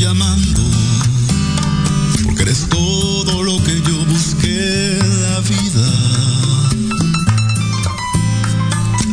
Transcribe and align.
llamando, 0.00 0.62
porque 2.24 2.42
eres 2.42 2.66
todo 2.70 3.42
lo 3.42 3.62
que 3.62 3.82
yo 3.82 4.02
busqué 4.06 4.98
en 4.98 5.22
la 5.22 5.40
vida. 5.40 5.88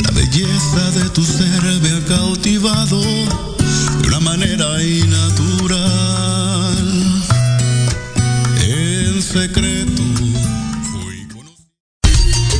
La 0.03 0.11
belleza 0.11 0.91
de 0.91 1.09
tu 1.09 1.23
ser 1.25 1.61
me 1.81 1.91
ha 1.91 2.05
cautivado 2.05 3.01
de 3.01 4.07
una 4.07 4.21
manera 4.21 4.81
innatural. 4.81 5.83
En 8.61 9.21
secreto. 9.21 10.03
Fui 10.93 11.27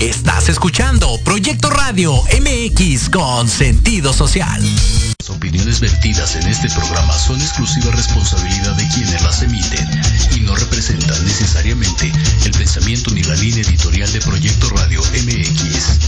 Estás 0.02 0.50
escuchando 0.50 1.18
Proyecto 1.24 1.70
Radio 1.70 2.14
MX 2.42 3.10
con 3.10 3.48
sentido 3.48 4.12
social. 4.12 4.62
Opiniones 5.30 5.82
vertidas 5.82 6.36
en 6.38 6.48
este 6.48 6.70
programa 6.70 7.14
son 7.18 7.42
exclusiva 7.42 7.92
responsabilidad 7.92 8.76
de 8.76 8.88
quienes 8.88 9.22
las 9.24 9.42
emiten 9.42 9.86
y 10.38 10.40
no 10.40 10.56
representan 10.56 11.26
necesariamente 11.26 12.12
el 12.46 12.52
pensamiento 12.52 13.12
ni 13.12 13.24
la 13.24 13.36
línea 13.36 13.62
editorial 13.62 14.12
de 14.14 14.22
Proyecto 14.22 14.70
Radio 14.70 15.02
MX. 15.02 16.00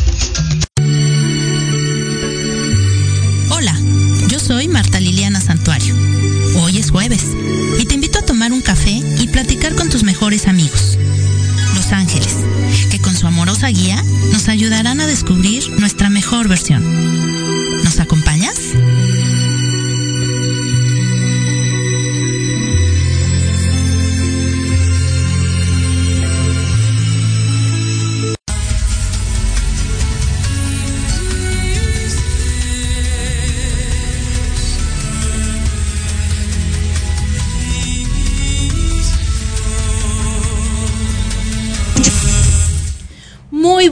Hola, 3.50 3.76
yo 4.30 4.40
soy 4.40 4.70
Marta 4.70 5.02
Liliana 5.02 5.42
Santuario. 5.42 5.98
Hoy 6.62 6.78
es 6.78 6.90
jueves 6.90 7.26
y 7.78 7.86
te 7.86 7.96
invito 7.96 8.20
a 8.20 8.26
tomar 8.26 8.54
un 8.54 8.62
café 8.62 9.02
y 9.20 9.28
platicar 9.28 9.76
con 9.76 9.90
tus 9.90 10.04
mejores 10.04 10.48
amigos, 10.48 10.98
los 11.76 11.92
ángeles, 11.92 12.38
que 12.90 13.00
con 13.00 13.16
su 13.18 13.28
amorosa 13.28 13.68
guía 13.68 14.02
nos 14.32 14.48
ayudarán 14.48 15.02
a 15.02 15.08
descubrir 15.08 15.70
nuestra 15.78 16.10
mejor 16.10 16.48
versión. 16.48 17.10
¿Nos 17.84 18.00
acompañas? 18.00 18.29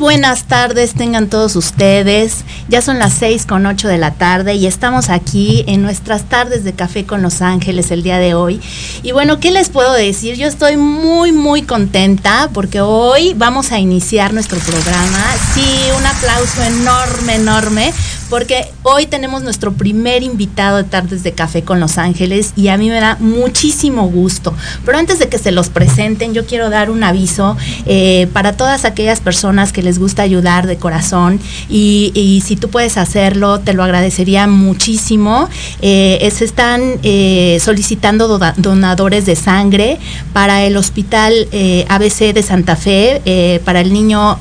Buenas 0.07 0.45
tardes 0.45 0.93
tengan 0.93 1.27
todos 1.27 1.57
ustedes. 1.57 2.45
Ya 2.69 2.81
son 2.81 2.99
las 2.99 3.13
6 3.13 3.45
con 3.45 3.65
8 3.65 3.87
de 3.87 3.97
la 3.97 4.11
tarde 4.11 4.55
y 4.55 4.67
estamos 4.67 5.09
aquí 5.09 5.63
en 5.67 5.81
nuestras 5.81 6.23
tardes 6.23 6.65
de 6.65 6.73
café 6.73 7.05
con 7.05 7.21
Los 7.21 7.41
Ángeles 7.41 7.91
el 7.91 8.03
día 8.03 8.17
de 8.17 8.33
hoy. 8.33 8.59
Y 9.03 9.13
bueno, 9.13 9.39
¿qué 9.39 9.51
les 9.51 9.69
puedo 9.69 9.93
decir? 9.93 10.35
Yo 10.35 10.47
estoy 10.47 10.75
muy, 10.75 11.31
muy 11.31 11.61
contenta 11.61 12.49
porque 12.53 12.81
hoy 12.81 13.33
vamos 13.35 13.71
a 13.71 13.79
iniciar 13.79 14.33
nuestro 14.33 14.59
programa. 14.59 15.23
Sí, 15.53 15.65
un 15.97 16.05
aplauso 16.05 16.61
enorme, 16.61 17.35
enorme, 17.35 17.93
porque 18.29 18.65
hoy 18.83 19.05
tenemos 19.05 19.43
nuestro 19.43 19.71
primer 19.71 20.21
invitado 20.23 20.77
de 20.77 20.83
tardes 20.83 21.23
de 21.23 21.31
café 21.31 21.63
con 21.63 21.79
Los 21.79 21.97
Ángeles 21.97 22.51
y 22.57 22.67
a 22.67 22.77
mí 22.77 22.89
me 22.89 22.99
da 22.99 23.15
muchísimo 23.21 24.09
gusto. 24.09 24.53
Pero 24.85 24.97
antes 24.97 25.19
de 25.19 25.29
que 25.29 25.37
se 25.37 25.51
los 25.51 25.69
presenten, 25.69 26.33
yo 26.33 26.45
quiero 26.45 26.69
dar 26.69 26.89
un 26.89 27.03
aviso 27.03 27.55
eh, 27.85 28.27
para 28.33 28.57
todas 28.57 28.83
aquellas 28.83 29.21
personas 29.21 29.71
que 29.71 29.81
les 29.81 29.99
gusta 29.99 30.23
ayudar 30.23 30.67
de 30.67 30.75
corazón 30.77 31.39
y, 31.69 32.43
si 32.45 32.56
tú 32.57 32.69
puedes 32.69 32.97
hacerlo, 32.97 33.59
te 33.59 33.73
lo 33.73 33.83
agradecería 33.83 34.47
muchísimo. 34.47 35.49
Eh, 35.81 36.27
se 36.37 36.45
están 36.45 36.99
eh, 37.03 37.59
solicitando 37.59 38.39
donadores 38.57 39.25
de 39.25 39.35
sangre 39.35 39.97
para 40.33 40.63
el 40.65 40.77
Hospital 40.77 41.33
eh, 41.51 41.85
ABC 41.89 42.33
de 42.33 42.43
Santa 42.43 42.75
Fe, 42.75 43.21
eh, 43.25 43.59
para 43.65 43.81
el 43.81 43.93
niño 43.93 44.39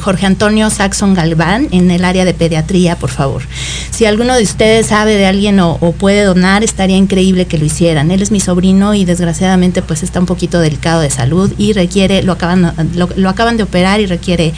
Jorge 0.00 0.24
Antonio 0.24 0.70
Saxon 0.70 1.14
Galván 1.14 1.68
en 1.72 1.90
el 1.90 2.04
área 2.04 2.24
de 2.24 2.32
pediatría, 2.32 2.96
por 2.96 3.10
favor. 3.10 3.42
Si 3.90 4.06
alguno 4.06 4.34
de 4.34 4.42
ustedes 4.42 4.86
sabe 4.86 5.16
de 5.16 5.26
alguien 5.26 5.58
o, 5.60 5.76
puede 5.98 6.22
donar, 6.22 6.62
estaría 6.62 6.96
increíble 6.96 7.46
que 7.46 7.58
lo 7.58 7.64
hicieran. 7.64 8.10
Él 8.10 8.22
es 8.22 8.30
mi 8.30 8.40
sobrino 8.40 8.94
y 8.94 9.04
desgraciadamente 9.04 9.82
pues 9.82 10.02
está 10.02 10.20
un 10.20 10.26
poquito 10.26 10.60
delicado 10.60 11.00
de 11.00 11.10
salud 11.10 11.52
y 11.58 11.72
requiere, 11.72 12.22
lo 12.22 12.32
acaban, 12.32 12.72
lo, 12.94 13.28
acaban 13.28 13.56
de 13.56 13.64
operar 13.64 14.00
y 14.00 14.06
requiere 14.06 14.54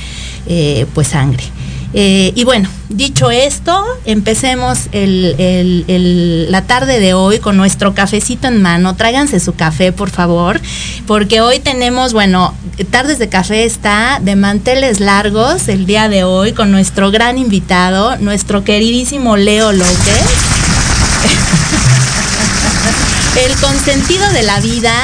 pues 0.92 1.08
sangre. 1.08 1.44
Eh, 1.92 2.32
y 2.36 2.44
bueno, 2.44 2.68
dicho 2.88 3.32
esto, 3.32 3.84
empecemos 4.04 4.82
el- 4.92 6.46
la 6.50 6.62
tarde 6.62 7.00
de 7.00 7.14
hoy 7.14 7.38
con 7.40 7.56
nuestro 7.56 7.94
cafecito 7.94 8.46
en 8.48 8.62
mano. 8.62 8.94
Tráiganse 8.94 9.40
su 9.40 9.54
café, 9.54 9.90
por 9.92 10.10
favor, 10.10 10.60
porque 11.06 11.40
hoy 11.40 11.58
tenemos, 11.58 12.12
bueno, 12.12 12.54
Tardes 12.90 13.18
de 13.18 13.28
Café 13.28 13.64
está 13.64 14.20
de 14.22 14.36
manteles 14.36 15.00
largos 15.00 15.68
el 15.68 15.84
día 15.84 16.08
de 16.08 16.24
hoy 16.24 16.52
con 16.52 16.70
nuestro 16.70 17.10
gran 17.10 17.38
invitado, 17.38 18.16
nuestro 18.18 18.62
queridísimo 18.64 19.36
Leo 19.36 19.72
López. 19.72 19.90
el 23.46 23.54
consentido 23.60 24.30
de 24.32 24.42
la 24.42 24.60
vida 24.60 24.94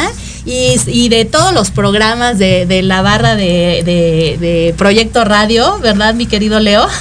y, 0.47 1.09
de 1.09 1.25
todos 1.25 1.53
los 1.53 1.71
programas 1.71 2.39
de, 2.39 2.81
la 2.83 3.03
barra 3.03 3.35
de 3.35 4.75
Proyecto 4.79 5.25
Radio, 5.25 5.79
¿verdad, 5.81 6.15
mi 6.15 6.27
querido 6.27 6.61
Leo? 6.61 6.87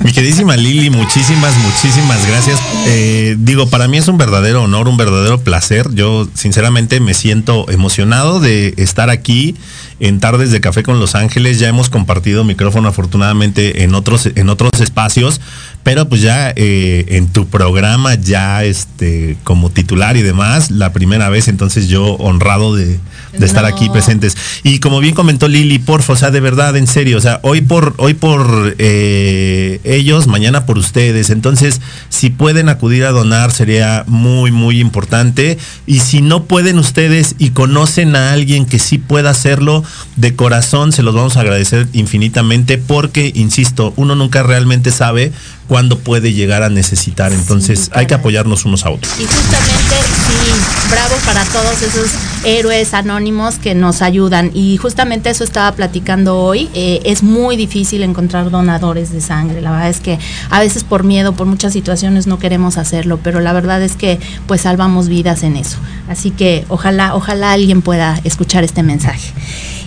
Mi 0.00 0.12
queridísima 0.12 0.56
Lili, 0.56 0.90
muchísimas, 0.90 1.56
muchísimas 1.58 2.24
gracias. 2.26 2.60
Eh, 2.86 3.36
digo, 3.38 3.68
para 3.68 3.88
mí 3.88 3.98
es 3.98 4.06
un 4.06 4.16
verdadero 4.16 4.62
honor, 4.62 4.86
un 4.86 4.96
verdadero 4.96 5.40
placer. 5.40 5.92
Yo 5.92 6.28
sinceramente 6.34 7.00
me 7.00 7.14
siento 7.14 7.68
emocionado 7.68 8.38
de 8.38 8.74
estar 8.76 9.10
aquí 9.10 9.56
en 9.98 10.20
Tardes 10.20 10.52
de 10.52 10.60
Café 10.60 10.84
con 10.84 11.00
Los 11.00 11.16
Ángeles. 11.16 11.58
Ya 11.58 11.68
hemos 11.68 11.90
compartido 11.90 12.44
micrófono 12.44 12.88
afortunadamente 12.88 13.82
en 13.82 13.94
otros, 13.94 14.30
en 14.34 14.48
otros 14.48 14.80
espacios, 14.80 15.40
pero 15.82 16.08
pues 16.08 16.20
ya 16.20 16.52
eh, 16.54 17.06
en 17.08 17.28
tu 17.28 17.46
programa, 17.48 18.14
ya 18.14 18.64
este, 18.64 19.36
como 19.44 19.70
titular 19.70 20.16
y 20.16 20.22
demás, 20.22 20.70
la 20.70 20.92
primera 20.92 21.28
vez, 21.30 21.48
entonces 21.48 21.88
yo 21.88 22.14
honrado 22.16 22.74
de, 22.74 22.98
de 23.32 23.46
estar 23.46 23.62
No. 23.62 23.68
aquí 23.68 23.88
presentes. 23.88 24.36
Y 24.62 24.80
como 24.80 25.00
bien 25.00 25.14
comentó 25.14 25.48
Lili, 25.48 25.78
porfa, 25.78 26.12
o 26.12 26.16
sea, 26.16 26.30
de 26.30 26.40
verdad, 26.40 26.76
en 26.76 26.86
serio, 26.86 27.16
o 27.16 27.20
sea, 27.20 27.40
hoy 27.42 27.62
por, 27.62 27.94
hoy 27.98 28.14
por 28.14 28.74
eh, 28.78 29.80
ellos, 29.84 30.26
mañana 30.26 30.66
por 30.66 30.76
ustedes. 30.78 31.30
Entonces, 31.30 31.80
si 32.08 32.30
pueden 32.30 32.68
acudir 32.68 33.04
a 33.04 33.10
donar, 33.10 33.50
sería 33.52 34.04
muy, 34.06 34.50
muy 34.50 34.80
importante. 34.80 35.58
Y 35.86 36.00
si 36.00 36.20
no 36.20 36.44
pueden 36.44 36.78
ustedes 36.78 37.34
y 37.38 37.50
conocen 37.50 38.14
a 38.16 38.32
alguien 38.32 38.66
que 38.66 38.78
sí 38.78 38.98
pueda 38.98 39.30
hacerlo, 39.30 39.84
de 40.16 40.34
corazón 40.34 40.92
se 40.92 41.02
los 41.02 41.14
vamos 41.14 41.36
a 41.36 41.40
agradecer 41.40 41.88
infinitamente 41.92 42.78
porque, 42.78 43.32
insisto, 43.34 43.92
uno 43.96 44.14
nunca 44.14 44.42
realmente 44.42 44.90
sabe 44.90 45.32
cuándo 45.68 45.98
puede 45.98 46.32
llegar 46.32 46.62
a 46.62 46.70
necesitar. 46.70 47.32
Entonces, 47.32 47.78
Sí, 47.84 47.90
hay 47.94 48.06
que 48.06 48.14
apoyarnos 48.14 48.64
unos 48.64 48.84
a 48.84 48.90
otros. 48.90 49.12
Y 49.20 49.24
justamente, 49.24 49.94
sí, 50.26 50.90
bravo 50.90 51.14
para 51.24 51.44
todos 51.44 51.82
esos 51.82 52.10
héroes 52.44 52.94
anónimos 52.94 53.56
que 53.56 53.74
nos 53.74 54.02
ayudan. 54.02 54.50
Y 54.54 54.78
justamente 54.78 55.30
eso 55.30 55.44
estaba 55.44 55.70
platicando 55.72 56.38
hoy. 56.38 56.68
Eh, 56.74 57.00
es 57.04 57.22
muy 57.22 57.56
difícil 57.56 58.02
encontrar 58.02 58.50
donadores 58.50 59.12
de 59.12 59.20
sangre. 59.20 59.60
La 59.60 59.70
verdad 59.70 59.90
es 59.90 60.00
que 60.00 60.18
a 60.50 60.60
veces 60.60 60.82
por 60.84 61.04
miedo, 61.04 61.34
por 61.34 61.46
muchas 61.46 61.72
situaciones 61.74 62.26
no 62.26 62.38
queremos 62.38 62.78
hacerlo, 62.78 63.20
pero 63.22 63.40
la 63.40 63.52
verdad 63.52 63.82
es 63.82 63.96
que 63.96 64.18
pues 64.46 64.62
salvamos 64.62 65.08
vidas 65.08 65.42
en 65.42 65.56
eso. 65.56 65.76
Así 66.08 66.30
que 66.30 66.64
ojalá, 66.68 67.14
ojalá 67.14 67.52
alguien 67.52 67.82
pueda 67.82 68.18
escuchar 68.24 68.64
este 68.64 68.82
mensaje. 68.82 69.32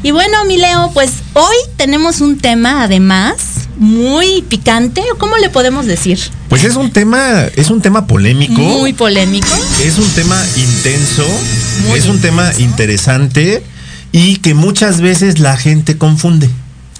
Y 0.03 0.09
bueno, 0.09 0.45
mi 0.45 0.57
Leo, 0.57 0.89
pues 0.95 1.11
hoy 1.33 1.55
tenemos 1.77 2.21
un 2.21 2.39
tema 2.39 2.83
además 2.83 3.35
muy 3.77 4.41
picante, 4.41 5.03
¿o 5.13 5.17
¿cómo 5.17 5.37
le 5.37 5.51
podemos 5.51 5.85
decir? 5.85 6.19
Pues 6.49 6.63
es 6.63 6.75
un 6.75 6.91
tema, 6.91 7.45
es 7.55 7.69
un 7.69 7.81
tema 7.81 8.07
polémico. 8.07 8.59
Muy 8.59 8.93
polémico. 8.93 9.47
Es 9.83 9.99
un 9.99 10.09
tema 10.09 10.43
intenso, 10.55 11.25
Muy 11.87 11.99
es 11.99 12.07
un 12.07 12.19
tema 12.19 12.51
interesante 12.57 13.63
y 14.11 14.37
que 14.37 14.55
muchas 14.55 15.01
veces 15.01 15.39
la 15.39 15.55
gente 15.55 15.97
confunde 15.99 16.49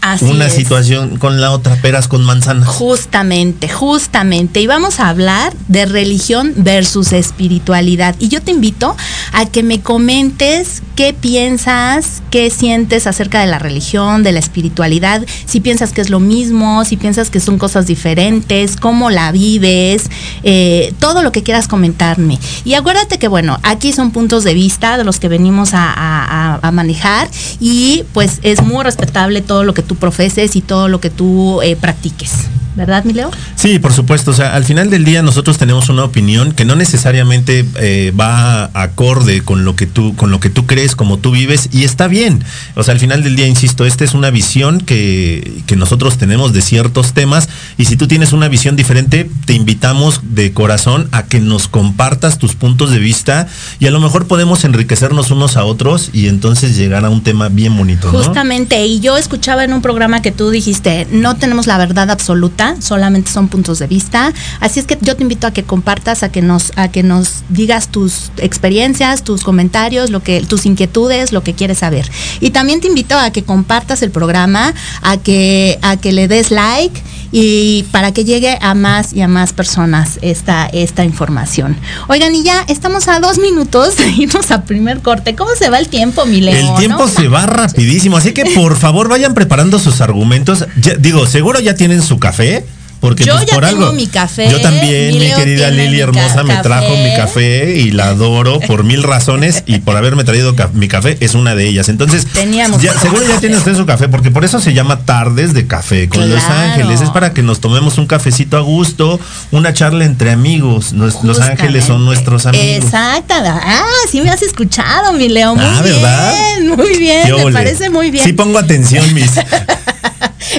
Así 0.02 0.26
una 0.26 0.48
es. 0.48 0.54
situación 0.54 1.18
con 1.18 1.40
la 1.40 1.52
otra, 1.52 1.76
peras 1.76 2.08
con 2.08 2.24
manzanas. 2.26 2.68
Justamente, 2.68 3.70
justamente. 3.70 4.60
Y 4.60 4.68
vamos 4.68 5.00
a 5.00 5.10
hablar 5.10 5.54
de 5.68 5.86
religión 5.86 6.54
versus 6.58 7.14
espiritualidad. 7.14 8.16
Y 8.20 8.28
yo 8.30 8.42
te 8.42 8.50
invito 8.52 8.96
a 9.32 9.46
que 9.46 9.62
me 9.62 9.80
comentes 9.82 10.82
qué 10.96 11.14
piensas, 11.14 12.22
qué 12.32 12.50
sientes 12.50 13.06
acerca 13.08 13.42
de 13.42 13.48
la 13.48 13.60
religión, 13.60 14.24
de 14.24 14.32
la 14.32 14.40
espiritualidad, 14.40 15.24
si 15.46 15.60
piensas 15.60 15.92
que 15.94 16.02
es 16.02 16.10
lo 16.10 16.20
mismo, 16.20 16.84
si 16.86 16.98
piensas 16.98 17.30
que 17.30 17.40
son 17.40 17.58
cosas 17.58 17.86
diferentes, 17.88 18.76
cómo 18.78 19.10
la 19.10 19.32
vives, 19.32 20.10
eh, 20.44 20.94
todo 21.00 21.22
lo 21.24 21.32
que 21.32 21.44
quieras 21.44 21.68
comentarme. 21.68 22.40
Y 22.66 22.74
acuérdate 22.74 23.20
que, 23.20 23.28
bueno, 23.28 23.60
aquí 23.64 23.94
son 23.94 24.12
puntos 24.12 24.44
de 24.44 24.54
vista 24.54 24.98
de 24.98 25.04
los 25.04 25.20
que 25.20 25.28
venimos 25.28 25.74
a, 25.74 25.92
a- 25.92 26.56
a- 26.56 26.60
a 26.62 26.72
manejar 26.72 27.30
y 27.60 28.04
pues 28.14 28.40
es 28.44 28.62
muy 28.64 28.84
respetable 28.84 29.42
todo 29.42 29.64
lo 29.64 29.74
que 29.74 29.82
tú 29.82 29.91
profeses 29.96 30.56
y 30.56 30.62
todo 30.62 30.88
lo 30.88 31.00
que 31.00 31.10
tú 31.10 31.62
eh, 31.62 31.76
practiques. 31.76 32.48
¿Verdad, 32.76 33.04
mi 33.04 33.14
Leo? 33.14 33.32
Sí, 33.56 33.80
por 33.80 33.94
supuesto. 33.94 34.32
O 34.32 34.34
sea, 34.34 34.56
al 34.56 34.64
final 34.64 34.90
del 34.90 35.06
día 35.06 35.22
nosotros 35.22 35.58
tenemos 35.58 35.90
una 35.90 36.04
opinión 36.04 36.52
que 36.52 36.66
no 36.66 36.76
necesariamente 36.76 37.66
eh, 37.80 38.14
va 38.20 38.66
acorde 38.74 39.42
con 39.42 39.66
lo 39.66 39.76
que 39.76 39.88
tú, 39.88 40.16
con 40.16 40.32
lo 40.32 40.40
que 40.40 40.50
tú 40.50 40.66
crees, 40.66 40.96
como 40.96 41.18
tú 41.18 41.32
vives, 41.32 41.70
y 41.72 41.84
está 41.84 42.08
bien. 42.08 42.44
O 42.76 42.84
sea, 42.84 42.94
al 42.94 43.00
final 43.00 43.24
del 43.24 43.36
día, 43.36 43.48
insisto, 43.48 43.86
esta 43.86 44.04
es 44.04 44.14
una 44.14 44.30
visión 44.30 44.80
que, 44.80 45.62
que 45.68 45.76
nosotros 45.76 46.18
tenemos 46.18 46.54
de 46.54 46.62
ciertos 46.62 47.14
temas, 47.14 47.50
y 47.78 47.86
si 47.86 47.98
tú 47.98 48.08
tienes 48.08 48.34
una 48.34 48.48
visión 48.48 48.76
diferente, 48.76 49.30
te 49.46 49.54
invitamos 49.54 50.22
de 50.24 50.54
corazón 50.54 51.10
a 51.12 51.24
que 51.24 51.40
nos 51.40 51.68
compartas 51.68 52.38
tus 52.38 52.56
puntos 52.56 52.92
de 52.92 53.00
vista 53.00 53.48
y 53.80 53.88
a 53.88 53.92
lo 53.92 54.00
mejor 54.00 54.28
podemos 54.28 54.64
enriquecernos 54.64 55.32
unos 55.32 55.58
a 55.58 55.66
otros 55.66 56.10
y 56.14 56.28
entonces 56.28 56.76
llegar 56.76 57.06
a 57.06 57.10
un 57.10 57.24
tema 57.24 57.50
bien 57.50 57.76
bonito. 57.76 58.12
¿no? 58.12 58.18
Justamente, 58.18 58.86
y 58.86 59.00
yo 59.00 59.18
escuchaba 59.18 59.64
en 59.64 59.74
un 59.74 59.82
programa 59.82 60.22
que 60.22 60.32
tú 60.32 60.50
dijiste, 60.50 61.08
no 61.12 61.36
tenemos 61.36 61.68
la 61.68 61.78
verdad 61.78 62.10
absoluta, 62.12 62.61
solamente 62.80 63.32
son 63.32 63.48
puntos 63.48 63.80
de 63.80 63.88
vista. 63.88 64.34
Así 64.60 64.80
es 64.80 64.86
que 64.86 64.98
yo 65.02 65.16
te 65.16 65.24
invito 65.24 65.48
a 65.48 65.52
que 65.52 65.64
compartas, 65.64 66.24
a 66.24 66.30
que 66.30 66.42
nos, 66.42 66.72
a 66.76 66.90
que 66.90 67.04
nos 67.04 67.44
digas 67.50 67.90
tus 67.90 68.32
experiencias, 68.38 69.24
tus 69.24 69.44
comentarios, 69.44 70.10
lo 70.10 70.22
que, 70.22 70.42
tus 70.42 70.66
inquietudes, 70.66 71.32
lo 71.32 71.44
que 71.44 71.54
quieres 71.54 71.80
saber. 71.80 72.10
Y 72.40 72.52
también 72.52 72.82
te 72.82 72.88
invito 72.88 73.18
a 73.18 73.32
que 73.32 73.44
compartas 73.44 74.02
el 74.02 74.12
programa, 74.12 74.74
a 75.02 75.18
que, 75.18 75.80
a 75.82 75.98
que 75.98 76.12
le 76.12 76.28
des 76.28 76.52
like 76.52 77.02
y 77.32 77.84
para 77.92 78.12
que 78.12 78.24
llegue 78.26 78.58
a 78.62 78.74
más 78.74 79.14
y 79.14 79.22
a 79.22 79.28
más 79.28 79.54
personas 79.54 80.20
esta, 80.22 80.68
esta 80.68 81.04
información. 81.06 81.78
Oigan, 82.08 82.36
y 82.36 82.44
ya 82.44 82.64
estamos 82.68 83.08
a 83.08 83.20
dos 83.20 83.38
minutos 83.38 83.98
de 83.98 84.10
irnos 84.10 84.52
a 84.52 84.64
primer 84.64 85.02
corte. 85.02 85.36
¿Cómo 85.36 85.52
se 85.56 85.70
va 85.70 85.80
el 85.80 85.88
tiempo, 85.88 86.26
mi 86.26 86.42
Leo? 86.42 86.74
El 86.74 86.80
tiempo 86.80 87.04
no? 87.04 87.08
se 87.08 87.28
va 87.28 87.46
rapidísimo, 87.46 88.18
así 88.18 88.34
que 88.34 88.46
por 88.56 88.76
favor 88.78 89.08
vayan 89.10 89.34
preparando 89.34 89.80
sus 89.80 90.02
argumentos. 90.02 90.66
Ya- 90.82 90.96
digo, 90.96 91.26
seguro 91.26 91.60
ya 91.60 91.76
tienen 91.76 92.02
su 92.02 92.20
café. 92.20 92.66
Porque 93.02 93.24
Yo 93.26 93.34
pues, 93.34 93.48
ya 93.48 93.56
por 93.56 93.66
tengo 93.66 93.82
algo. 93.86 93.94
mi 93.94 94.06
café, 94.06 94.48
Yo 94.50 94.62
también, 94.62 95.18
mi 95.18 95.32
querida 95.34 95.70
Lili 95.72 96.00
hermosa, 96.00 96.44
me 96.44 96.56
trajo 96.58 96.96
mi 96.96 97.14
café 97.16 97.76
y 97.80 97.90
la 97.92 98.10
adoro 98.10 98.60
por 98.60 98.84
mil 98.84 99.02
razones 99.02 99.64
y 99.66 99.80
por 99.80 99.98
haberme 99.98 100.24
traído 100.24 100.56
ca- 100.56 100.70
mi 100.74 100.88
café 100.88 101.18
es 101.20 101.34
una 101.34 101.56
de 101.56 101.68
ellas. 101.68 101.90
Entonces, 101.90 102.28
Teníamos 102.32 102.80
ya, 102.80 102.94
que 102.94 103.00
seguro 103.00 103.24
ya 103.28 103.40
tiene 103.40 103.58
usted 103.58 103.76
su 103.76 103.88
café, 103.88 104.08
porque 104.08 104.30
por 104.30 104.46
eso 104.46 104.60
se 104.62 104.74
llama 104.76 105.00
Tardes 105.04 105.54
de 105.56 105.66
Café 105.66 106.08
con 106.10 106.30
Los. 106.30 106.44
Ángeles. 106.44 107.02
Es 107.02 107.10
para 107.10 107.34
que 107.34 107.42
nos 107.42 107.60
tomemos 107.60 107.98
un 107.98 108.06
cafecito 108.06 108.56
a 108.56 108.60
gusto, 108.62 109.20
una 109.50 109.74
charla 109.74 110.06
entre 110.06 110.30
amigos. 110.32 110.94
Nos- 110.94 111.24
Los 111.24 111.40
Ángeles 111.40 111.86
son 111.86 112.06
nuestros 112.06 112.46
amigos. 112.46 112.86
Exacto. 112.86 113.34
Ah, 113.36 113.84
sí 114.12 114.22
me 114.22 114.30
has 114.30 114.44
escuchado, 114.44 115.12
mi 115.14 115.28
Leo. 115.28 115.56
Muy 115.56 115.66
Ah, 115.66 115.82
bien. 115.82 115.96
¿verdad? 115.96 116.34
Muy 116.78 116.98
bien. 117.00 117.26
¿Qué 117.26 117.34
Me 117.34 117.44
ole? 117.46 117.54
parece 117.54 117.90
muy 117.90 118.12
bien. 118.12 118.24
Sí 118.24 118.34
pongo 118.34 118.60
atención, 118.60 119.12
mis. 119.16 119.32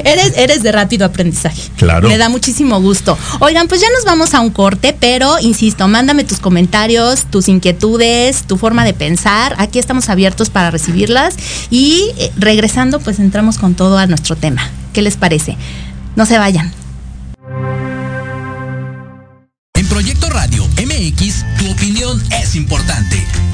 Eres, 0.05 0.33
eres 0.37 0.63
de 0.63 0.73
rápido 0.73 1.05
aprendizaje. 1.05 1.61
Claro. 1.77 2.09
Me 2.09 2.17
da 2.17 2.29
muchísimo 2.33 2.81
gusto. 2.81 3.17
Oigan, 3.39 3.69
pues 3.69 3.81
ya 3.81 3.87
nos 3.95 4.05
vamos 4.05 4.35
a 4.35 4.41
un 4.41 4.51
corte, 4.51 4.97
pero 4.99 5.39
insisto, 5.39 5.87
mándame 5.87 6.25
tus 6.25 6.41
comentarios, 6.41 7.27
tus 7.27 7.49
inquietudes, 7.49 8.43
tu 8.45 8.57
forma 8.57 8.85
de 8.85 8.95
pensar. 8.95 9.55
Aquí 9.59 9.79
estamos 9.79 10.09
abiertos 10.09 10.51
para 10.51 10.71
recibirlas. 10.71 11.37
Y 11.71 12.11
eh, 12.17 12.33
regresando, 12.37 12.99
pues 12.99 13.21
entramos 13.21 13.59
con 13.59 13.75
todo 13.75 13.99
a 13.99 14.07
nuestro 14.07 14.35
tema. 14.35 14.69
¿Qué 14.93 15.03
les 15.03 15.17
parece? 15.17 15.57
No 16.17 16.27
se 16.27 16.39
vayan. 16.39 16.73
En 19.75 19.89
Proyecto 19.89 20.29
Radio 20.31 20.67
MX, 20.77 21.45
tu 21.59 21.71
opinión 21.71 22.23
es 22.31 22.57
importante. 22.57 23.25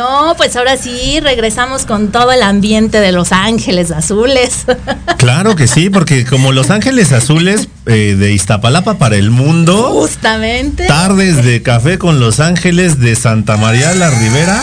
No, 0.00 0.32
pues 0.34 0.56
ahora 0.56 0.78
sí, 0.78 1.20
regresamos 1.20 1.84
con 1.84 2.10
todo 2.10 2.32
el 2.32 2.42
ambiente 2.42 3.00
de 3.00 3.12
Los 3.12 3.32
Ángeles 3.32 3.90
Azules. 3.90 4.64
Claro 5.18 5.54
que 5.54 5.68
sí, 5.68 5.90
porque 5.90 6.24
como 6.24 6.50
Los 6.50 6.70
Ángeles 6.70 7.12
Azules 7.12 7.68
eh, 7.84 8.16
de 8.18 8.32
Iztapalapa 8.32 8.94
para 8.96 9.16
el 9.16 9.30
mundo, 9.30 9.90
Justamente. 9.92 10.86
tardes 10.86 11.44
de 11.44 11.62
café 11.62 11.98
con 11.98 12.20
Los 12.20 12.40
Ángeles 12.40 12.98
de 13.00 13.14
Santa 13.14 13.58
María 13.58 13.92
la 13.94 14.08
Ribera, 14.08 14.62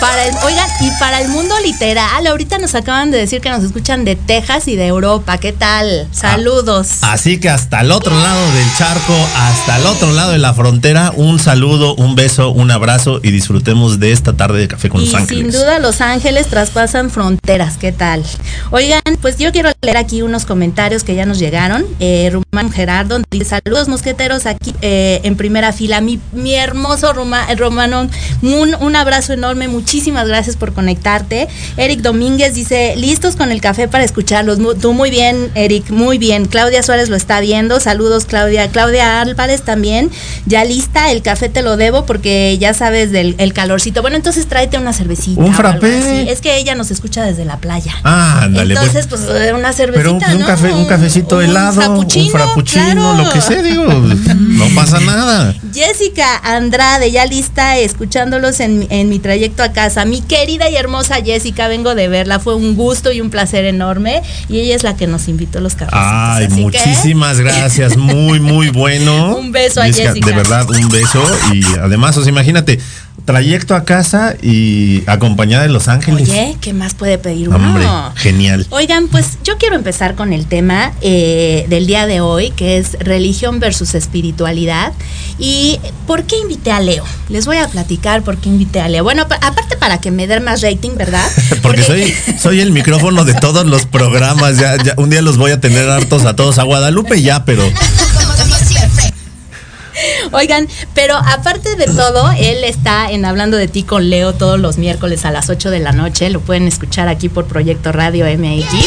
Para 0.00 0.26
el, 0.26 0.34
oigan, 0.44 0.68
y 0.80 0.90
para 1.00 1.20
el 1.22 1.28
mundo 1.28 1.54
literal, 1.64 2.26
ahorita 2.26 2.58
nos 2.58 2.74
acaban 2.74 3.10
de 3.10 3.18
decir 3.18 3.40
que 3.40 3.48
nos 3.48 3.64
escuchan 3.64 4.04
de 4.04 4.14
Texas 4.14 4.68
y 4.68 4.76
de 4.76 4.86
Europa. 4.86 5.38
¿Qué 5.38 5.52
tal? 5.52 6.06
Saludos. 6.12 6.98
Ah, 7.00 7.14
así 7.14 7.40
que 7.40 7.48
hasta 7.48 7.80
el 7.80 7.90
otro 7.90 8.14
lado 8.14 8.52
del 8.52 8.66
charco, 8.76 9.14
hasta 9.36 9.78
el 9.78 9.86
otro 9.86 10.12
lado 10.12 10.32
de 10.32 10.38
la 10.38 10.52
frontera, 10.52 11.12
un 11.16 11.38
saludo, 11.38 11.94
un 11.94 12.14
beso, 12.14 12.50
un 12.50 12.70
abrazo 12.70 13.20
y 13.22 13.30
disfrutemos 13.30 13.98
de 13.98 14.12
esta 14.12 14.34
tarde 14.34 14.58
de 14.58 14.68
café 14.68 14.90
con 14.90 15.00
y 15.00 15.06
Los 15.06 15.14
Ángeles. 15.14 15.54
Sin 15.54 15.62
duda 15.62 15.78
Los 15.78 16.00
Ángeles 16.02 16.48
traspasan 16.48 17.10
fronteras. 17.10 17.78
¿Qué 17.78 17.92
tal? 17.92 18.22
Oigan, 18.70 19.00
pues 19.22 19.38
yo 19.38 19.50
quiero 19.50 19.70
leer 19.80 19.96
aquí 19.96 20.20
unos 20.20 20.44
comentarios 20.44 21.04
que 21.04 21.14
ya 21.14 21.24
nos 21.24 21.38
llegaron. 21.38 21.86
Eh, 22.00 22.30
Rumán 22.32 22.70
Gerardo 22.70 23.20
dice 23.30 23.60
saludos 23.64 23.88
mosqueteros 23.88 24.44
aquí 24.46 24.74
eh, 24.82 25.20
en 25.24 25.36
primera 25.36 25.72
fila. 25.72 26.00
Mi, 26.00 26.20
mi 26.32 26.54
hermoso 26.54 27.12
Roma, 27.12 27.46
Romano, 27.56 28.08
un, 28.42 28.74
un 28.78 28.96
abrazo 28.96 29.32
enorme. 29.32 29.68
Muchísimas 29.90 30.26
gracias 30.26 30.56
por 30.56 30.72
conectarte. 30.72 31.46
Eric 31.76 32.00
Domínguez 32.00 32.54
dice, 32.54 32.94
listos 32.96 33.36
con 33.36 33.52
el 33.52 33.60
café 33.60 33.86
para 33.86 34.02
escucharlos. 34.02 34.58
Tú 34.80 34.92
muy 34.94 35.10
bien, 35.10 35.48
Eric, 35.54 35.90
muy 35.90 36.18
bien. 36.18 36.46
Claudia 36.46 36.82
Suárez 36.82 37.08
lo 37.08 37.14
está 37.14 37.38
viendo. 37.38 37.78
Saludos, 37.78 38.24
Claudia. 38.24 38.68
Claudia 38.68 39.20
Álvarez 39.20 39.62
también. 39.62 40.10
Ya 40.44 40.64
lista, 40.64 41.12
el 41.12 41.22
café 41.22 41.48
te 41.48 41.62
lo 41.62 41.76
debo 41.76 42.04
porque 42.04 42.58
ya 42.58 42.74
sabes 42.74 43.12
del 43.12 43.36
el 43.38 43.52
calorcito. 43.52 44.02
Bueno, 44.02 44.16
entonces 44.16 44.48
tráete 44.48 44.76
una 44.76 44.92
cervecita. 44.92 45.40
Un 45.40 45.54
frappé. 45.54 46.32
Es 46.32 46.40
que 46.40 46.56
ella 46.58 46.74
nos 46.74 46.90
escucha 46.90 47.22
desde 47.22 47.44
la 47.44 47.58
playa. 47.58 47.92
Ah, 48.02 48.40
ándale. 48.42 48.74
Entonces, 48.74 49.06
pues, 49.06 49.22
eh, 49.30 49.52
una 49.54 49.72
cervecita, 49.72 50.02
Pero 50.02 50.14
un, 50.16 50.34
un 50.34 50.40
¿no? 50.40 50.46
café, 50.48 50.72
un 50.72 50.86
cafecito 50.86 51.36
Un 51.36 51.44
helado, 51.44 51.74
frappuccino, 51.80 52.24
un 52.24 52.30
frappuccino, 52.32 52.84
claro. 52.92 53.22
lo 53.22 53.30
que 53.32 53.40
sea, 53.40 53.62
digo, 53.62 53.84
no 53.84 54.64
pasa 54.74 54.98
nada. 54.98 55.54
Jessica 55.72 56.38
Andrade, 56.42 57.12
ya 57.12 57.24
lista, 57.24 57.76
escuchándolos 57.78 58.58
en, 58.58 58.80
mi- 58.80 58.86
en 58.90 59.08
mi 59.08 59.20
trayecto 59.20 59.62
a 59.62 59.75
casa. 59.76 60.06
Mi 60.06 60.22
querida 60.22 60.70
y 60.70 60.76
hermosa 60.76 61.16
Jessica, 61.22 61.68
vengo 61.68 61.94
de 61.94 62.08
verla. 62.08 62.40
Fue 62.40 62.54
un 62.56 62.74
gusto 62.76 63.12
y 63.12 63.20
un 63.20 63.28
placer 63.28 63.66
enorme. 63.66 64.22
Y 64.48 64.58
ella 64.58 64.74
es 64.74 64.82
la 64.82 64.96
que 64.96 65.06
nos 65.06 65.28
invitó 65.28 65.58
a 65.58 65.60
los 65.60 65.74
cafés. 65.74 65.92
Ay, 65.92 66.48
muchísimas 66.48 67.38
gracias, 67.38 67.98
muy, 67.98 68.40
muy 68.40 68.70
bueno. 68.70 69.36
Un 69.36 69.52
beso 69.52 69.82
a 69.82 69.84
Jessica. 69.84 70.26
De 70.26 70.32
verdad, 70.32 70.66
un 70.70 70.88
beso. 70.88 71.22
Y 71.52 71.62
además, 71.78 72.16
o 72.16 72.22
sea, 72.22 72.30
imagínate, 72.30 72.78
trayecto 73.24 73.74
a 73.74 73.84
casa 73.84 74.36
y 74.40 75.02
acompañada 75.08 75.64
de 75.64 75.68
Los 75.70 75.88
Ángeles. 75.88 76.28
Oye, 76.30 76.56
¿qué 76.60 76.72
más 76.72 76.94
puede 76.94 77.18
pedir 77.18 77.48
uno? 77.48 77.56
Hombre, 77.56 77.84
genial. 78.16 78.66
Oigan, 78.70 79.08
pues 79.08 79.38
yo 79.42 79.58
quiero 79.58 79.74
empezar 79.74 80.14
con 80.14 80.32
el 80.32 80.46
tema 80.46 80.92
eh, 81.00 81.66
del 81.68 81.86
día 81.88 82.06
de 82.06 82.20
hoy, 82.20 82.50
que 82.50 82.78
es 82.78 82.96
religión 83.00 83.58
versus 83.58 83.94
espiritualidad. 83.94 84.92
¿Y 85.38 85.80
por 86.06 86.22
qué 86.24 86.36
invité 86.38 86.70
a 86.70 86.80
Leo? 86.80 87.04
Les 87.28 87.46
voy 87.46 87.56
a 87.58 87.66
platicar 87.68 88.22
por 88.22 88.36
qué 88.38 88.48
invité 88.48 88.80
a 88.80 88.88
Leo. 88.88 89.02
Bueno, 89.02 89.26
pa- 89.26 89.38
aparte 89.42 89.76
para 89.76 90.00
que 90.00 90.10
me 90.12 90.26
den 90.28 90.44
más 90.44 90.62
rating, 90.62 90.90
¿verdad? 90.96 91.26
Porque 91.62 91.82
soy, 91.82 92.14
soy 92.40 92.60
el 92.60 92.70
micrófono 92.70 93.24
de 93.24 93.34
todos 93.34 93.66
los 93.66 93.86
programas. 93.86 94.58
Ya, 94.58 94.76
ya, 94.82 94.94
un 94.96 95.10
día 95.10 95.20
los 95.20 95.36
voy 95.36 95.50
a 95.50 95.60
tener 95.60 95.88
hartos 95.90 96.24
a 96.24 96.36
todos. 96.36 96.58
A 96.58 96.62
Guadalupe 96.62 97.20
ya, 97.20 97.44
pero 97.44 97.62
Oigan, 100.32 100.68
pero 100.94 101.16
aparte 101.16 101.76
de 101.76 101.86
todo, 101.86 102.30
él 102.38 102.64
está 102.64 103.10
en 103.10 103.24
Hablando 103.24 103.56
de 103.56 103.68
ti 103.68 103.82
con 103.82 104.10
Leo 104.10 104.34
todos 104.34 104.58
los 104.58 104.78
miércoles 104.78 105.24
a 105.24 105.30
las 105.30 105.50
8 105.50 105.70
de 105.70 105.80
la 105.80 105.92
noche. 105.92 106.30
Lo 106.30 106.40
pueden 106.40 106.66
escuchar 106.66 107.08
aquí 107.08 107.28
por 107.28 107.46
Proyecto 107.46 107.92
Radio 107.92 108.26
MX. 108.26 108.86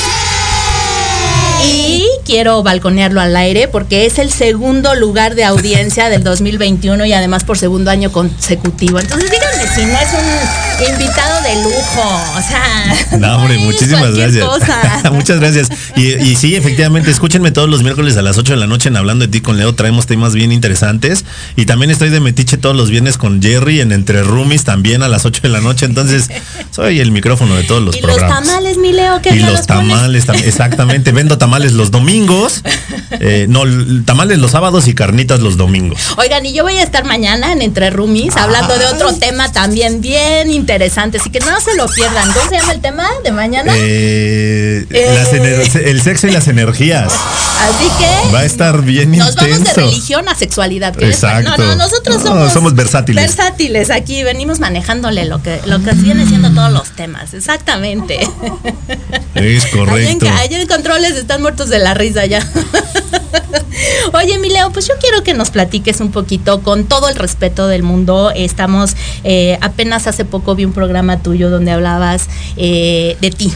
Y 1.63 2.08
quiero 2.25 2.63
balconearlo 2.63 3.19
al 3.19 3.36
aire 3.36 3.67
porque 3.67 4.06
es 4.06 4.17
el 4.17 4.32
segundo 4.32 4.95
lugar 4.95 5.36
de 5.36 5.43
audiencia 5.43 6.10
del 6.10 6.23
2021 6.23 7.06
y 7.06 7.13
además 7.13 7.43
por 7.43 7.58
segundo 7.58 7.91
año 7.91 8.12
consecutivo. 8.12 8.99
Entonces 8.99 9.30
díganme 9.30 9.67
si 9.75 9.86
no 9.86 9.99
es 9.99 10.13
un 10.13 10.68
invitado 10.88 11.42
de 11.44 11.63
lujo. 11.63 12.22
O 12.38 12.42
sea, 12.42 12.96
No, 13.20 13.38
hombre, 13.38 13.58
muchísimas 13.60 14.15
gracias. 14.15 14.46
Muchas 15.12 15.39
gracias. 15.39 15.70
Y, 15.96 16.13
y 16.13 16.36
sí, 16.36 16.56
efectivamente, 16.56 17.10
escúchenme 17.12 17.52
todos 17.52 17.70
los 17.70 17.84
miércoles 17.84 18.15
a 18.18 18.22
las 18.22 18.38
8 18.38 18.54
de 18.54 18.60
la 18.60 18.68
noche 18.68 18.89
en 18.89 18.98
Hablando 18.98 19.26
de 19.26 19.32
ti 19.32 19.42
con 19.42 19.58
Leo. 19.58 19.74
Traemos 19.76 20.06
temas 20.06 20.34
bien 20.34 20.52
interesantes. 20.52 21.26
Y 21.56 21.65
también 21.65 21.92
estoy 21.92 22.10
de 22.10 22.20
metiche 22.20 22.58
todos 22.58 22.76
los 22.76 22.89
viernes 22.89 23.18
con 23.18 23.42
Jerry 23.42 23.82
en 23.82 23.92
Entre 23.92 24.24
Roomies 24.24 24.63
también 24.63 25.04
a 25.04 25.08
las 25.08 25.26
8 25.26 25.42
de 25.44 25.50
la 25.50 25.62
noche. 25.62 25.86
Entonces, 25.86 26.30
soy 26.72 27.00
el 27.00 27.12
micrófono 27.12 27.56
de 27.56 27.63
todos 27.63 27.82
los 27.84 27.96
y 27.96 28.02
los 28.02 28.12
programas. 28.12 28.46
tamales, 28.48 28.78
mi 28.78 28.94
Leo, 28.94 29.22
que 29.22 29.36
y 29.36 29.39
los 29.39 29.65
tamales, 29.65 30.28
tam- 30.28 30.42
exactamente. 30.44 31.12
Vendo 31.12 31.38
tamales 31.38 31.74
los 31.74 31.92
domingos. 31.92 32.63
Eh, 33.12 33.48
no, 33.50 33.63
tamales 34.06 34.38
los 34.39 34.52
sábados 34.52 34.88
y 34.88 34.94
carnitas 34.94 35.39
los 35.39 35.58
domingos. 35.58 36.00
Oigan, 36.18 36.46
y 36.46 36.54
yo 36.54 36.63
voy 36.63 36.78
a 36.78 36.84
estar 36.84 37.06
mañana 37.06 37.52
en 37.52 37.62
Entre 37.62 37.89
Roomies 37.89 38.36
hablando 38.38 38.78
de 38.78 38.86
otro 38.86 39.13
tema 39.15 39.52
también 39.52 40.02
bien 40.02 40.50
interesante, 40.73 41.17
así 41.17 41.29
que 41.32 41.39
no 41.39 41.60
se 41.60 41.75
lo 41.75 41.88
pierdan. 41.88 42.32
¿Cómo 42.32 42.47
se 42.47 42.55
llama 42.58 42.73
el 42.73 42.82
tema 42.82 43.08
de 43.23 43.32
mañana? 43.32 43.73
Eh, 43.75 44.86
Eh. 44.91 45.13
las 45.15 45.75
el 45.75 46.01
sexo 46.01 46.27
y 46.27 46.32
las 46.32 46.47
energías. 46.47 47.12
así 47.12 47.89
que 47.97 48.34
Va 48.34 48.39
a 48.39 48.45
estar 48.45 48.82
bien 48.84 49.12
nos 49.17 49.36
vamos 49.36 49.63
de 49.63 49.73
religión 49.73 50.29
a 50.29 50.36
sexualidad. 50.36 51.01
Exacto. 51.01 51.58
No, 51.58 51.65
no, 51.65 51.75
nosotros 51.75 52.17
No, 52.17 52.23
somos, 52.23 52.53
somos 52.53 52.75
versátiles. 52.75 53.23
Versátiles 53.23 53.89
aquí, 53.89 54.23
venimos 54.23 54.60
manejándole 54.60 55.25
lo 55.25 55.41
que 55.41 55.60
lo 55.65 55.79
que 55.84 55.91
viene 55.93 56.25
siendo 56.27 56.51
todos 56.51 56.71
los 56.71 56.91
temas, 56.91 57.34
exactamente. 57.34 58.19
Es 58.21 58.29
Allá 59.65 59.71
en, 59.71 59.77
correcto. 59.77 60.29
allá 60.29 60.62
en 60.62 60.67
controles 60.67 61.15
están 61.15 61.41
muertos 61.41 61.69
de 61.69 61.79
la 61.79 61.93
risa 61.95 62.25
ya. 62.27 62.45
Oye, 64.13 64.38
mi 64.39 64.49
Leo, 64.49 64.71
pues 64.71 64.88
yo 64.88 64.95
quiero 64.99 65.23
que 65.23 65.34
nos 65.34 65.51
platiques 65.51 65.99
un 66.01 66.12
poquito 66.12 66.62
con 66.62 66.86
todo 66.86 67.10
el 67.10 67.15
respeto 67.15 67.67
del 67.67 67.84
mundo. 67.84 68.32
Estamos, 68.36 68.95
eh, 69.23 69.58
apenas 69.62 70.08
hace 70.08 70.25
poco 70.25 70.55
un 70.65 70.74
programa 70.74 71.19
tuyo 71.19 71.50
donde 71.50 71.72
hablabas 71.72 72.28
eh, 72.58 73.17
de 73.22 73.32
ti. 73.32 73.52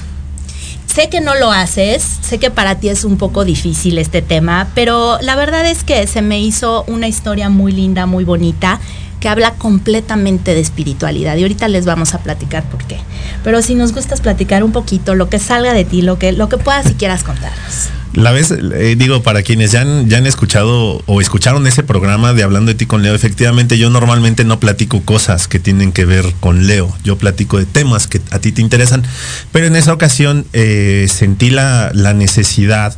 Sé 0.94 1.10
que 1.10 1.22
no 1.22 1.34
lo 1.34 1.52
haces, 1.52 2.04
sé 2.22 2.38
que 2.38 2.52
para 2.52 2.76
ti 2.76 2.90
es 2.90 3.04
un 3.04 3.18
poco 3.18 3.46
difícil 3.46 3.98
este 3.98 4.22
tema, 4.22 4.68
pero 4.76 5.18
la 5.22 5.36
verdad 5.36 5.66
es 5.66 5.84
que 5.84 6.06
se 6.06 6.22
me 6.22 6.40
hizo 6.40 6.84
una 6.88 7.08
historia 7.08 7.50
muy 7.50 7.72
linda, 7.72 8.06
muy 8.06 8.26
bonita, 8.26 8.80
que 9.20 9.30
habla 9.30 9.54
completamente 9.56 10.54
de 10.54 10.60
espiritualidad. 10.60 11.38
Y 11.38 11.44
ahorita 11.44 11.68
les 11.70 11.86
vamos 11.86 12.14
a 12.14 12.20
platicar 12.20 12.64
por 12.66 12.84
qué. 12.84 12.98
Pero 13.44 13.62
si 13.62 13.74
nos 13.74 13.94
gustas 13.94 14.22
platicar 14.22 14.64
un 14.64 14.72
poquito, 14.72 15.16
lo 15.16 15.30
que 15.30 15.40
salga 15.40 15.74
de 15.74 15.86
ti, 15.86 16.02
lo 16.02 16.20
que, 16.20 16.32
lo 16.34 16.50
que 16.50 16.58
puedas 16.58 16.92
y 16.92 16.94
quieras 16.96 17.24
contarnos. 17.24 17.90
La 18.14 18.32
vez, 18.32 18.52
eh, 18.52 18.96
digo, 18.96 19.24
para 19.24 19.42
quienes 19.42 19.72
ya 19.72 19.82
han, 19.82 20.08
ya 20.08 20.20
han 20.20 20.28
escuchado 20.28 21.02
o 21.08 21.20
escucharon 21.20 21.66
ese 21.66 21.82
programa 21.82 22.34
de 22.34 22.44
Hablando 22.44 22.72
de 22.72 22.76
ti 22.76 22.86
con 22.86 23.02
Leo, 23.02 23.16
efectivamente 23.16 23.80
yo 23.80 23.90
normalmente 23.90 24.44
no 24.44 24.60
platico 24.60 25.02
cosas 25.02 25.48
que 25.48 25.58
tienen 25.58 25.92
que 25.92 26.06
ver 26.06 26.32
con 26.40 26.68
Leo. 26.68 26.96
Yo 27.04 27.18
platico 27.18 27.58
de 27.58 27.66
temas 27.66 28.06
que 28.06 28.22
a 28.30 28.38
ti 28.38 28.52
te 28.52 28.62
interesan. 28.62 29.04
Pero 29.52 29.66
en 29.66 29.76
esa 29.76 29.94
ocasión 29.94 30.46
eh, 30.54 31.08
sentí 31.12 31.50
la, 31.50 31.90
la 31.96 32.14
necesidad, 32.14 32.96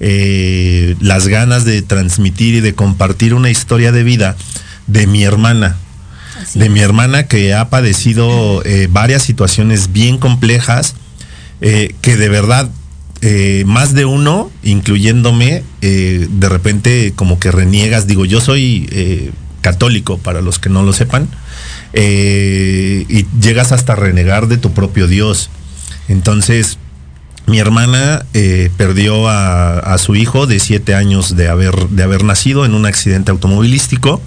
eh, 0.00 0.96
las 1.00 1.28
ganas 1.28 1.64
de 1.64 1.82
transmitir 1.82 2.56
y 2.56 2.60
de 2.60 2.74
compartir 2.74 3.34
una 3.34 3.50
historia 3.50 3.92
de 3.92 4.02
vida 4.02 4.36
de 4.88 5.06
mi 5.06 5.22
hermana. 5.22 5.76
Así 6.42 6.58
de 6.58 6.70
mi 6.70 6.80
hermana 6.80 7.28
que 7.28 7.54
ha 7.54 7.70
padecido 7.70 8.62
varias 8.90 9.22
situaciones 9.22 9.92
bien 9.92 10.18
complejas, 10.18 10.96
que 11.60 12.16
de 12.16 12.28
verdad 12.28 12.68
eh, 13.22 13.64
más 13.66 13.94
de 13.94 14.04
uno, 14.04 14.50
incluyéndome, 14.62 15.64
eh, 15.80 16.26
de 16.30 16.48
repente 16.48 17.12
como 17.16 17.38
que 17.38 17.50
reniegas, 17.50 18.06
digo, 18.06 18.24
yo 18.24 18.40
soy 18.40 18.88
eh, 18.92 19.30
católico, 19.62 20.18
para 20.18 20.42
los 20.42 20.58
que 20.58 20.68
no 20.68 20.82
lo 20.82 20.92
sepan, 20.92 21.28
y 21.94 23.26
llegas 23.40 23.72
hasta 23.72 23.94
renegar 23.96 24.48
de 24.48 24.58
tu 24.58 24.72
propio 24.74 25.08
Dios. 25.08 25.48
Entonces, 26.08 26.78
mi 27.46 27.58
hermana 27.58 28.26
perdió 28.76 29.28
a, 29.28 29.78
a 29.78 29.96
su 29.96 30.14
hijo 30.14 30.46
de 30.46 30.60
siete 30.60 30.94
años 30.94 31.36
de 31.36 31.48
haber, 31.48 31.88
de 31.88 32.02
haber 32.02 32.22
nacido 32.22 32.66
en 32.66 32.74
un 32.74 32.84
accidente 32.84 33.30
automovilístico 33.30 34.20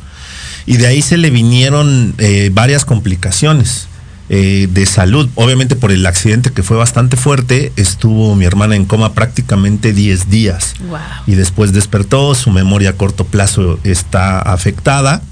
y 0.66 0.78
de 0.78 0.88
ahí 0.88 1.04
se 1.04 1.18
le 1.18 1.30
vinieron 1.30 2.16
varias 2.54 2.86
complicaciones 2.86 3.88
eh, 4.32 4.68
de 4.72 4.86
salud. 4.86 5.28
Obviamente 5.34 5.76
por 5.76 5.92
el 5.92 6.06
accidente 6.06 6.52
que 6.52 6.62
fue 6.62 6.78
bastante 6.78 7.18
fuerte, 7.18 7.74
estuvo 7.78 8.36
mi 8.36 8.46
hermana 8.46 8.76
en 8.76 8.86
coma 8.86 9.14
prácticamente 9.14 9.92
10 9.92 10.30
días. 10.30 10.76
Wow. 10.88 11.00
Y 11.26 11.34
después 11.34 11.74
despertó, 11.74 12.36
su 12.36 12.52
memoria 12.52 12.92
a 12.92 12.94
corto 12.94 13.26
plazo 13.26 13.80
está 13.84 14.40
afectada. 14.40 15.24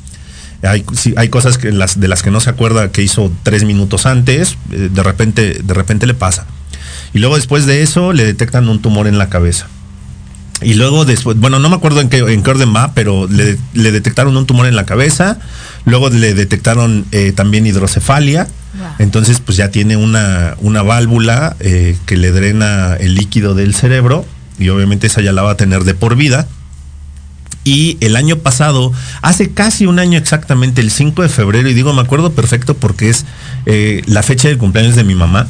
Hay, 0.64 0.84
sí, 0.94 1.14
hay 1.16 1.30
cosas 1.30 1.60
que 1.60 1.72
las, 1.72 2.00
de 2.00 2.08
las 2.08 2.24
que 2.24 2.32
no 2.32 2.40
se 2.40 2.50
acuerda 2.50 2.92
que 2.92 3.04
hizo 3.04 3.32
tres 3.44 3.66
minutos 3.66 4.08
antes, 4.08 4.58
eh, 4.72 4.90
de, 4.92 5.04
repente, 5.04 5.62
de 5.64 5.74
repente 5.76 6.08
le 6.08 6.16
pasa. 6.16 6.48
Y 7.14 7.20
luego 7.20 7.36
después 7.36 7.68
de 7.68 7.84
eso 7.84 8.14
le 8.14 8.26
detectan 8.26 8.68
un 8.68 8.82
tumor 8.82 9.06
en 9.06 9.20
la 9.20 9.30
cabeza. 9.30 9.68
Y 10.62 10.74
luego 10.74 11.06
después, 11.06 11.38
bueno, 11.38 11.60
no 11.60 11.70
me 11.70 11.76
acuerdo 11.76 12.02
en 12.02 12.10
qué, 12.10 12.18
en 12.18 12.42
qué 12.42 12.50
orden 12.50 12.76
va, 12.76 12.94
pero 12.96 13.28
le, 13.28 13.60
le 13.74 13.92
detectaron 13.92 14.36
un 14.36 14.48
tumor 14.48 14.66
en 14.66 14.76
la 14.76 14.88
cabeza, 14.88 15.38
luego 15.88 16.10
le 16.10 16.36
detectaron 16.36 17.06
eh, 17.12 17.32
también 17.32 17.66
hidrocefalia, 17.66 18.48
Wow. 18.78 18.88
entonces 19.00 19.40
pues 19.40 19.58
ya 19.58 19.72
tiene 19.72 19.98
una, 19.98 20.56
una 20.60 20.84
válvula 20.84 21.56
eh, 21.62 21.98
que 22.06 22.16
le 22.16 22.32
drena 22.32 22.96
el 23.00 23.16
líquido 23.16 23.56
del 23.56 23.74
cerebro 23.74 24.24
y 24.60 24.70
obviamente 24.70 25.08
esa 25.08 25.22
ya 25.22 25.32
la 25.32 25.42
va 25.42 25.52
a 25.52 25.58
tener 25.58 25.84
de 25.84 25.96
por 25.96 26.16
vida. 26.16 26.48
Y 27.64 27.98
el 28.00 28.16
año 28.16 28.38
pasado, 28.38 28.94
hace 29.22 29.50
casi 29.52 29.88
un 29.88 30.00
año 30.00 30.18
exactamente, 30.18 30.80
el 30.80 30.90
5 30.92 31.22
de 31.24 31.28
febrero, 31.30 31.68
y 31.70 31.74
digo, 31.74 31.92
me 31.94 32.02
acuerdo 32.02 32.32
perfecto 32.32 32.76
porque 32.78 33.10
es 33.10 33.26
eh, 33.66 34.04
la 34.06 34.24
fecha 34.24 34.48
de 34.48 34.58
cumpleaños 34.58 34.96
de 34.96 35.04
mi 35.04 35.16
mamá. 35.16 35.48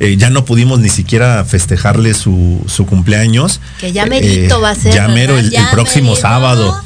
Eh, 0.00 0.16
ya 0.16 0.30
no 0.30 0.44
pudimos 0.44 0.78
ni 0.78 0.90
siquiera 0.90 1.44
festejarle 1.44 2.12
su, 2.14 2.62
su 2.66 2.86
cumpleaños. 2.86 3.60
Que 3.80 3.92
ya 3.92 4.04
merito 4.06 4.58
Eh, 4.58 4.60
va 4.60 4.70
a 4.70 4.74
ser. 4.74 4.92
Ya 4.92 5.08
mero 5.08 5.38
el, 5.38 5.52
próximo 5.72 6.16
sábado. 6.16 6.78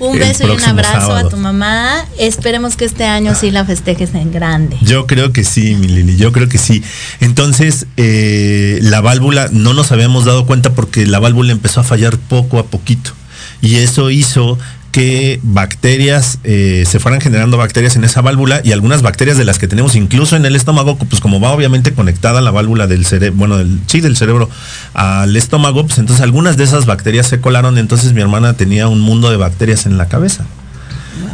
Un 0.00 0.18
beso 0.18 0.46
y 0.46 0.50
un 0.50 0.64
abrazo 0.64 1.00
sábado. 1.00 1.26
a 1.26 1.30
tu 1.30 1.36
mamá. 1.36 2.04
Esperemos 2.18 2.76
que 2.76 2.84
este 2.84 3.04
año 3.04 3.34
sí 3.34 3.50
la 3.50 3.64
festejes 3.64 4.14
en 4.14 4.30
grande. 4.30 4.76
Yo 4.82 5.06
creo 5.06 5.32
que 5.32 5.44
sí, 5.44 5.74
mi 5.74 5.88
Lili, 5.88 6.16
yo 6.16 6.32
creo 6.32 6.48
que 6.48 6.58
sí. 6.58 6.82
Entonces, 7.20 7.86
eh, 7.96 8.78
la 8.82 9.00
válvula 9.00 9.48
no 9.52 9.74
nos 9.74 9.92
habíamos 9.92 10.24
dado 10.24 10.46
cuenta 10.46 10.74
porque 10.74 11.06
la 11.06 11.18
válvula 11.18 11.52
empezó 11.52 11.80
a 11.80 11.84
fallar 11.84 12.16
poco 12.16 12.58
a 12.58 12.66
poquito. 12.66 13.12
Y 13.60 13.76
eso 13.76 14.10
hizo 14.10 14.58
que 14.92 15.38
bacterias, 15.42 16.38
eh, 16.44 16.84
se 16.86 16.98
fueran 16.98 17.20
generando 17.20 17.56
bacterias 17.58 17.96
en 17.96 18.04
esa 18.04 18.22
válvula 18.22 18.60
y 18.64 18.72
algunas 18.72 19.02
bacterias 19.02 19.36
de 19.36 19.44
las 19.44 19.58
que 19.58 19.68
tenemos 19.68 19.94
incluso 19.96 20.34
en 20.36 20.46
el 20.46 20.56
estómago, 20.56 20.96
pues 20.96 21.20
como 21.20 21.40
va 21.40 21.52
obviamente 21.52 21.92
conectada 21.92 22.40
la 22.40 22.50
válvula 22.50 22.86
del 22.86 23.04
cerebro, 23.04 23.36
bueno, 23.36 23.58
del, 23.58 23.80
sí, 23.86 24.00
del 24.00 24.16
cerebro 24.16 24.48
al 24.94 25.36
estómago, 25.36 25.86
pues 25.86 25.98
entonces 25.98 26.22
algunas 26.22 26.56
de 26.56 26.64
esas 26.64 26.86
bacterias 26.86 27.26
se 27.26 27.40
colaron, 27.40 27.76
entonces 27.76 28.12
mi 28.12 28.22
hermana 28.22 28.54
tenía 28.54 28.88
un 28.88 29.00
mundo 29.00 29.30
de 29.30 29.36
bacterias 29.36 29.86
en 29.86 29.98
la 29.98 30.06
cabeza. 30.08 30.44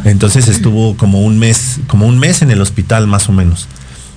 Entonces 0.03 0.47
estuvo 0.47 0.97
como 0.97 1.21
un 1.21 1.39
mes, 1.39 1.79
como 1.87 2.05
un 2.05 2.19
mes 2.19 2.41
en 2.41 2.51
el 2.51 2.61
hospital 2.61 3.07
más 3.07 3.29
o 3.29 3.31
menos. 3.31 3.67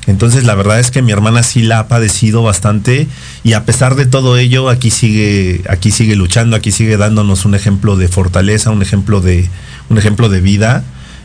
Entonces 0.09 0.43
la 0.45 0.55
verdad 0.57 0.81
es 0.81 0.91
que 0.91 1.03
mi 1.03 1.13
hermana 1.13 1.45
sí 1.45 1.63
la 1.63 1.79
ha 1.79 1.87
padecido 1.87 2.43
bastante 2.43 3.07
y 3.45 3.53
a 3.53 3.65
pesar 3.65 3.95
de 3.95 4.07
todo 4.07 4.37
ello 4.39 4.69
aquí 4.71 4.91
sigue, 4.91 5.63
aquí 5.69 5.93
sigue 5.93 6.17
luchando, 6.17 6.57
aquí 6.57 6.73
sigue 6.73 6.97
dándonos 6.97 7.45
un 7.45 7.55
ejemplo 7.55 7.95
de 7.97 8.09
fortaleza, 8.09 8.71
un 8.71 8.83
ejemplo 8.83 9.21
de, 9.21 9.49
un 9.91 9.99
ejemplo 9.99 10.29
de 10.29 10.41
vida. 10.41 10.83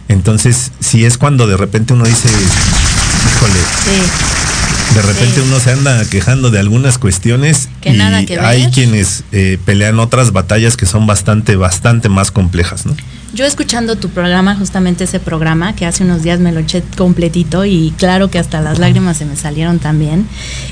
Entonces 0.10 0.72
sí 0.82 1.06
es 1.06 1.18
cuando 1.18 1.48
de 1.48 1.56
repente 1.58 1.94
uno 1.94 2.04
dice, 2.04 2.28
híjole, 2.28 3.60
Sí. 3.86 4.96
de 4.96 5.02
repente 5.02 5.36
Sí. 5.36 5.48
uno 5.48 5.60
se 5.62 5.72
anda 5.72 6.04
quejando 6.10 6.52
de 6.52 6.60
algunas 6.60 6.98
cuestiones 6.98 7.70
Que 7.82 7.92
y 7.92 7.98
nada 7.98 8.26
que 8.26 8.36
ver. 8.36 8.46
hay 8.46 8.70
quienes 8.72 9.24
eh, 9.32 9.58
pelean 9.66 10.00
otras 10.00 10.34
batallas 10.34 10.76
que 10.78 10.86
son 10.86 11.08
bastante, 11.08 11.56
bastante 11.56 12.10
más 12.10 12.32
complejas, 12.32 12.86
¿no? 12.86 12.96
Yo 13.34 13.46
escuchando 13.46 13.96
tu 13.96 14.10
programa, 14.10 14.56
justamente 14.56 15.06
ese 15.06 15.20
programa, 15.20 15.76
que 15.76 15.88
hace 15.88 16.04
unos 16.04 16.22
días 16.22 16.40
me 16.40 16.52
lo 16.52 16.60
eché 16.60 16.84
completito 16.96 17.66
y 17.66 17.92
claro 17.98 18.30
que 18.30 18.38
hasta 18.38 18.62
las 18.62 18.78
lágrimas 18.78 19.18
se 19.18 19.26
me 19.26 19.36
salieron 19.36 19.80
también, 19.80 20.28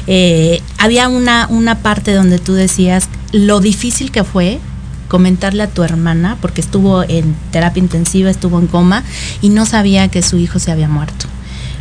eh, 0.06 0.62
había 0.78 1.10
una, 1.10 1.48
una 1.50 1.80
parte 1.80 2.14
donde 2.14 2.38
tú 2.38 2.54
decías 2.54 3.10
lo 3.32 3.62
difícil 3.62 4.12
que 4.12 4.24
fue 4.24 4.60
comentarle 5.08 5.64
a 5.64 5.70
tu 5.70 5.82
hermana, 5.82 6.38
porque 6.40 6.62
estuvo 6.62 7.02
en 7.02 7.36
terapia 7.52 7.82
intensiva, 7.82 8.30
estuvo 8.30 8.60
en 8.60 8.68
coma 8.68 9.04
y 9.42 9.50
no 9.50 9.66
sabía 9.66 10.10
que 10.10 10.22
su 10.22 10.38
hijo 10.38 10.60
se 10.60 10.72
había 10.72 10.88
muerto. 10.88 11.26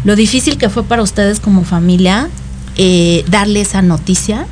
Lo 0.05 0.17
difícil 0.17 0.57
que 0.57 0.71
fue 0.71 0.85
para 0.85 1.03
ustedes 1.03 1.41
como 1.41 1.63
familia 1.63 2.31
eh, 2.77 3.23
darle 3.29 3.61
esa 3.61 3.83
noticia 3.83 4.47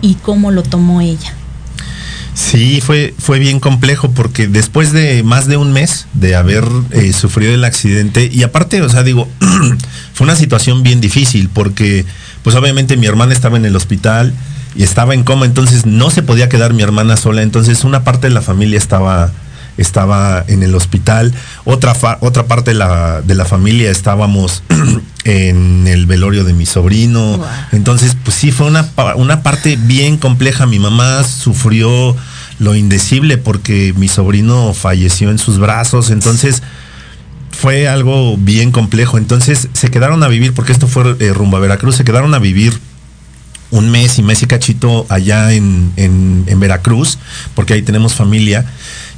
y 0.00 0.14
cómo 0.14 0.52
lo 0.52 0.62
tomó 0.62 1.00
ella. 1.00 1.34
Sí, 2.34 2.80
fue, 2.80 3.14
fue 3.18 3.38
bien 3.38 3.60
complejo 3.60 4.10
porque 4.12 4.46
después 4.46 4.92
de 4.92 5.22
más 5.22 5.46
de 5.46 5.58
un 5.58 5.72
mes 5.72 6.06
de 6.14 6.34
haber 6.34 6.64
eh, 6.90 7.12
sufrido 7.12 7.52
el 7.52 7.64
accidente, 7.64 8.30
y 8.32 8.42
aparte, 8.42 8.80
o 8.80 8.88
sea, 8.88 9.02
digo, 9.02 9.28
fue 10.14 10.24
una 10.24 10.36
situación 10.36 10.82
bien 10.82 11.00
difícil 11.00 11.50
porque, 11.52 12.06
pues 12.42 12.56
obviamente 12.56 12.96
mi 12.96 13.06
hermana 13.06 13.34
estaba 13.34 13.58
en 13.58 13.66
el 13.66 13.76
hospital 13.76 14.32
y 14.74 14.82
estaba 14.82 15.12
en 15.12 15.24
coma, 15.24 15.44
entonces 15.44 15.84
no 15.84 16.10
se 16.10 16.22
podía 16.22 16.48
quedar 16.48 16.72
mi 16.72 16.82
hermana 16.82 17.18
sola, 17.18 17.42
entonces 17.42 17.84
una 17.84 18.02
parte 18.02 18.28
de 18.28 18.34
la 18.34 18.40
familia 18.40 18.78
estaba, 18.78 19.30
estaba 19.78 20.44
en 20.48 20.62
el 20.62 20.74
hospital, 20.74 21.32
otra, 21.64 21.94
fa- 21.94 22.18
otra 22.20 22.46
parte 22.46 22.72
de 22.72 22.78
la, 22.78 23.22
de 23.22 23.34
la 23.34 23.44
familia 23.44 23.90
estábamos 23.90 24.62
en 25.24 25.86
el 25.86 26.06
velorio 26.06 26.44
de 26.44 26.52
mi 26.52 26.66
sobrino, 26.66 27.38
Wow. 27.38 27.46
entonces, 27.72 28.16
pues 28.24 28.36
sí, 28.36 28.50
fue 28.52 28.66
una, 28.66 28.88
una 29.16 29.42
parte 29.42 29.76
bien 29.76 30.16
compleja. 30.16 30.66
Mi 30.66 30.78
mamá 30.78 31.22
sufrió 31.24 32.16
lo 32.58 32.74
indecible 32.74 33.38
porque 33.38 33.94
mi 33.96 34.08
sobrino 34.08 34.74
falleció 34.74 35.30
en 35.30 35.38
sus 35.38 35.58
brazos. 35.58 36.10
Entonces, 36.10 36.62
fue 37.50 37.86
algo 37.88 38.36
bien 38.36 38.72
complejo. 38.72 39.18
Entonces, 39.18 39.68
se 39.72 39.90
quedaron 39.90 40.22
a 40.22 40.28
vivir, 40.28 40.52
porque 40.54 40.72
esto 40.72 40.86
fue 40.88 41.16
eh, 41.20 41.32
rumbo 41.32 41.56
a 41.56 41.60
Veracruz, 41.60 41.96
se 41.96 42.04
quedaron 42.04 42.34
a 42.34 42.38
vivir 42.38 42.78
un 43.72 43.90
mes 43.90 44.18
y 44.18 44.22
mes 44.22 44.40
y 44.42 44.46
cachito 44.46 45.04
allá 45.08 45.52
en, 45.52 45.90
en- 45.96 46.44
en 46.46 46.60
Veracruz, 46.60 47.18
porque 47.56 47.74
ahí 47.74 47.82
tenemos 47.82 48.14
familia. 48.14 48.64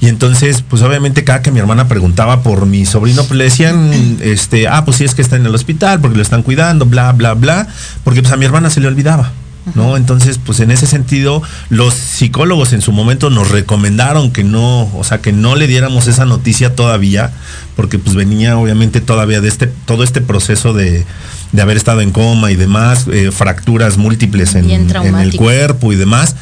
Y 0.01 0.09
entonces, 0.09 0.63
pues 0.69 0.81
obviamente 0.83 1.23
cada 1.25 1.43
que 1.43 1.51
mi 1.51 1.61
hermana 1.61 1.87
preguntaba 1.89 2.43
por 2.43 2.65
mi 2.67 2.87
sobrino, 2.87 3.25
pues 3.25 3.37
le 3.37 3.45
decían, 3.45 4.19
este, 4.23 4.67
ah, 4.69 4.85
pues 4.87 4.97
sí 4.97 5.05
es 5.05 5.15
que 5.15 5.21
está 5.23 5.37
en 5.37 5.45
el 5.45 5.55
hospital, 5.55 6.01
porque 6.01 6.17
lo 6.17 6.23
están 6.23 6.43
cuidando, 6.43 6.87
bla, 6.87 7.13
bla, 7.13 7.35
bla, 7.35 7.69
porque 8.05 8.23
pues 8.23 8.33
a 8.33 8.37
mi 8.37 8.47
hermana 8.47 8.71
se 8.71 8.81
le 8.81 8.89
olvidaba. 8.89 9.33
¿No? 9.75 9.97
Entonces, 9.97 10.39
pues 10.45 10.61
en 10.61 10.71
ese 10.71 10.87
sentido, 10.87 11.43
los 11.71 11.95
psicólogos 11.95 12.75
en 12.75 12.83
su 12.83 12.93
momento 12.93 13.31
nos 13.31 13.51
recomendaron 13.51 14.31
que 14.31 14.45
no, 14.45 14.95
o 14.95 15.05
sea, 15.05 15.23
que 15.23 15.33
no 15.33 15.57
le 15.57 15.67
diéramos 15.67 16.07
esa 16.07 16.27
noticia 16.27 16.75
todavía, 16.77 17.31
porque 17.75 17.99
pues 17.99 18.15
venía 18.15 18.59
obviamente 18.59 19.01
todavía 19.01 19.41
de 19.41 19.49
este, 19.49 19.67
todo 19.67 20.05
este 20.05 20.21
proceso 20.21 20.75
de, 20.75 21.07
de 21.55 21.63
haber 21.63 21.77
estado 21.77 22.01
en 22.01 22.11
coma 22.11 22.51
y 22.51 22.57
demás, 22.57 23.07
eh, 23.13 23.31
fracturas 23.31 23.97
múltiples 23.97 24.57
en, 24.57 24.69
el 24.71 25.37
cuerpo 25.37 25.93
y 25.93 25.97
demás. 25.97 26.35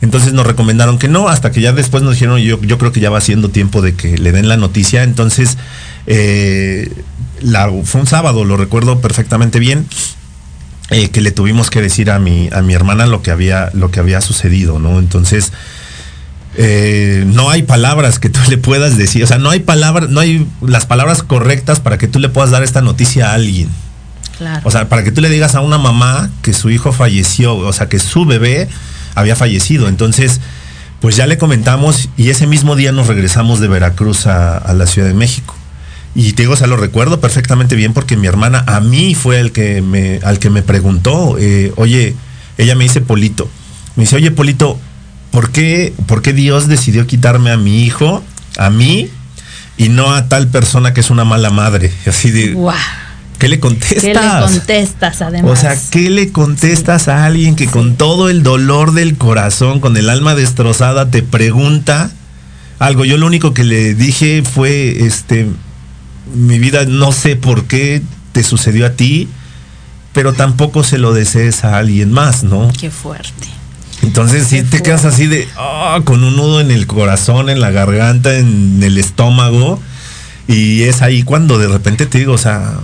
Entonces 0.00 0.32
nos 0.32 0.46
recomendaron 0.46 0.98
que 0.98 1.08
no, 1.08 1.28
hasta 1.28 1.50
que 1.50 1.60
ya 1.60 1.72
después 1.72 2.04
nos 2.04 2.14
dijeron, 2.14 2.38
yo, 2.38 2.62
yo 2.62 2.78
creo 2.78 2.92
que 2.92 3.00
ya 3.00 3.10
va 3.10 3.20
siendo 3.20 3.50
tiempo 3.50 3.82
de 3.82 3.94
que 3.94 4.16
le 4.16 4.30
den 4.30 4.48
la 4.48 4.56
noticia. 4.56 5.02
Entonces, 5.02 5.58
eh, 6.06 6.90
la, 7.40 7.68
fue 7.82 8.00
un 8.00 8.06
sábado, 8.06 8.44
lo 8.44 8.56
recuerdo 8.56 9.00
perfectamente 9.00 9.58
bien, 9.58 9.86
eh, 10.90 11.08
que 11.08 11.20
le 11.20 11.32
tuvimos 11.32 11.68
que 11.68 11.82
decir 11.82 12.08
a 12.12 12.20
mi, 12.20 12.48
a 12.52 12.62
mi 12.62 12.72
hermana 12.72 13.06
lo 13.06 13.22
que 13.22 13.32
había, 13.32 13.70
lo 13.74 13.90
que 13.90 13.98
había 13.98 14.20
sucedido, 14.20 14.78
¿no? 14.78 15.00
Entonces, 15.00 15.52
eh, 16.56 17.24
no 17.26 17.50
hay 17.50 17.64
palabras 17.64 18.20
que 18.20 18.28
tú 18.30 18.38
le 18.48 18.56
puedas 18.56 18.96
decir, 18.96 19.24
o 19.24 19.26
sea, 19.26 19.38
no 19.38 19.50
hay 19.50 19.60
palabras, 19.60 20.10
no 20.10 20.20
hay 20.20 20.46
las 20.62 20.86
palabras 20.86 21.24
correctas 21.24 21.80
para 21.80 21.98
que 21.98 22.06
tú 22.06 22.20
le 22.20 22.28
puedas 22.28 22.50
dar 22.52 22.62
esta 22.62 22.80
noticia 22.80 23.30
a 23.30 23.34
alguien. 23.34 23.68
Claro. 24.40 24.62
O 24.64 24.70
sea, 24.70 24.88
para 24.88 25.04
que 25.04 25.12
tú 25.12 25.20
le 25.20 25.28
digas 25.28 25.54
a 25.54 25.60
una 25.60 25.76
mamá 25.76 26.30
que 26.40 26.54
su 26.54 26.70
hijo 26.70 26.92
falleció, 26.92 27.56
o 27.56 27.72
sea, 27.74 27.90
que 27.90 27.98
su 27.98 28.24
bebé 28.24 28.68
había 29.14 29.36
fallecido. 29.36 29.86
Entonces, 29.86 30.40
pues 31.02 31.14
ya 31.14 31.26
le 31.26 31.36
comentamos 31.36 32.08
y 32.16 32.30
ese 32.30 32.46
mismo 32.46 32.74
día 32.74 32.90
nos 32.90 33.06
regresamos 33.06 33.60
de 33.60 33.68
Veracruz 33.68 34.26
a, 34.26 34.56
a 34.56 34.72
la 34.72 34.86
Ciudad 34.86 35.08
de 35.08 35.14
México. 35.14 35.54
Y 36.14 36.32
te 36.32 36.44
digo, 36.44 36.54
o 36.54 36.56
sea, 36.56 36.66
lo 36.66 36.78
recuerdo 36.78 37.20
perfectamente 37.20 37.76
bien 37.76 37.92
porque 37.92 38.16
mi 38.16 38.26
hermana 38.26 38.64
a 38.66 38.80
mí 38.80 39.14
fue 39.14 39.40
el 39.40 39.52
que 39.52 39.82
me, 39.82 40.20
al 40.24 40.38
que 40.38 40.48
me 40.48 40.62
preguntó, 40.62 41.36
eh, 41.38 41.72
oye, 41.76 42.16
ella 42.58 42.74
me 42.74 42.84
dice 42.84 43.02
Polito, 43.02 43.48
me 43.94 44.04
dice, 44.04 44.16
oye 44.16 44.30
Polito, 44.30 44.80
¿por 45.30 45.50
qué, 45.50 45.92
¿por 46.06 46.22
qué 46.22 46.32
Dios 46.32 46.66
decidió 46.66 47.06
quitarme 47.06 47.50
a 47.50 47.56
mi 47.56 47.84
hijo, 47.84 48.24
a 48.58 48.70
mí, 48.70 49.08
y 49.76 49.88
no 49.88 50.12
a 50.12 50.28
tal 50.28 50.48
persona 50.48 50.92
que 50.94 51.00
es 51.00 51.10
una 51.10 51.24
mala 51.24 51.50
madre? 51.50 51.92
Y 52.04 52.08
Así 52.08 52.30
de, 52.30 52.54
Guau. 52.54 52.76
¿Qué 53.40 53.48
le 53.48 53.58
contestas? 53.58 54.02
¿Qué 54.02 54.14
le 54.14 54.40
contestas 54.40 55.22
además? 55.22 55.50
O 55.50 55.56
sea, 55.56 55.76
¿qué 55.90 56.10
le 56.10 56.30
contestas 56.30 57.08
a 57.08 57.24
alguien 57.24 57.56
que 57.56 57.66
con 57.66 57.96
todo 57.96 58.28
el 58.28 58.44
dolor 58.44 58.92
del 58.92 59.16
corazón, 59.16 59.80
con 59.80 59.96
el 59.96 60.08
alma 60.08 60.36
destrozada, 60.36 61.10
te 61.10 61.22
pregunta 61.22 62.12
algo? 62.78 63.04
Yo 63.04 63.16
lo 63.16 63.26
único 63.26 63.52
que 63.52 63.64
le 63.64 63.94
dije 63.94 64.44
fue, 64.44 65.06
este, 65.06 65.48
mi 66.34 66.58
vida 66.60 66.84
no 66.84 67.10
sé 67.10 67.34
por 67.34 67.64
qué 67.64 68.02
te 68.32 68.44
sucedió 68.44 68.86
a 68.86 68.90
ti, 68.90 69.26
pero 70.12 70.34
tampoco 70.34 70.84
se 70.84 70.98
lo 70.98 71.12
desees 71.12 71.64
a 71.64 71.78
alguien 71.78 72.12
más, 72.12 72.44
¿no? 72.44 72.70
Qué 72.78 72.90
fuerte. 72.90 73.48
Entonces 74.02 74.46
sí 74.46 74.56
Qué 74.56 74.62
te 74.64 74.82
quedas 74.82 75.06
así 75.06 75.26
de, 75.26 75.48
ah, 75.56 76.00
con 76.04 76.22
un 76.24 76.36
nudo 76.36 76.60
en 76.60 76.70
el 76.70 76.86
corazón, 76.86 77.48
en 77.48 77.60
la 77.60 77.70
garganta, 77.70 78.36
en 78.36 78.82
el 78.82 78.98
estómago. 78.98 79.80
Y 80.46 80.82
es 80.82 81.00
ahí 81.00 81.22
cuando 81.22 81.58
de 81.58 81.68
repente 81.68 82.06
te 82.06 82.18
digo, 82.18 82.32
o 82.32 82.38
sea, 82.38 82.74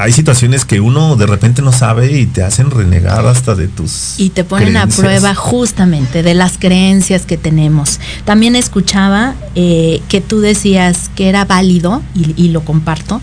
hay 0.00 0.12
situaciones 0.12 0.64
que 0.64 0.80
uno 0.80 1.16
de 1.16 1.26
repente 1.26 1.62
no 1.62 1.72
sabe 1.72 2.18
y 2.18 2.26
te 2.26 2.42
hacen 2.42 2.70
renegar 2.70 3.26
hasta 3.26 3.54
de 3.54 3.68
tus. 3.68 4.14
Y 4.18 4.30
te 4.30 4.44
ponen 4.44 4.68
creencias. 4.72 4.98
a 4.98 5.02
prueba 5.02 5.34
justamente 5.34 6.22
de 6.22 6.34
las 6.34 6.58
creencias 6.58 7.26
que 7.26 7.36
tenemos. 7.36 8.00
También 8.24 8.56
escuchaba 8.56 9.34
eh, 9.54 10.00
que 10.08 10.20
tú 10.20 10.40
decías 10.40 11.10
que 11.14 11.28
era 11.28 11.44
válido, 11.44 12.02
y, 12.14 12.34
y 12.42 12.48
lo 12.48 12.64
comparto, 12.64 13.20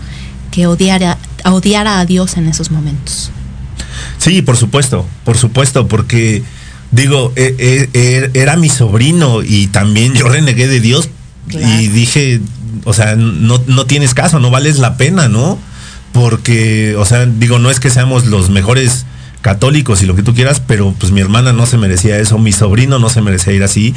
que 0.50 0.66
odiara, 0.66 1.18
odiara 1.44 2.00
a 2.00 2.06
Dios 2.06 2.36
en 2.36 2.46
esos 2.48 2.70
momentos. 2.70 3.30
Sí, 4.18 4.42
por 4.42 4.56
supuesto, 4.56 5.06
por 5.24 5.36
supuesto, 5.36 5.88
porque 5.88 6.42
digo, 6.90 7.32
e- 7.36 7.54
e- 7.58 7.90
e- 7.92 8.30
era 8.34 8.56
mi 8.56 8.68
sobrino 8.68 9.42
y 9.42 9.66
también 9.68 10.14
yo 10.14 10.28
renegué 10.28 10.68
de 10.68 10.80
Dios 10.80 11.08
Claro. 11.48 11.66
y 11.80 11.88
dije, 11.88 12.40
o 12.84 12.92
sea, 12.92 13.16
no, 13.16 13.60
no 13.66 13.86
tienes 13.86 14.14
caso, 14.14 14.38
no 14.38 14.50
vales 14.50 14.78
la 14.78 14.96
pena, 14.96 15.28
¿no? 15.28 15.58
Porque, 16.12 16.96
o 16.96 17.04
sea, 17.04 17.26
digo, 17.26 17.58
no 17.58 17.70
es 17.70 17.80
que 17.80 17.90
seamos 17.90 18.26
los 18.26 18.50
mejores 18.50 19.06
católicos 19.40 20.02
y 20.02 20.06
lo 20.06 20.16
que 20.16 20.22
tú 20.22 20.34
quieras, 20.34 20.60
pero 20.60 20.94
pues 20.98 21.12
mi 21.12 21.20
hermana 21.20 21.52
no 21.52 21.64
se 21.66 21.78
merecía 21.78 22.18
eso, 22.18 22.38
mi 22.38 22.52
sobrino 22.52 22.98
no 22.98 23.08
se 23.08 23.22
merecía 23.22 23.52
ir 23.52 23.62
así. 23.62 23.94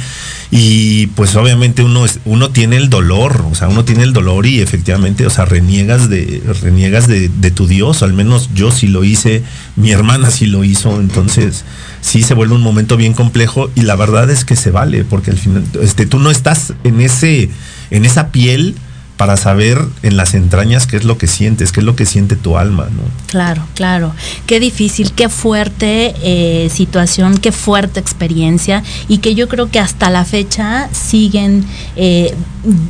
Y 0.50 1.08
pues 1.08 1.34
obviamente 1.36 1.82
uno, 1.82 2.04
es, 2.04 2.20
uno 2.24 2.50
tiene 2.50 2.76
el 2.76 2.90
dolor, 2.90 3.44
o 3.50 3.54
sea, 3.54 3.68
uno 3.68 3.84
tiene 3.84 4.04
el 4.04 4.12
dolor 4.12 4.46
y 4.46 4.60
efectivamente, 4.60 5.26
o 5.26 5.30
sea, 5.30 5.44
reniegas 5.44 6.08
de, 6.08 6.42
reniegas 6.62 7.08
de, 7.08 7.28
tu 7.50 7.66
Dios, 7.66 8.02
al 8.02 8.12
menos 8.12 8.50
yo 8.54 8.70
sí 8.70 8.86
lo 8.86 9.04
hice, 9.04 9.42
mi 9.76 9.90
hermana 9.90 10.30
sí 10.30 10.46
lo 10.46 10.64
hizo, 10.64 11.00
entonces 11.00 11.64
sí 12.00 12.22
se 12.22 12.34
vuelve 12.34 12.54
un 12.54 12.62
momento 12.62 12.96
bien 12.96 13.12
complejo 13.12 13.70
y 13.74 13.82
la 13.82 13.96
verdad 13.96 14.30
es 14.30 14.44
que 14.44 14.56
se 14.56 14.70
vale, 14.70 15.04
porque 15.04 15.32
al 15.32 15.38
final, 15.38 15.64
este, 15.82 16.06
tú 16.06 16.18
no 16.18 16.30
estás 16.30 16.72
en 16.84 17.00
ese, 17.00 17.50
en 17.90 18.04
esa 18.04 18.28
piel 18.28 18.74
para 19.22 19.36
saber 19.36 19.78
en 20.02 20.16
las 20.16 20.34
entrañas 20.34 20.88
qué 20.88 20.96
es 20.96 21.04
lo 21.04 21.16
que 21.16 21.28
sientes, 21.28 21.70
qué 21.70 21.78
es 21.78 21.86
lo 21.86 21.94
que 21.94 22.06
siente 22.06 22.34
tu 22.34 22.58
alma, 22.58 22.86
¿no? 22.86 23.02
Claro, 23.28 23.62
claro. 23.76 24.12
Qué 24.48 24.58
difícil, 24.58 25.12
qué 25.12 25.28
fuerte 25.28 26.12
eh, 26.24 26.68
situación, 26.74 27.38
qué 27.38 27.52
fuerte 27.52 28.00
experiencia 28.00 28.82
y 29.06 29.18
que 29.18 29.36
yo 29.36 29.46
creo 29.46 29.70
que 29.70 29.78
hasta 29.78 30.10
la 30.10 30.24
fecha 30.24 30.88
siguen 30.90 31.64
eh, 31.94 32.34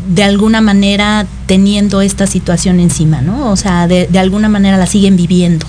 de 0.08 0.22
alguna 0.22 0.62
manera 0.62 1.26
teniendo 1.44 2.00
esta 2.00 2.26
situación 2.26 2.80
encima, 2.80 3.20
¿no? 3.20 3.50
O 3.50 3.56
sea, 3.56 3.86
de, 3.86 4.06
de 4.06 4.18
alguna 4.18 4.48
manera 4.48 4.78
la 4.78 4.86
siguen 4.86 5.18
viviendo. 5.18 5.66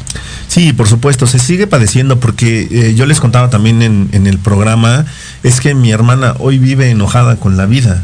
Sí, 0.48 0.72
por 0.72 0.88
supuesto, 0.88 1.28
se 1.28 1.40
sigue 1.40 1.68
padeciendo 1.68 2.22
porque 2.22 2.70
eh, 2.72 2.96
yo 2.96 3.06
les 3.06 3.20
contaba 3.20 3.50
también 3.50 3.82
en, 3.82 4.08
en 4.14 4.28
el 4.28 4.40
programa, 4.40 5.06
es 5.44 5.60
que 5.60 5.76
mi 5.76 5.92
hermana 5.92 6.36
hoy 6.40 6.58
vive 6.58 6.90
enojada 6.90 7.36
con 7.36 7.58
la 7.58 7.66
vida. 7.66 8.02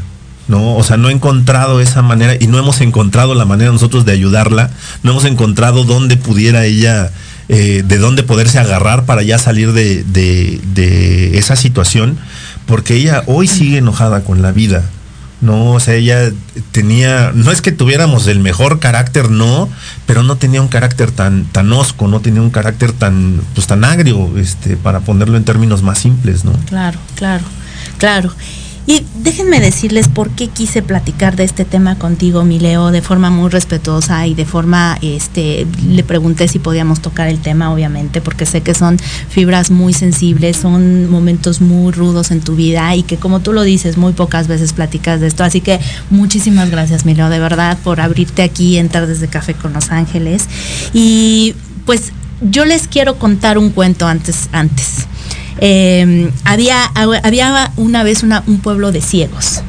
¿No? 0.49 0.75
O 0.75 0.83
sea, 0.83 0.97
no 0.97 1.09
he 1.09 1.13
encontrado 1.13 1.79
esa 1.79 2.01
manera 2.01 2.35
y 2.37 2.47
no 2.47 2.57
hemos 2.57 2.81
encontrado 2.81 3.35
la 3.35 3.45
manera 3.45 3.71
nosotros 3.71 4.03
de 4.03 4.11
ayudarla, 4.11 4.71
no 5.03 5.11
hemos 5.11 5.25
encontrado 5.25 5.83
dónde 5.85 6.17
pudiera 6.17 6.65
ella, 6.65 7.11
eh, 7.47 7.83
de 7.85 7.97
dónde 7.99 8.23
poderse 8.23 8.59
agarrar 8.59 9.05
para 9.05 9.21
ya 9.21 9.37
salir 9.37 9.71
de, 9.71 10.03
de, 10.03 11.37
esa 11.37 11.55
situación, 11.55 12.17
porque 12.65 12.95
ella 12.95 13.23
hoy 13.27 13.47
sigue 13.47 13.77
enojada 13.77 14.23
con 14.23 14.41
la 14.41 14.51
vida. 14.51 14.83
No, 15.41 15.71
o 15.71 15.79
sea, 15.79 15.93
ella 15.93 16.31
tenía, 16.73 17.31
no 17.33 17.51
es 17.51 17.61
que 17.61 17.71
tuviéramos 17.71 18.27
el 18.27 18.39
mejor 18.39 18.79
carácter, 18.79 19.31
no, 19.31 19.69
pero 20.05 20.21
no 20.21 20.35
tenía 20.35 20.61
un 20.61 20.67
carácter 20.67 21.11
tan, 21.11 21.45
tan 21.45 21.71
osco, 21.71 22.09
no 22.09 22.19
tenía 22.19 22.41
un 22.41 22.49
carácter 22.49 22.91
tan, 22.91 23.39
pues 23.55 23.65
tan 23.65 23.85
agrio, 23.85 24.37
este, 24.37 24.75
para 24.75 24.99
ponerlo 24.99 25.37
en 25.37 25.45
términos 25.45 25.81
más 25.81 25.99
simples, 25.99 26.43
¿no? 26.43 26.51
Claro, 26.67 26.99
claro, 27.15 27.45
claro. 27.99 28.33
Y 28.89 29.05
déjenme 29.21 29.59
decirles 29.59 30.07
por 30.07 30.31
qué 30.31 30.47
quise 30.47 30.81
platicar 30.81 31.35
de 31.35 31.43
este 31.43 31.63
tema 31.63 31.99
contigo, 31.99 32.43
mi 32.43 32.57
Leo, 32.57 32.89
de 32.89 33.03
forma 33.03 33.29
muy 33.29 33.51
respetuosa 33.51 34.25
y 34.25 34.33
de 34.33 34.45
forma, 34.45 34.97
este, 35.03 35.67
le 35.87 36.03
pregunté 36.03 36.47
si 36.47 36.57
podíamos 36.57 36.99
tocar 36.99 37.27
el 37.27 37.37
tema, 37.37 37.71
obviamente, 37.71 38.19
porque 38.19 38.47
sé 38.47 38.61
que 38.61 38.73
son 38.73 38.97
fibras 38.97 39.69
muy 39.69 39.93
sensibles, 39.93 40.57
son 40.57 41.07
momentos 41.07 41.61
muy 41.61 41.91
rudos 41.91 42.31
en 42.31 42.41
tu 42.41 42.55
vida 42.55 42.95
y 42.95 43.03
que 43.03 43.17
como 43.17 43.41
tú 43.41 43.53
lo 43.53 43.61
dices, 43.61 43.95
muy 43.95 44.13
pocas 44.13 44.47
veces 44.47 44.73
platicas 44.73 45.21
de 45.21 45.27
esto. 45.27 45.43
Así 45.43 45.61
que 45.61 45.79
muchísimas 46.09 46.71
gracias, 46.71 47.05
mi 47.05 47.13
Leo, 47.13 47.29
de 47.29 47.37
verdad, 47.37 47.77
por 47.83 48.01
abrirte 48.01 48.41
aquí 48.41 48.79
en 48.79 48.89
Tardes 48.89 49.19
de 49.19 49.27
Café 49.27 49.53
con 49.53 49.71
Los 49.71 49.91
Ángeles. 49.91 50.47
Y 50.93 51.53
pues 51.85 52.11
yo 52.41 52.65
les 52.65 52.87
quiero 52.87 53.19
contar 53.19 53.59
un 53.59 53.69
cuento 53.69 54.07
antes, 54.07 54.49
antes. 54.51 55.05
Eh, 55.61 56.31
había, 56.45 56.85
había 56.85 57.71
una 57.75 58.03
vez 58.03 58.23
un 58.23 58.59
pueblo 58.59 58.91
de 58.91 59.01
ciegos. 59.01 59.61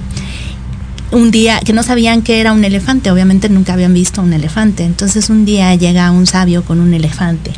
Un 1.13 1.33
día 1.33 1.59
que 1.65 1.73
no 1.73 1.83
sabían 1.83 2.23
que 2.23 2.41
era 2.41 2.53
un 2.53 2.65
elefante, 2.65 3.11
obviamente 3.11 3.49
nunca 3.49 3.73
habían 3.73 3.93
visto 3.93 4.23
un 4.23 4.33
elefante. 4.33 4.85
Entonces 4.85 5.29
un 5.29 5.45
día 5.45 5.75
llega 5.75 6.11
un 6.13 6.27
sabio 6.27 6.65
con 6.65 6.81
un 6.81 6.95
elefante 6.95 7.51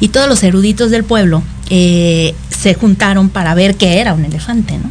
y 0.00 0.08
todos 0.08 0.28
los 0.28 0.42
eruditos 0.42 0.90
del 0.90 1.04
pueblo 1.04 1.42
eh, 1.70 2.34
se 2.48 2.74
juntaron 2.74 3.28
para 3.28 3.54
ver 3.54 3.76
qué 3.76 4.00
era 4.00 4.14
un 4.14 4.24
elefante, 4.24 4.78
¿no? 4.78 4.90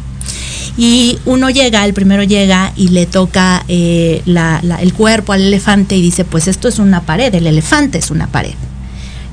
Y 0.76 1.18
uno 1.24 1.50
llega, 1.50 1.84
el 1.84 1.94
primero 1.94 2.24
llega 2.24 2.72
y 2.76 2.88
le 2.88 3.06
toca 3.06 3.64
eh, 3.68 4.22
el 4.26 4.92
cuerpo 4.92 5.32
al 5.32 5.42
elefante 5.42 5.96
y 5.96 6.02
dice, 6.02 6.24
pues 6.24 6.48
esto 6.48 6.66
es 6.66 6.80
una 6.80 7.02
pared, 7.02 7.32
el 7.32 7.46
elefante 7.46 7.98
es 7.98 8.10
una 8.10 8.26
pared. 8.26 8.54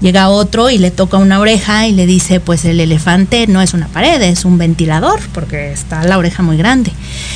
Llega 0.01 0.29
otro 0.29 0.71
y 0.71 0.79
le 0.79 0.89
toca 0.89 1.17
una 1.17 1.39
oreja 1.39 1.87
y 1.87 1.93
le 1.93 2.07
dice, 2.07 2.39
pues 2.39 2.65
el 2.65 2.79
elefante 2.79 3.45
no 3.45 3.61
es 3.61 3.75
una 3.75 3.87
pared, 3.87 4.19
es 4.23 4.45
un 4.45 4.57
ventilador, 4.57 5.19
porque 5.31 5.71
está 5.71 6.03
la 6.03 6.17
oreja 6.17 6.41
muy 6.41 6.57
grande. 6.57 6.91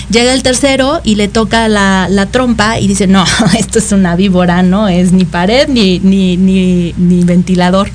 Llega 0.10 0.34
el 0.34 0.42
tercero 0.42 1.00
y 1.04 1.14
le 1.14 1.28
toca 1.28 1.68
la, 1.68 2.28
trompa 2.32 2.80
y 2.80 2.88
dice, 2.88 3.06
no, 3.06 3.24
esto 3.58 3.78
es 3.78 3.92
una 3.92 4.16
víbora, 4.16 4.64
no 4.64 4.88
es 4.88 5.12
ni 5.12 5.26
pared 5.26 5.68
ni, 5.68 6.00
ni, 6.00 6.38
ni, 6.38 6.94
ni 6.98 7.24
ventilador. 7.24 7.92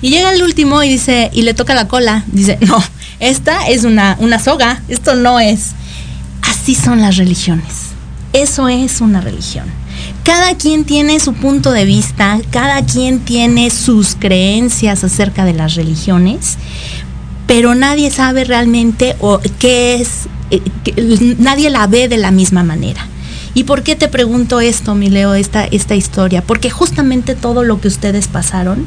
Y 0.00 0.10
llega 0.10 0.32
el 0.32 0.44
último 0.44 0.84
y 0.84 0.88
dice, 0.88 1.30
y 1.32 1.42
le 1.42 1.52
toca 1.52 1.74
la 1.74 1.88
cola, 1.88 2.24
dice, 2.28 2.56
no, 2.60 2.80
esta 3.18 3.66
es 3.66 3.82
una, 3.82 4.16
una 4.20 4.38
soga, 4.38 4.80
esto 4.86 5.16
no 5.16 5.40
es. 5.40 5.72
Así 6.42 6.76
son 6.76 7.00
las 7.00 7.16
religiones. 7.16 7.94
Eso 8.32 8.68
es 8.68 9.00
una 9.00 9.20
religión 9.20 9.83
cada 10.24 10.56
quien 10.56 10.84
tiene 10.84 11.20
su 11.20 11.34
punto 11.34 11.70
de 11.70 11.84
vista, 11.84 12.40
cada 12.50 12.84
quien 12.84 13.20
tiene 13.20 13.68
sus 13.68 14.16
creencias 14.18 15.04
acerca 15.04 15.44
de 15.44 15.52
las 15.52 15.74
religiones, 15.74 16.56
pero 17.46 17.74
nadie 17.74 18.10
sabe 18.10 18.44
realmente 18.44 19.16
o 19.20 19.38
qué 19.58 19.96
es, 19.96 20.26
eh, 20.50 20.62
nadie 21.38 21.68
la 21.68 21.86
ve 21.86 22.08
de 22.08 22.16
la 22.16 22.30
misma 22.30 22.64
manera. 22.64 23.06
¿Y 23.52 23.64
por 23.64 23.82
qué 23.82 23.96
te 23.96 24.08
pregunto 24.08 24.60
esto, 24.60 24.94
mi 24.94 25.10
Leo, 25.10 25.34
esta, 25.34 25.64
esta 25.64 25.94
historia? 25.94 26.42
Porque 26.42 26.70
justamente 26.70 27.34
todo 27.34 27.62
lo 27.62 27.80
que 27.80 27.88
ustedes 27.88 28.26
pasaron, 28.26 28.86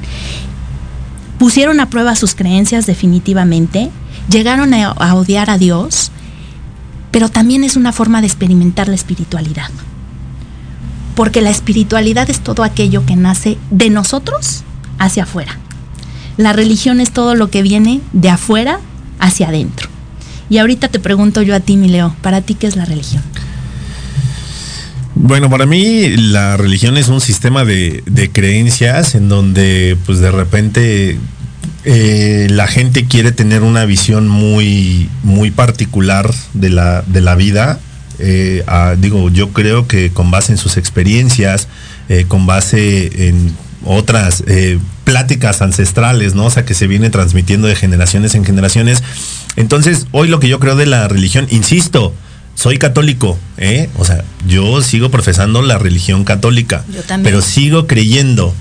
pusieron 1.37 1.79
a 1.79 1.89
prueba 1.89 2.15
sus 2.15 2.33
creencias 2.33 2.87
definitivamente, 2.87 3.91
llegaron 4.29 4.73
a 4.73 5.15
odiar 5.15 5.51
a 5.51 5.59
Dios, 5.59 6.11
pero 7.11 7.29
también 7.29 7.63
es 7.63 7.75
una 7.75 7.93
forma 7.93 8.21
de 8.21 8.27
experimentar 8.27 8.89
la 8.89 8.95
espiritualidad 8.95 9.69
porque 11.17 11.41
la 11.41 11.49
espiritualidad 11.49 12.29
es 12.29 12.41
todo 12.41 12.63
aquello 12.63 13.03
que 13.03 13.15
nace 13.15 13.57
de 13.71 13.89
nosotros 13.89 14.61
hacia 14.99 15.23
afuera. 15.23 15.57
La 16.37 16.53
religión 16.53 17.01
es 17.01 17.09
todo 17.09 17.33
lo 17.33 17.49
que 17.49 17.63
viene 17.63 18.01
de 18.13 18.29
afuera 18.29 18.79
hacia 19.17 19.47
adentro. 19.47 19.89
Y 20.47 20.59
ahorita 20.59 20.89
te 20.89 20.99
pregunto 20.99 21.41
yo 21.41 21.55
a 21.55 21.59
ti, 21.59 21.75
mi 21.75 21.89
Leo, 21.89 22.15
¿para 22.21 22.41
ti 22.41 22.53
qué 22.53 22.67
es 22.67 22.75
la 22.75 22.85
religión? 22.85 23.23
Bueno, 25.15 25.49
para 25.49 25.65
mí 25.65 26.07
la 26.17 26.55
religión 26.55 26.97
es 26.97 27.07
un 27.07 27.19
sistema 27.19 27.65
de, 27.65 28.03
de 28.05 28.31
creencias 28.31 29.15
en 29.15 29.27
donde 29.27 29.97
pues 30.05 30.19
de 30.19 30.29
repente 30.29 31.17
eh, 31.83 32.45
la 32.51 32.67
gente 32.67 33.05
quiere 33.05 33.31
tener 33.31 33.63
una 33.63 33.85
visión 33.85 34.27
muy, 34.27 35.09
muy 35.23 35.49
particular 35.49 36.31
de 36.53 36.69
la, 36.69 37.01
de 37.07 37.21
la 37.21 37.33
vida 37.33 37.79
eh, 38.19 38.63
a, 38.67 38.95
digo, 38.97 39.29
yo 39.29 39.49
creo 39.49 39.87
que 39.87 40.11
con 40.11 40.31
base 40.31 40.51
en 40.51 40.57
sus 40.57 40.77
experiencias, 40.77 41.67
eh, 42.09 42.25
con 42.27 42.45
base 42.45 43.27
en 43.27 43.55
otras 43.85 44.43
eh, 44.47 44.79
pláticas 45.03 45.61
ancestrales, 45.61 46.35
¿no? 46.35 46.45
O 46.45 46.49
sea, 46.49 46.65
que 46.65 46.73
se 46.73 46.87
viene 46.87 47.09
transmitiendo 47.09 47.67
de 47.67 47.75
generaciones 47.75 48.35
en 48.35 48.45
generaciones. 48.45 49.03
Entonces, 49.55 50.07
hoy 50.11 50.27
lo 50.27 50.39
que 50.39 50.49
yo 50.49 50.59
creo 50.59 50.75
de 50.75 50.85
la 50.85 51.07
religión, 51.07 51.47
insisto, 51.49 52.13
soy 52.55 52.77
católico, 52.77 53.37
¿eh? 53.57 53.89
O 53.97 54.05
sea, 54.05 54.23
yo 54.47 54.81
sigo 54.81 55.11
profesando 55.11 55.61
la 55.61 55.77
religión 55.77 56.23
católica, 56.23 56.83
pero 57.23 57.41
sigo 57.41 57.87
creyendo 57.87 58.53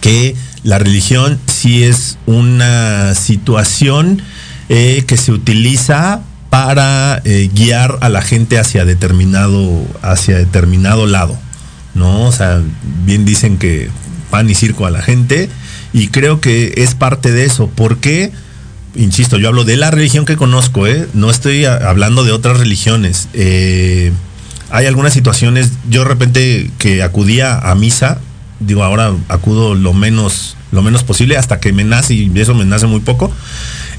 que 0.00 0.34
la 0.64 0.78
religión 0.78 1.38
sí 1.46 1.84
es 1.84 2.18
una 2.26 3.14
situación 3.14 4.22
eh, 4.68 5.04
que 5.06 5.16
se 5.16 5.32
utiliza 5.32 6.22
para 6.50 7.22
eh, 7.24 7.48
guiar 7.54 7.98
a 8.00 8.08
la 8.08 8.22
gente 8.22 8.58
hacia 8.58 8.84
determinado, 8.84 9.82
hacia 10.02 10.36
determinado 10.36 11.06
lado, 11.06 11.38
¿no? 11.94 12.26
O 12.26 12.32
sea, 12.32 12.60
bien 13.04 13.24
dicen 13.24 13.56
que 13.56 13.88
pan 14.30 14.50
y 14.50 14.54
circo 14.54 14.84
a 14.84 14.90
la 14.90 15.00
gente, 15.00 15.48
y 15.92 16.08
creo 16.08 16.40
que 16.40 16.74
es 16.76 16.94
parte 16.94 17.32
de 17.32 17.44
eso. 17.44 17.70
porque 17.74 18.32
Insisto, 18.96 19.38
yo 19.38 19.48
hablo 19.48 19.64
de 19.64 19.76
la 19.76 19.90
religión 19.90 20.24
que 20.24 20.36
conozco, 20.36 20.86
¿eh? 20.86 21.06
No 21.14 21.30
estoy 21.30 21.64
hablando 21.64 22.24
de 22.24 22.32
otras 22.32 22.58
religiones. 22.58 23.28
Eh, 23.34 24.10
hay 24.70 24.86
algunas 24.86 25.12
situaciones, 25.12 25.70
yo 25.88 26.02
de 26.02 26.08
repente 26.08 26.70
que 26.78 27.02
acudía 27.02 27.56
a 27.56 27.74
misa, 27.76 28.18
digo, 28.58 28.82
ahora 28.82 29.12
acudo 29.28 29.76
lo 29.76 29.92
menos, 29.92 30.56
lo 30.72 30.82
menos 30.82 31.04
posible 31.04 31.36
hasta 31.36 31.60
que 31.60 31.72
me 31.72 31.84
nace, 31.84 32.14
y 32.14 32.32
eso 32.34 32.54
me 32.54 32.64
nace 32.64 32.86
muy 32.86 33.00
poco 33.00 33.32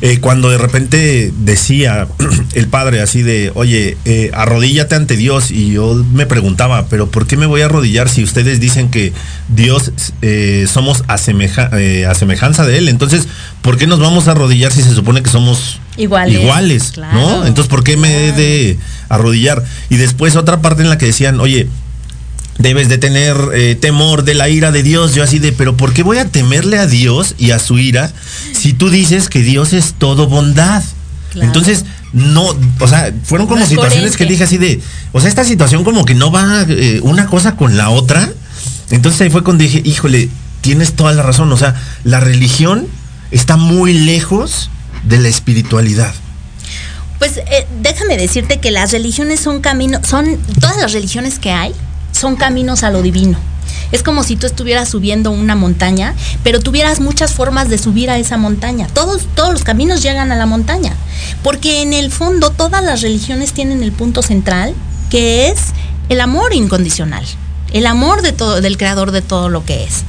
eh, 0.02 0.20
cuando 0.20 0.50
de 0.50 0.58
repente 0.58 1.32
decía 1.38 2.08
el 2.54 2.68
padre 2.68 3.02
así 3.02 3.22
de, 3.22 3.52
oye, 3.54 3.98
eh, 4.06 4.32
arrodíllate 4.34 4.96
ante 4.96 5.16
Dios, 5.16 5.52
y 5.52 5.74
yo 5.74 5.94
me 6.14 6.26
preguntaba, 6.26 6.88
pero 6.88 7.10
¿por 7.10 7.28
qué 7.28 7.38
me 7.38 7.46
voy 7.46 7.62
a 7.62 7.66
arrodillar 7.66 8.10
si 8.10 8.24
ustedes 8.24 8.60
dicen 8.60 8.90
que 8.90 9.14
Dios 9.50 9.92
eh, 10.22 10.66
somos 10.72 11.04
a, 11.08 11.18
semeja, 11.18 11.70
eh, 11.74 12.06
a, 12.08 12.16
semejanza 12.16 12.66
de 12.66 12.80
Él? 12.80 12.90
Entonces, 12.90 13.28
¿por 13.62 13.78
qué 13.78 13.86
nos 13.86 14.00
vamos 14.00 14.28
a 14.28 14.32
arrodillar 14.32 14.72
si 14.72 14.82
se 14.82 14.96
supone 14.96 15.22
que 15.22 15.30
somos 15.30 15.80
iguales? 15.98 16.42
iguales 16.42 16.92
claro, 16.94 17.20
¿no? 17.20 17.46
Entonces, 17.46 17.70
¿por 17.70 17.84
qué 17.84 17.96
me 17.96 18.28
he 18.28 18.32
de 18.32 18.80
arrodillar? 19.08 19.64
Y 19.90 19.98
después 19.98 20.36
otra 20.36 20.62
parte 20.62 20.82
en 20.82 20.90
la 20.90 20.98
que 20.98 21.06
decían, 21.06 21.40
oye, 21.40 21.68
debes 22.62 22.90
de 22.90 22.98
tener 22.98 23.36
eh, 23.54 23.76
temor 23.76 24.24
de 24.24 24.34
la 24.34 24.50
ira 24.50 24.72
de 24.72 24.84
Dios. 24.84 25.16
Yo 25.16 25.24
así 25.24 25.40
de, 25.40 25.52
pero 25.52 25.76
¿por 25.76 25.94
qué 25.94 26.04
voy 26.04 26.18
a 26.18 26.26
temerle 26.26 26.78
a 26.78 26.88
Dios 26.88 27.36
y 27.38 27.52
a 27.52 27.60
su 27.60 27.80
ira 27.80 28.12
si 28.62 28.74
tú 28.74 28.90
dices 28.90 29.28
que 29.28 29.42
Dios 29.42 29.74
es 29.74 29.94
todo 29.94 30.28
bondad? 30.28 30.84
Claro. 31.32 31.48
Entonces, 31.48 31.86
no, 32.14 32.46
o 32.80 32.88
sea, 32.88 33.12
fueron 33.24 33.48
como 33.48 33.62
No 33.62 33.66
situaciones 33.66 34.18
que 34.18 34.26
dije 34.26 34.44
así 34.44 34.58
de, 34.58 34.82
o 35.14 35.20
sea, 35.20 35.30
esta 35.30 35.44
situación 35.44 35.84
como 35.84 36.06
que 36.06 36.14
no 36.14 36.32
va 36.32 36.66
eh, 36.68 37.00
una 37.04 37.26
cosa 37.26 37.56
con 37.56 37.78
la 37.78 37.90
otra. 37.90 38.30
Entonces 38.90 39.22
ahí 39.22 39.30
fue 39.30 39.44
cuando 39.44 39.64
dije, 39.64 39.82
híjole, 39.84 40.30
tienes 40.62 40.94
toda 40.94 41.14
la 41.14 41.24
razón, 41.24 41.52
o 41.52 41.58
sea, 41.58 41.76
la 42.04 42.20
religión 42.20 42.88
está 43.32 43.58
muy 43.58 43.94
lejos 43.94 44.70
de 45.04 45.20
la 45.20 45.30
espiritualidad. 45.30 46.14
Pues 47.18 47.38
eh, 47.38 47.68
déjame 47.82 48.18
decirte 48.18 48.60
que 48.60 48.72
las 48.72 48.92
religiones 48.92 49.40
son 49.40 49.62
caminos, 49.62 50.06
son 50.08 50.38
todas 50.60 50.78
las 50.78 50.92
religiones 50.94 51.40
que 51.40 51.52
hay 51.52 51.74
son 52.12 52.36
caminos 52.36 52.84
a 52.84 52.92
lo 52.92 53.02
divino. 53.02 53.38
Es 53.92 54.04
como 54.04 54.24
si 54.24 54.36
tú 54.36 54.48
estuvieras 54.48 54.90
subiendo 54.90 55.32
una 55.32 55.56
montaña, 55.56 56.16
pero 56.44 56.60
tuvieras 56.60 57.00
muchas 57.00 57.34
formas 57.34 57.70
de 57.70 57.78
subir 57.78 58.10
a 58.10 58.18
esa 58.18 58.38
montaña. 58.38 58.88
Todos, 58.94 59.28
todos 59.36 59.52
los 59.52 59.64
caminos 59.64 60.02
llegan 60.02 60.32
a 60.32 60.36
la 60.36 60.46
montaña. 60.46 60.94
Porque 61.44 61.82
en 61.82 61.94
el 61.94 62.12
fondo 62.12 62.52
todas 62.52 62.84
las 62.84 63.02
religiones 63.02 63.54
tienen 63.54 63.84
el 63.84 63.92
punto 63.92 64.22
central, 64.22 64.74
que 65.10 65.50
es 65.50 65.60
el 66.10 66.22
amor 66.22 66.54
incondicional. 66.54 67.26
El 67.74 67.86
amor 67.86 68.22
de 68.22 68.34
todo, 68.34 68.62
del 68.62 68.78
creador 68.78 69.12
de 69.12 69.22
todo 69.22 69.50
lo 69.50 69.66
que 69.66 69.84
es. 69.84 70.04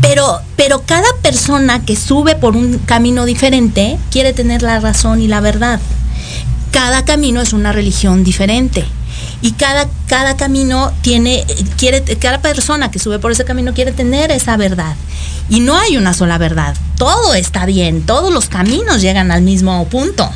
Pero, 0.00 0.40
pero 0.56 0.82
cada 0.86 1.08
persona 1.22 1.84
que 1.84 1.96
sube 1.96 2.36
por 2.36 2.56
un 2.56 2.78
camino 2.78 3.24
diferente 3.24 3.98
quiere 4.10 4.32
tener 4.32 4.62
la 4.62 4.78
razón 4.80 5.20
y 5.20 5.28
la 5.28 5.40
verdad. 5.40 5.80
Cada 6.70 7.04
camino 7.04 7.40
es 7.40 7.52
una 7.52 7.72
religión 7.72 8.22
diferente. 8.22 8.84
Y 9.40 9.52
cada, 9.52 9.88
cada 10.08 10.36
camino 10.36 10.92
tiene, 11.02 11.44
quiere, 11.76 12.02
cada 12.20 12.40
persona 12.40 12.90
que 12.90 12.98
sube 12.98 13.18
por 13.20 13.30
ese 13.30 13.44
camino 13.44 13.72
quiere 13.72 13.92
tener 13.92 14.30
esa 14.32 14.56
verdad. 14.56 14.96
Y 15.48 15.60
no 15.60 15.76
hay 15.76 15.96
una 15.96 16.12
sola 16.12 16.38
verdad. 16.38 16.74
Todo 16.96 17.34
está 17.34 17.64
bien, 17.64 18.02
todos 18.02 18.32
los 18.32 18.48
caminos 18.48 19.00
llegan 19.00 19.30
al 19.30 19.42
mismo 19.42 19.86
punto. 19.88 20.28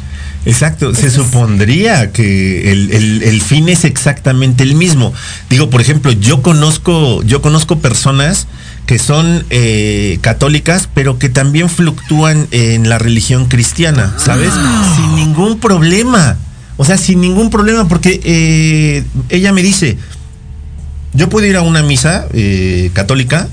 Exacto, 0.45 0.93
se 0.95 1.09
supondría 1.11 2.11
que 2.11 2.73
el, 2.73 2.91
el- 2.93 3.23
el 3.23 3.43
fin 3.43 3.69
es 3.69 3.85
exactamente 3.85 4.65
el 4.65 4.75
mismo. 4.75 5.13
Digo, 5.51 5.71
por 5.71 5.81
ejemplo, 5.81 6.11
yo 6.13 6.43
conozco, 6.43 7.23
yo 7.23 7.41
conozco 7.43 7.79
personas 7.79 8.47
que 8.87 8.99
son 8.99 9.45
eh, 9.51 10.19
católicas, 10.21 10.89
pero 10.93 11.19
que 11.19 11.29
también 11.29 11.69
fluctúan 11.69 12.49
en 12.51 12.89
la 12.89 12.99
religión 12.99 13.47
cristiana, 13.47 14.15
¿sabes? 14.19 14.53
Sin 14.97 15.15
ningún 15.15 15.59
problema. 15.61 16.37
O 16.83 16.85
sea, 16.85 16.99
sin 16.99 17.21
ningún 17.21 17.49
problema, 17.49 17.87
porque 17.87 18.21
eh, 18.25 19.05
ella 19.29 19.53
me 19.53 19.63
dice, 19.63 19.97
yo 21.15 21.29
puedo 21.29 21.47
ir 21.47 21.57
a 21.57 21.63
una 21.63 21.81
misa 21.81 22.27
eh, 22.33 22.91
católica, 22.93 23.47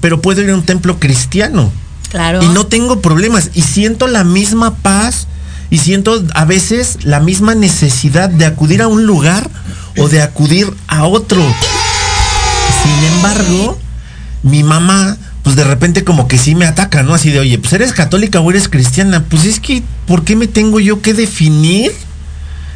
pero 0.00 0.22
puedo 0.22 0.40
ir 0.40 0.50
a 0.50 0.54
un 0.54 0.62
templo 0.62 1.00
cristiano. 1.00 1.72
Claro. 2.10 2.40
Y 2.40 2.46
no 2.46 2.64
tengo 2.66 3.00
problemas. 3.00 3.50
Y 3.54 3.62
siento 3.62 4.06
la 4.06 4.22
misma 4.22 4.76
paz. 4.76 5.26
Y 5.68 5.78
siento 5.78 6.24
a 6.32 6.44
veces 6.44 6.98
la 7.02 7.18
misma 7.18 7.56
necesidad 7.56 8.30
de 8.30 8.46
acudir 8.46 8.82
a 8.82 8.86
un 8.86 9.04
lugar 9.04 9.50
o 9.96 10.08
de 10.08 10.22
acudir 10.22 10.72
a 10.86 11.06
otro. 11.06 11.42
Sin 12.84 13.14
embargo, 13.16 13.76
mi 14.44 14.62
mamá, 14.62 15.16
pues 15.42 15.56
de 15.56 15.64
repente 15.64 16.04
como 16.04 16.28
que 16.28 16.38
sí 16.38 16.54
me 16.54 16.66
ataca, 16.66 17.02
¿no? 17.02 17.14
Así 17.14 17.30
de, 17.30 17.40
oye, 17.40 17.58
pues 17.58 17.72
eres 17.72 17.92
católica 17.92 18.38
o 18.38 18.48
eres 18.48 18.68
cristiana. 18.68 19.24
Pues 19.28 19.44
es 19.44 19.58
que, 19.58 19.82
¿por 20.06 20.22
qué 20.22 20.36
me 20.36 20.46
tengo 20.46 20.78
yo 20.78 21.02
que 21.02 21.14
definir? 21.14 21.90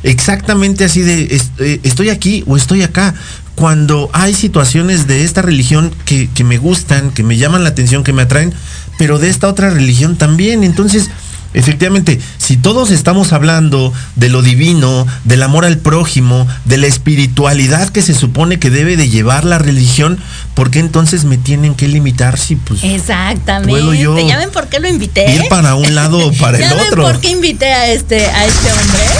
Exactamente 0.02 0.84
así 0.84 1.02
de, 1.02 1.40
eh, 1.58 1.80
estoy 1.82 2.10
aquí 2.10 2.44
o 2.46 2.56
estoy 2.56 2.82
acá. 2.82 3.14
Cuando 3.54 4.10
hay 4.12 4.34
situaciones 4.34 5.06
de 5.06 5.24
esta 5.24 5.42
religión 5.42 5.94
que, 6.06 6.28
que 6.30 6.42
me 6.42 6.58
gustan, 6.58 7.10
que 7.10 7.22
me 7.22 7.36
llaman 7.36 7.62
la 7.62 7.70
atención, 7.70 8.02
que 8.02 8.12
me 8.12 8.22
atraen, 8.22 8.52
pero 8.98 9.18
de 9.18 9.28
esta 9.28 9.48
otra 9.48 9.70
religión 9.70 10.16
también. 10.16 10.64
Entonces, 10.64 11.10
efectivamente, 11.54 12.20
si 12.38 12.56
todos 12.56 12.90
estamos 12.90 13.32
hablando 13.32 13.92
de 14.16 14.28
lo 14.28 14.42
divino, 14.42 15.06
del 15.24 15.42
amor 15.42 15.64
al 15.64 15.78
prójimo, 15.78 16.46
de 16.64 16.78
la 16.78 16.86
espiritualidad 16.86 17.88
que 17.90 18.02
se 18.02 18.14
supone 18.14 18.58
que 18.58 18.70
debe 18.70 18.96
de 18.96 19.08
llevar 19.08 19.44
la 19.44 19.58
religión, 19.58 20.18
¿por 20.54 20.70
qué 20.70 20.78
entonces 20.78 21.24
me 21.24 21.38
tienen 21.38 21.74
que 21.74 21.88
limitar 21.88 22.38
si 22.38 22.56
pues 22.56 22.82
Exactamente. 22.84 23.70
¿Puedo 23.70 23.94
yo 23.94 24.18
¿Ya 24.26 24.38
ven 24.38 24.50
por 24.50 24.68
qué 24.68 24.80
lo 24.80 24.88
invité? 24.88 25.30
ir 25.32 25.48
para 25.48 25.74
un 25.74 25.94
lado 25.94 26.28
o 26.28 26.32
para 26.32 26.56
el 26.58 26.64
¿Ya 26.64 26.74
ven 26.74 26.86
otro? 26.86 27.02
por 27.02 27.20
qué 27.20 27.30
invité 27.30 27.72
a 27.72 27.92
este, 27.92 28.26
a 28.26 28.46
este 28.46 28.72
hombre? 28.72 29.02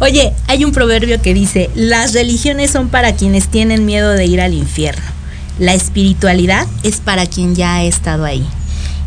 Oye, 0.00 0.32
hay 0.48 0.64
un 0.64 0.72
proverbio 0.72 1.20
que 1.22 1.34
dice, 1.34 1.70
las 1.74 2.12
religiones 2.12 2.70
son 2.70 2.88
para 2.88 3.14
quienes 3.14 3.48
tienen 3.48 3.86
miedo 3.86 4.10
de 4.10 4.26
ir 4.26 4.40
al 4.40 4.54
infierno. 4.54 5.02
La 5.58 5.74
espiritualidad 5.74 6.66
es 6.82 6.96
para 6.96 7.26
quien 7.26 7.54
ya 7.54 7.76
ha 7.76 7.84
estado 7.84 8.24
ahí. 8.24 8.44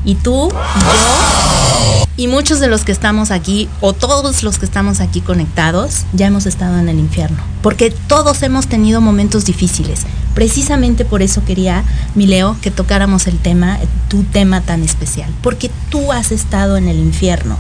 Y 0.05 0.15
tú, 0.15 0.49
yo 0.49 1.97
y 2.19 2.27
muchos 2.27 2.59
de 2.59 2.67
los 2.67 2.83
que 2.83 2.91
estamos 2.91 3.29
aquí, 3.29 3.69
o 3.79 3.93
todos 3.93 4.41
los 4.41 4.57
que 4.57 4.65
estamos 4.65 5.01
aquí 5.01 5.21
conectados, 5.21 6.01
ya 6.13 6.25
hemos 6.25 6.47
estado 6.47 6.79
en 6.79 6.89
el 6.89 6.97
infierno. 6.97 7.37
Porque 7.61 7.91
todos 7.91 8.41
hemos 8.41 8.65
tenido 8.65 9.01
momentos 9.01 9.45
difíciles. 9.45 10.01
Precisamente 10.33 11.05
por 11.05 11.21
eso 11.21 11.45
quería, 11.45 11.83
mi 12.15 12.25
Leo, 12.25 12.57
que 12.59 12.71
tocáramos 12.71 13.27
el 13.27 13.37
tema, 13.37 13.77
tu 14.09 14.23
tema 14.23 14.61
tan 14.61 14.81
especial. 14.81 15.31
Porque 15.43 15.69
tú 15.91 16.11
has 16.11 16.31
estado 16.31 16.77
en 16.77 16.87
el 16.87 16.97
infierno. 16.97 17.55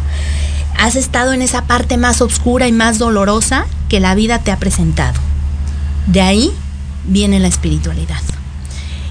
Has 0.75 0.95
estado 0.95 1.33
en 1.33 1.43
esa 1.43 1.65
parte 1.65 1.97
más 1.97 2.21
oscura 2.21 2.67
y 2.67 2.71
más 2.71 2.97
dolorosa 2.97 3.67
que 3.89 3.99
la 3.99 4.15
vida 4.15 4.39
te 4.39 4.51
ha 4.51 4.57
presentado. 4.57 5.19
De 6.07 6.21
ahí 6.21 6.51
viene 7.05 7.39
la 7.39 7.47
espiritualidad. 7.47 8.21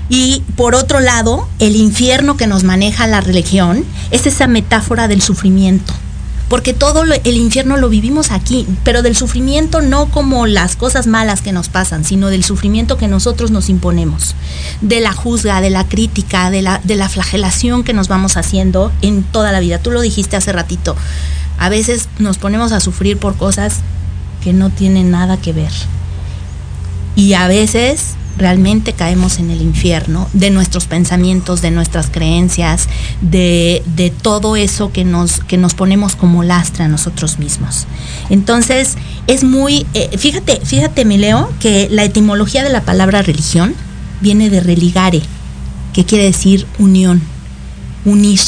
Y 0.09 0.43
por 0.57 0.75
otro 0.75 1.01
lado, 1.01 1.49
el 1.59 1.77
infierno 1.77 2.37
que 2.37 2.47
nos 2.47 2.65
maneja 2.65 3.07
la 3.07 3.21
religión 3.21 3.85
es 4.11 4.27
esa 4.27 4.47
metáfora 4.47 5.09
del 5.09 5.23
sufrimiento. 5.23 5.93
Porque 6.49 6.75
todo 6.75 7.03
el 7.03 7.37
infierno 7.37 7.77
lo 7.77 7.89
vivimos 7.89 8.31
aquí, 8.31 8.69
pero 8.85 9.03
del 9.03 9.17
sufrimiento 9.17 9.81
no 9.81 10.07
como 10.07 10.47
las 10.47 10.77
cosas 10.77 11.09
malas 11.09 11.43
que 11.43 11.51
nos 11.51 11.69
pasan, 11.69 12.05
sino 12.05 12.29
del 12.29 12.45
sufrimiento 12.45 12.97
que 12.97 13.09
nosotros 13.09 13.51
nos 13.51 13.69
imponemos, 13.69 14.37
de 14.81 15.01
la 15.01 15.13
juzga, 15.13 15.61
de 15.61 15.71
la 15.71 15.89
crítica, 15.89 16.51
de 16.51 16.63
la, 16.63 16.81
de 16.85 16.95
la 16.95 17.09
flagelación 17.09 17.83
que 17.83 17.95
nos 17.95 18.07
vamos 18.07 18.37
haciendo 18.37 18.93
en 19.03 19.25
toda 19.25 19.51
la 19.51 19.59
vida. 19.59 19.81
Tú 19.81 19.91
lo 19.91 20.01
dijiste 20.01 20.37
hace 20.37 20.53
ratito, 20.53 20.95
a 21.59 21.69
veces 21.69 22.09
nos 22.21 22.39
ponemos 22.39 22.71
a 22.71 22.79
sufrir 22.79 23.19
por 23.19 23.37
cosas 23.37 23.79
que 24.45 24.53
no 24.53 24.71
tienen 24.71 25.11
nada 25.11 25.39
que 25.39 25.53
ver 25.53 25.73
y 27.17 27.33
a 27.33 27.49
veces 27.49 28.15
realmente 28.39 28.93
caemos 28.93 29.39
en 29.39 29.51
el 29.51 29.63
infierno 29.63 30.29
de 30.33 30.51
nuestros 30.51 30.87
pensamientos, 30.87 31.63
de 31.63 31.71
nuestras 31.71 32.11
creencias, 32.11 32.89
de, 33.21 33.83
de 33.97 34.11
todo 34.11 34.57
eso 34.57 34.93
que 34.93 35.05
nos, 35.05 35.41
que 35.41 35.57
nos 35.57 35.75
ponemos 35.75 36.17
como 36.17 36.43
lastre 36.43 36.85
a 36.85 36.89
nosotros 36.89 37.39
mismos. 37.39 37.87
Entonces, 38.29 38.97
es 39.27 39.45
muy, 39.45 39.87
eh, 39.95 40.17
fíjate, 40.19 40.61
fíjate, 40.63 41.05
mi 41.05 41.19
Leo, 41.19 41.51
que 41.61 41.89
la 41.91 42.05
etimología 42.05 42.63
de 42.63 42.71
la 42.71 42.83
palabra 42.83 43.23
religión 43.23 43.75
viene 44.21 44.51
de 44.51 44.61
religare, 44.61 45.23
que 45.93 46.05
quiere 46.05 46.25
decir 46.25 46.67
unión, 46.79 47.23
unir. 48.05 48.41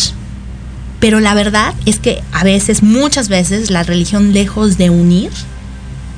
Pero 1.00 1.20
la 1.20 1.34
verdad 1.34 1.74
es 1.86 1.98
que 1.98 2.22
a 2.32 2.44
veces, 2.44 2.82
muchas 2.82 3.28
veces, 3.28 3.70
la 3.70 3.84
religión 3.84 4.32
lejos 4.32 4.78
de 4.78 4.90
unir, 4.90 5.30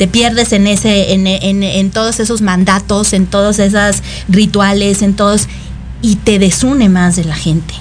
te 0.01 0.09
pierdes 0.09 0.55
en 0.55 0.67
ese, 0.67 1.13
en, 1.13 1.27
en- 1.27 1.63
en 1.63 1.91
todos 1.91 2.21
esos 2.21 2.41
mandatos, 2.41 3.13
en 3.13 3.27
todos 3.27 3.59
esos 3.59 3.97
rituales, 4.31 5.03
en 5.03 5.13
todos, 5.13 5.47
y 6.01 6.17
te 6.17 6.39
desune 6.39 6.89
más 6.89 7.17
de 7.17 7.25
la 7.25 7.35
gente. 7.35 7.75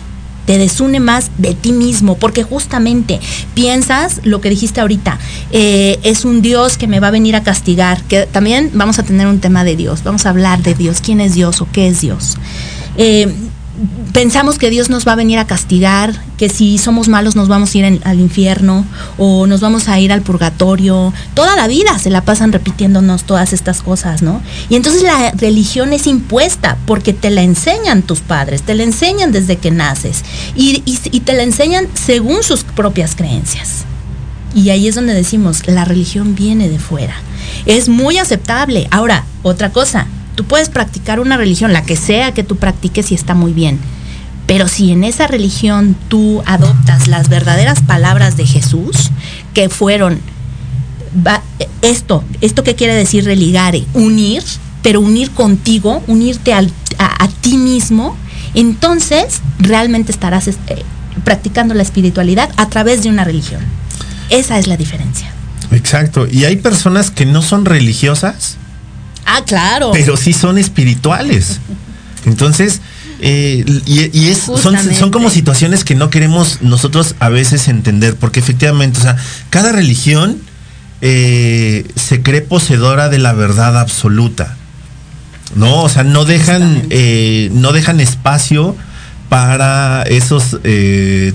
Te 0.46 0.58
desune 0.58 1.00
más 1.00 1.32
de 1.38 1.54
ti 1.54 1.72
mismo, 1.72 2.17
porque 2.17 2.44
justamente 2.44 3.22
piensas 3.54 4.20
lo 4.26 4.42
que 4.42 4.50
dijiste 4.50 4.82
ahorita, 4.82 5.17
eh, 5.54 5.98
es 6.04 6.26
un 6.26 6.42
Dios 6.42 6.78
que 6.78 6.88
me 6.88 7.00
va 7.00 7.08
a 7.08 7.12
venir 7.12 7.38
a 7.38 7.44
castigar, 7.44 8.04
que 8.04 8.26
también 8.26 8.70
vamos 8.74 9.00
a 9.00 9.04
tener 9.04 9.26
un 9.28 9.40
tema 9.40 9.63
de 9.63 9.78
Dios, 9.78 10.04
vamos 10.04 10.26
a 10.26 10.32
hablar 10.32 10.62
de 10.62 10.74
Dios, 10.76 11.00
quién 11.02 11.22
es 11.22 11.36
Dios 11.36 11.62
o 11.62 11.67
qué 11.72 11.88
es 11.88 12.02
Dios. 12.02 12.36
Eh, 12.98 13.34
pensamos 14.13 14.58
que 14.58 14.69
Dios 14.69 14.90
nos 14.90 15.08
va 15.08 15.13
a 15.13 15.15
venir 15.15 15.40
a 15.40 15.48
castigar, 15.48 16.13
que 16.38 16.50
si 16.50 16.77
somos 16.77 17.08
malos 17.08 17.36
nos 17.36 17.48
vamos 17.48 17.73
a 17.73 17.77
ir 17.77 18.02
al 18.04 18.19
infierno 18.19 18.86
o 19.17 19.48
nos 19.48 19.62
vamos 19.62 19.88
a 19.88 20.00
ir 20.00 20.12
al 20.12 20.21
purgatorio. 20.21 21.13
Toda 21.34 21.56
la 21.56 21.67
vida 21.67 21.98
se 22.00 22.10
la 22.10 22.21
pasan 22.21 22.52
repitiéndonos 22.52 23.23
todas 23.23 23.54
estas 23.54 23.82
cosas, 23.82 24.21
¿no? 24.21 24.42
Y 24.69 24.75
entonces 24.75 25.04
la 25.04 25.32
religión 25.32 25.94
es 25.94 26.08
impuesta 26.08 26.77
porque 26.86 27.13
te 27.13 27.30
la 27.30 27.42
enseñan 27.42 28.02
tus 28.02 28.19
padres, 28.19 28.63
te 28.63 28.75
la 28.75 28.84
enseñan 28.84 29.32
desde 29.32 29.58
que 29.58 29.71
naces 29.71 30.23
y- 30.56 30.84
y 30.86 31.19
te 31.21 31.34
la 31.34 31.44
enseñan 31.44 31.88
según 31.94 32.44
sus 32.44 32.63
propias 32.63 33.15
creencias. 33.15 33.86
Y 34.56 34.71
ahí 34.71 34.88
es 34.88 34.96
donde 34.96 35.13
decimos, 35.13 35.67
la 35.67 35.86
religión 35.86 36.34
viene 36.36 36.69
de 36.69 36.80
fuera. 36.80 37.13
Es 37.65 37.88
muy 37.88 38.17
aceptable. 38.17 38.88
Ahora, 38.90 39.25
otra 39.44 39.71
cosa, 39.71 40.08
tú 40.40 40.46
puedes 40.46 40.69
practicar 40.69 41.19
una 41.19 41.35
religión, 41.35 41.73
la 41.73 41.83
que 41.83 41.98
sea 41.98 42.33
que 42.33 42.44
tú 42.46 42.56
practiques 42.56 43.12
y 43.12 43.13
está 43.13 43.33
muy 43.33 43.52
bien. 43.52 43.77
Pero 44.48 44.69
si 44.69 44.94
en 44.94 45.04
esa 45.04 45.27
religión 45.27 45.98
tú 46.08 46.42
adoptas 46.46 47.10
las 47.10 47.27
verdaderas 47.27 47.81
palabras 47.81 48.37
de 48.37 48.46
Jesús, 48.48 49.12
que 49.54 49.67
fueron 49.67 50.21
va- 51.27 51.44
esto, 51.81 52.23
esto 52.40 52.63
que 52.63 52.75
quiere 52.75 52.96
decir 52.96 53.25
religare, 53.25 53.83
unir, 53.94 54.42
pero 54.81 55.02
unir 55.02 55.31
contigo, 55.31 56.02
unirte 56.08 56.54
al- 56.54 56.71
a, 56.98 57.25
a 57.25 57.27
ti 57.27 57.58
mismo 57.58 58.15
entonces 58.54 59.42
realmente 59.60 60.13
estarás 60.13 60.48
eh, 60.48 60.56
practicando 61.25 61.73
la 61.73 61.83
espiritualidad 61.83 62.50
a 62.56 62.69
través 62.69 63.04
de 63.04 63.10
una 63.10 63.25
religión. 63.25 63.60
Esa 64.29 64.58
es 64.58 64.67
la 64.67 64.77
diferencia. 64.77 65.33
Exacto. 65.71 66.27
Y 66.31 66.46
hay 66.46 66.56
personas 66.56 67.12
que 67.12 67.25
no 67.25 67.42
son 67.42 67.65
religiosas, 67.65 68.56
Ah, 69.32 69.44
claro. 69.46 69.92
pero 69.94 70.17
sí 70.17 70.34
son 70.34 70.58
espirituales. 70.58 71.60
Entonces, 72.25 72.82
eh, 73.21 73.65
y, 73.86 74.17
y 74.17 74.30
es, 74.30 74.40
son, 74.40 75.12
como 75.12 75.30
situaciones 75.30 75.84
que 75.84 75.96
no 75.96 76.10
queremos 76.10 76.62
nosotros 76.62 77.15
a 77.19 77.30
veces 77.30 77.67
entender, 77.67 78.15
porque 78.15 78.40
efectivamente, 78.40 79.00
o 79.00 79.04
sea, 79.04 79.17
cada 79.50 79.71
religión 79.71 80.38
eh, 81.02 81.86
se 81.96 82.21
cree 82.21 82.42
poseedora 82.42 83.10
de 83.10 83.19
la 83.19 83.34
verdad 83.34 83.77
absoluta. 83.80 84.56
No, 85.56 85.84
o 85.84 85.90
sea, 85.90 86.04
no 86.04 86.25
dejan, 86.25 86.84
eh, 86.92 87.50
no 87.54 87.71
dejan 87.71 88.00
espacio 88.00 88.75
para 89.30 90.04
esos 90.04 90.58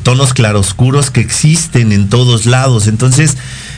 tonos 0.02 0.34
claroscuros 0.34 1.10
que 1.10 1.20
existen 1.20 1.92
en 1.92 2.08
todos 2.08 2.46
lados. 2.46 2.86
Entonces, 2.88 3.36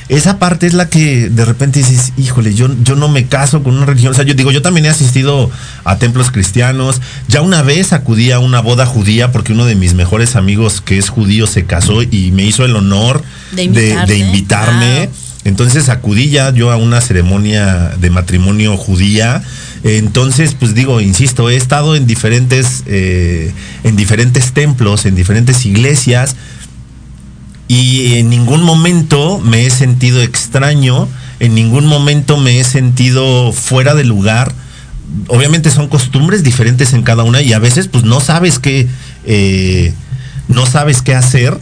esa 0.08 0.38
parte 0.38 0.66
es 0.66 0.74
la 0.74 0.88
que 0.88 1.28
de 1.28 1.44
repente 1.44 1.80
dices, 1.80 2.12
híjole, 2.16 2.54
yo, 2.54 2.68
yo 2.84 2.94
no 2.94 3.08
me 3.08 3.26
caso 3.26 3.62
con 3.64 3.76
una 3.76 3.86
religión. 3.86 4.12
O 4.12 4.14
sea, 4.14 4.24
yo 4.24 4.34
digo, 4.34 4.52
yo 4.52 4.62
también 4.62 4.86
he 4.86 4.88
asistido 4.88 5.50
a 5.84 5.98
templos 5.98 6.30
cristianos. 6.30 7.00
Ya 7.26 7.40
una 7.40 7.62
vez 7.62 7.92
acudí 7.92 8.30
a 8.30 8.38
una 8.38 8.60
boda 8.60 8.86
judía 8.86 9.32
porque 9.32 9.52
uno 9.52 9.64
de 9.64 9.74
mis 9.74 9.94
mejores 9.94 10.36
amigos 10.36 10.80
que 10.80 10.96
es 10.98 11.08
judío 11.08 11.48
se 11.48 11.64
casó 11.64 12.02
y 12.02 12.30
me 12.30 12.44
hizo 12.44 12.64
el 12.64 12.76
honor 12.76 13.22
De 13.50 13.56
de, 13.56 13.62
invitarte. 13.64 14.12
de 14.12 14.18
invitarme. 14.18 14.98
Wow. 15.06 15.14
Entonces 15.44 15.88
acudí 15.88 16.30
ya 16.30 16.52
yo 16.52 16.70
a 16.70 16.76
una 16.76 17.00
ceremonia 17.00 17.92
de 18.00 18.10
matrimonio 18.10 18.76
judía. 18.76 19.42
Entonces, 19.82 20.54
pues 20.58 20.74
digo, 20.74 21.00
insisto, 21.00 21.50
he 21.50 21.56
estado 21.56 21.94
en 21.94 22.06
diferentes, 22.06 22.82
eh, 22.86 23.52
en 23.84 23.94
diferentes 23.94 24.52
templos, 24.52 25.06
en 25.06 25.14
diferentes 25.14 25.64
iglesias, 25.64 26.34
y 27.68 28.14
en 28.14 28.30
ningún 28.30 28.62
momento 28.62 29.38
me 29.40 29.66
he 29.66 29.70
sentido 29.70 30.22
extraño, 30.22 31.08
en 31.40 31.54
ningún 31.54 31.86
momento 31.86 32.36
me 32.36 32.60
he 32.60 32.64
sentido 32.64 33.52
fuera 33.52 33.94
de 33.94 34.04
lugar. 34.04 34.52
Obviamente 35.28 35.70
son 35.70 35.88
costumbres 35.88 36.42
diferentes 36.42 36.92
en 36.92 37.02
cada 37.02 37.22
una 37.24 37.42
y 37.42 37.52
a 37.52 37.58
veces 37.58 37.88
pues 37.88 38.04
no 38.04 38.20
sabes 38.20 38.58
qué, 38.58 38.88
eh, 39.24 39.92
no 40.48 40.66
sabes 40.66 41.02
qué 41.02 41.14
hacer, 41.14 41.58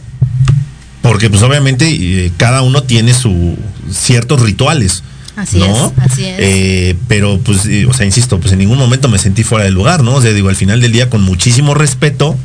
porque 1.01 1.29
pues 1.29 1.41
obviamente 1.43 1.87
eh, 1.89 2.31
cada 2.37 2.61
uno 2.61 2.83
tiene 2.83 3.13
su 3.13 3.57
ciertos 3.91 4.41
rituales. 4.41 5.03
Así 5.35 5.57
¿no? 5.57 5.87
es, 5.87 6.11
así 6.11 6.25
es. 6.25 6.35
Eh, 6.39 6.95
pero 7.07 7.39
pues, 7.39 7.65
eh, 7.65 7.85
o 7.85 7.93
sea, 7.93 8.05
insisto, 8.05 8.39
pues 8.39 8.53
en 8.53 8.59
ningún 8.59 8.77
momento 8.77 9.09
me 9.09 9.19
sentí 9.19 9.43
fuera 9.43 9.65
del 9.65 9.73
lugar, 9.73 10.03
¿no? 10.03 10.15
O 10.15 10.21
sea, 10.21 10.31
digo, 10.31 10.49
al 10.49 10.55
final 10.55 10.79
del 10.81 10.91
día, 10.91 11.09
con 11.09 11.21
muchísimo 11.21 11.73
respeto, 11.73 12.37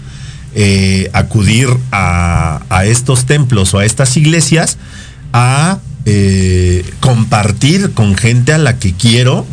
eh, 0.55 1.11
acudir 1.12 1.68
a, 1.92 2.62
a 2.68 2.84
estos 2.84 3.24
templos 3.26 3.72
o 3.74 3.78
a 3.78 3.84
estas 3.84 4.16
iglesias 4.16 4.78
a 5.32 5.78
eh, 6.07 6.84
compartir 7.01 7.92
con 7.92 8.14
gente 8.16 8.53
a 8.53 8.59
la 8.59 8.78
que 8.78 8.94
quiero 8.94 9.46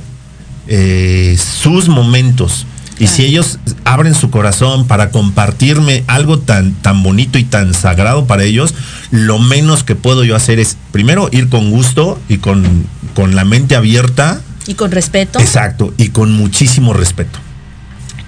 eh, 0.68 1.38
sus 1.62 1.88
momentos. 1.90 2.66
Y 2.96 3.02
Claro. 3.06 3.16
si 3.16 3.26
ellos 3.26 3.60
abren 3.86 4.16
su 4.16 4.32
corazón 4.32 4.88
para 4.88 5.12
compartirme 5.12 6.04
algo 6.08 6.40
tan, 6.40 6.74
tan 6.74 7.04
bonito 7.04 7.38
y 7.38 7.44
tan 7.44 7.76
sagrado 7.76 8.26
para 8.26 8.44
ellos, 8.44 8.74
lo 9.12 9.38
menos 9.38 9.84
que 9.84 9.94
puedo 9.96 10.24
yo 10.24 10.36
hacer 10.36 10.58
es, 10.60 10.78
primero, 10.92 11.30
ir 11.32 11.48
con 11.50 11.70
gusto 11.70 12.20
y 12.28 12.38
con, 12.38 12.88
con 13.14 13.36
la 13.36 13.46
mente 13.46 13.76
abierta. 13.76 14.42
Y 14.66 14.74
con 14.74 14.90
respeto. 14.90 15.40
Exacto, 15.40 15.94
y 15.98 16.10
con 16.10 16.32
muchísimo 16.32 16.92
respeto. 16.94 17.38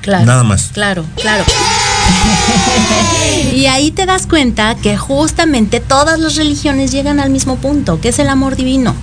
Claro. 0.01 0.25
Nada 0.27 0.43
más. 0.43 0.69
Claro, 0.71 1.03
claro. 1.15 1.43
y 3.53 3.65
ahí 3.65 3.91
te 3.91 4.05
das 4.05 4.27
cuenta 4.27 4.75
que 4.75 4.97
justamente 4.97 5.79
todas 5.79 6.19
las 6.19 6.35
religiones 6.35 6.91
llegan 6.91 7.19
al 7.19 7.29
mismo 7.29 7.57
punto, 7.57 7.99
que 7.99 8.09
es 8.09 8.19
el 8.19 8.29
amor 8.29 8.55
divino. 8.55 8.93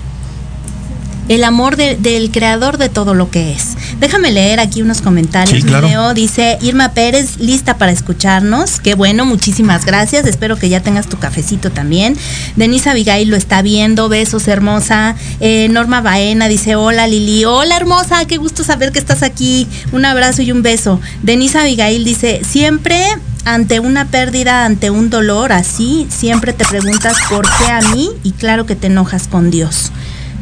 El 1.29 1.43
amor 1.43 1.77
de- 1.77 1.97
del 1.97 2.31
creador 2.31 2.79
de 2.79 2.89
todo 2.89 3.13
lo 3.15 3.31
que 3.31 3.53
es. 3.53 3.77
Déjame 3.99 4.31
leer 4.31 4.61
aquí 4.61 4.83
unos 4.83 5.01
comentarios. 5.01 5.63
Sí, 5.63 5.67
claro. 5.67 5.89
Leo 5.89 6.15
dice 6.15 6.57
Irma 6.61 6.93
Pérez, 6.93 7.39
lista 7.39 7.79
para 7.79 7.91
escucharnos. 7.93 8.79
Qué 8.81 8.95
bueno, 8.95 9.25
muchísimas 9.27 9.85
gracias. 9.85 10.25
Espero 10.27 10.57
que 10.57 10.69
ya 10.69 10.81
tengas 10.83 11.09
tu 11.09 11.19
cafecito 11.19 11.71
también. 11.71 12.17
Denise 12.55 12.91
Abigail 12.91 13.29
lo 13.29 13.37
está 13.37 13.63
viendo. 13.63 14.09
Besos, 14.09 14.47
hermosa. 14.47 15.17
Eh, 15.41 15.69
Norma 15.71 16.01
Baena 16.01 16.47
dice: 16.47 16.77
Hola 16.77 17.07
Lili. 17.09 17.45
Hola, 17.45 17.77
hermosa. 17.77 18.25
Qué 18.27 18.37
gusto 18.37 18.63
saber 18.63 18.93
que 18.93 18.99
estás 19.01 19.23
aquí. 19.23 19.67
Un 19.93 20.05
abrazo 20.05 20.43
y 20.43 20.53
un 20.53 20.63
beso. 20.63 21.01
Denise 21.23 21.59
Abigail 21.59 22.05
dice: 22.05 22.43
Siempre 22.49 23.03
ante 23.45 23.81
una 23.81 24.07
pérdida, 24.07 24.65
ante 24.65 24.91
un 24.91 25.09
dolor 25.11 25.53
así, 25.53 26.07
siempre 26.11 26.53
te 26.53 26.65
preguntas 26.65 27.17
por 27.31 27.47
qué 27.59 27.71
a 27.71 27.81
mí 27.95 28.11
y 28.23 28.33
claro 28.33 28.67
que 28.67 28.77
te 28.77 28.89
enojas 28.89 29.27
con 29.29 29.51
Dios. 29.51 29.91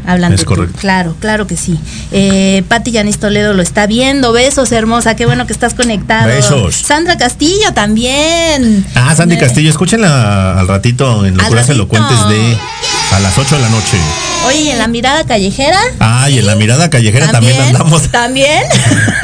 Hablando 0.07 0.35
Es 0.35 0.43
tú. 0.43 0.47
correcto. 0.49 0.79
Claro, 0.81 1.17
claro 1.21 1.47
que 1.47 1.57
sí. 1.57 1.79
Eh, 2.13 2.63
Pati 2.69 2.91
Yanis 2.91 3.19
Toledo 3.19 3.55
lo 3.55 3.63
está 3.63 3.87
viendo. 3.87 4.33
Besos, 4.33 4.71
hermosa. 4.73 5.17
Qué 5.17 5.27
bueno 5.27 5.47
que 5.47 5.53
estás 5.53 5.75
conectado. 5.75 6.27
Besos. 6.29 6.75
Sandra 6.77 7.17
Castillo 7.17 7.73
también. 7.75 8.85
Ah, 8.95 9.15
Sandy 9.17 9.37
Castillo, 9.39 9.71
escúchenla 9.71 10.59
al 10.59 10.69
ratito 10.69 11.25
en 11.25 11.37
Locuras. 11.37 11.69
Elocuentes 11.69 12.29
de 12.29 12.59
a 13.15 13.21
las 13.21 13.39
8 13.39 13.57
de 13.57 13.63
la 13.63 13.69
noche. 13.69 13.97
Oye, 14.47 14.61
¿y 14.63 14.71
en 14.71 14.79
la 14.79 14.89
mirada 14.89 15.25
callejera. 15.25 15.79
Ah, 16.01 16.29
y 16.29 16.39
en 16.39 16.47
la 16.47 16.55
mirada 16.57 16.91
callejera 16.91 17.31
también, 17.31 17.59
andamos. 17.61 18.03
También. 18.11 18.63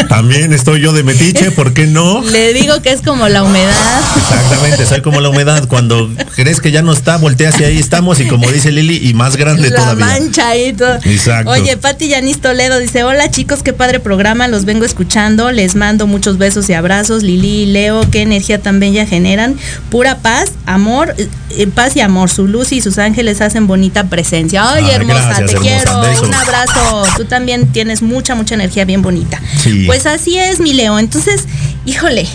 También 0.09 0.53
estoy 0.53 0.81
yo 0.81 0.93
de 0.93 1.03
metiche, 1.03 1.51
¿por 1.51 1.75
qué 1.75 1.87
no? 1.87 2.23
Le 2.33 2.53
digo 2.53 2.81
que 2.83 2.91
es 2.91 3.03
como 3.03 3.29
la 3.29 3.43
humedad. 3.43 4.01
Exactamente, 4.17 4.87
soy 4.87 5.03
como 5.03 5.21
la 5.21 5.29
humedad. 5.29 5.69
Cuando 5.69 6.11
crees 6.35 6.61
que 6.61 6.71
ya 6.71 6.83
no 6.83 6.93
está, 6.93 7.17
volteas 7.19 7.61
y 7.61 7.65
ahí 7.65 7.79
estamos. 7.79 8.19
Y 8.21 8.29
como 8.29 8.51
dice 8.51 8.71
Lili, 8.71 9.09
y 9.09 9.15
más 9.15 9.37
grande 9.37 9.71
la 9.71 9.77
todavía. 9.77 10.07
mancha 10.07 10.57
y 10.57 10.73
todo. 10.73 10.99
Exacto. 11.05 11.51
Oye, 11.51 11.77
Pati 11.77 12.09
Yanis 12.09 12.41
Toledo 12.41 12.79
dice, 12.79 13.05
hola 13.05 13.31
chicos, 13.31 13.63
qué 13.63 13.73
padre 13.73 14.01
programa, 14.01 14.49
los 14.49 14.65
vengo 14.65 14.85
escuchando, 14.85 15.51
les 15.53 15.75
mando 15.75 16.07
muchos 16.07 16.39
besos 16.39 16.69
y 16.71 16.75
abrazos, 16.75 17.23
Lili 17.23 17.63
y 17.63 17.67
Leo, 17.67 18.09
qué 18.11 18.23
energía 18.23 18.61
tan 18.61 18.81
bella 18.81 19.07
generan, 19.07 19.57
pura 19.91 20.19
paz, 20.19 20.53
amor, 20.67 21.15
eh, 21.19 21.67
paz 21.67 21.97
y 21.97 22.01
amor, 22.01 22.31
su 22.31 22.47
luz 22.47 22.73
y 22.73 22.81
sus 22.81 22.99
ángeles 22.99 23.41
hacen 23.41 23.67
bonita 23.81 24.05
presencia. 24.11 24.63
Ay, 24.71 24.85
Ay, 24.85 24.91
hermosa, 24.91 25.21
gracias, 25.21 25.47
te 25.47 25.53
hermosa, 25.57 25.85
quiero, 25.85 26.01
besos. 26.03 26.29
un 26.29 26.35
abrazo, 26.35 27.05
tú 27.17 27.25
también 27.25 27.73
tienes 27.73 28.03
mucha, 28.03 28.35
mucha 28.35 28.55
energía 28.55 28.85
bien 28.85 29.01
bonita. 29.01 29.41
Sí. 29.59 29.85
Pues 29.87 30.05
así 30.05 30.37
es, 30.37 30.61
mi 30.61 30.75
Leo, 30.75 30.99
entonces, 30.99 31.47
híjole, 31.87 32.27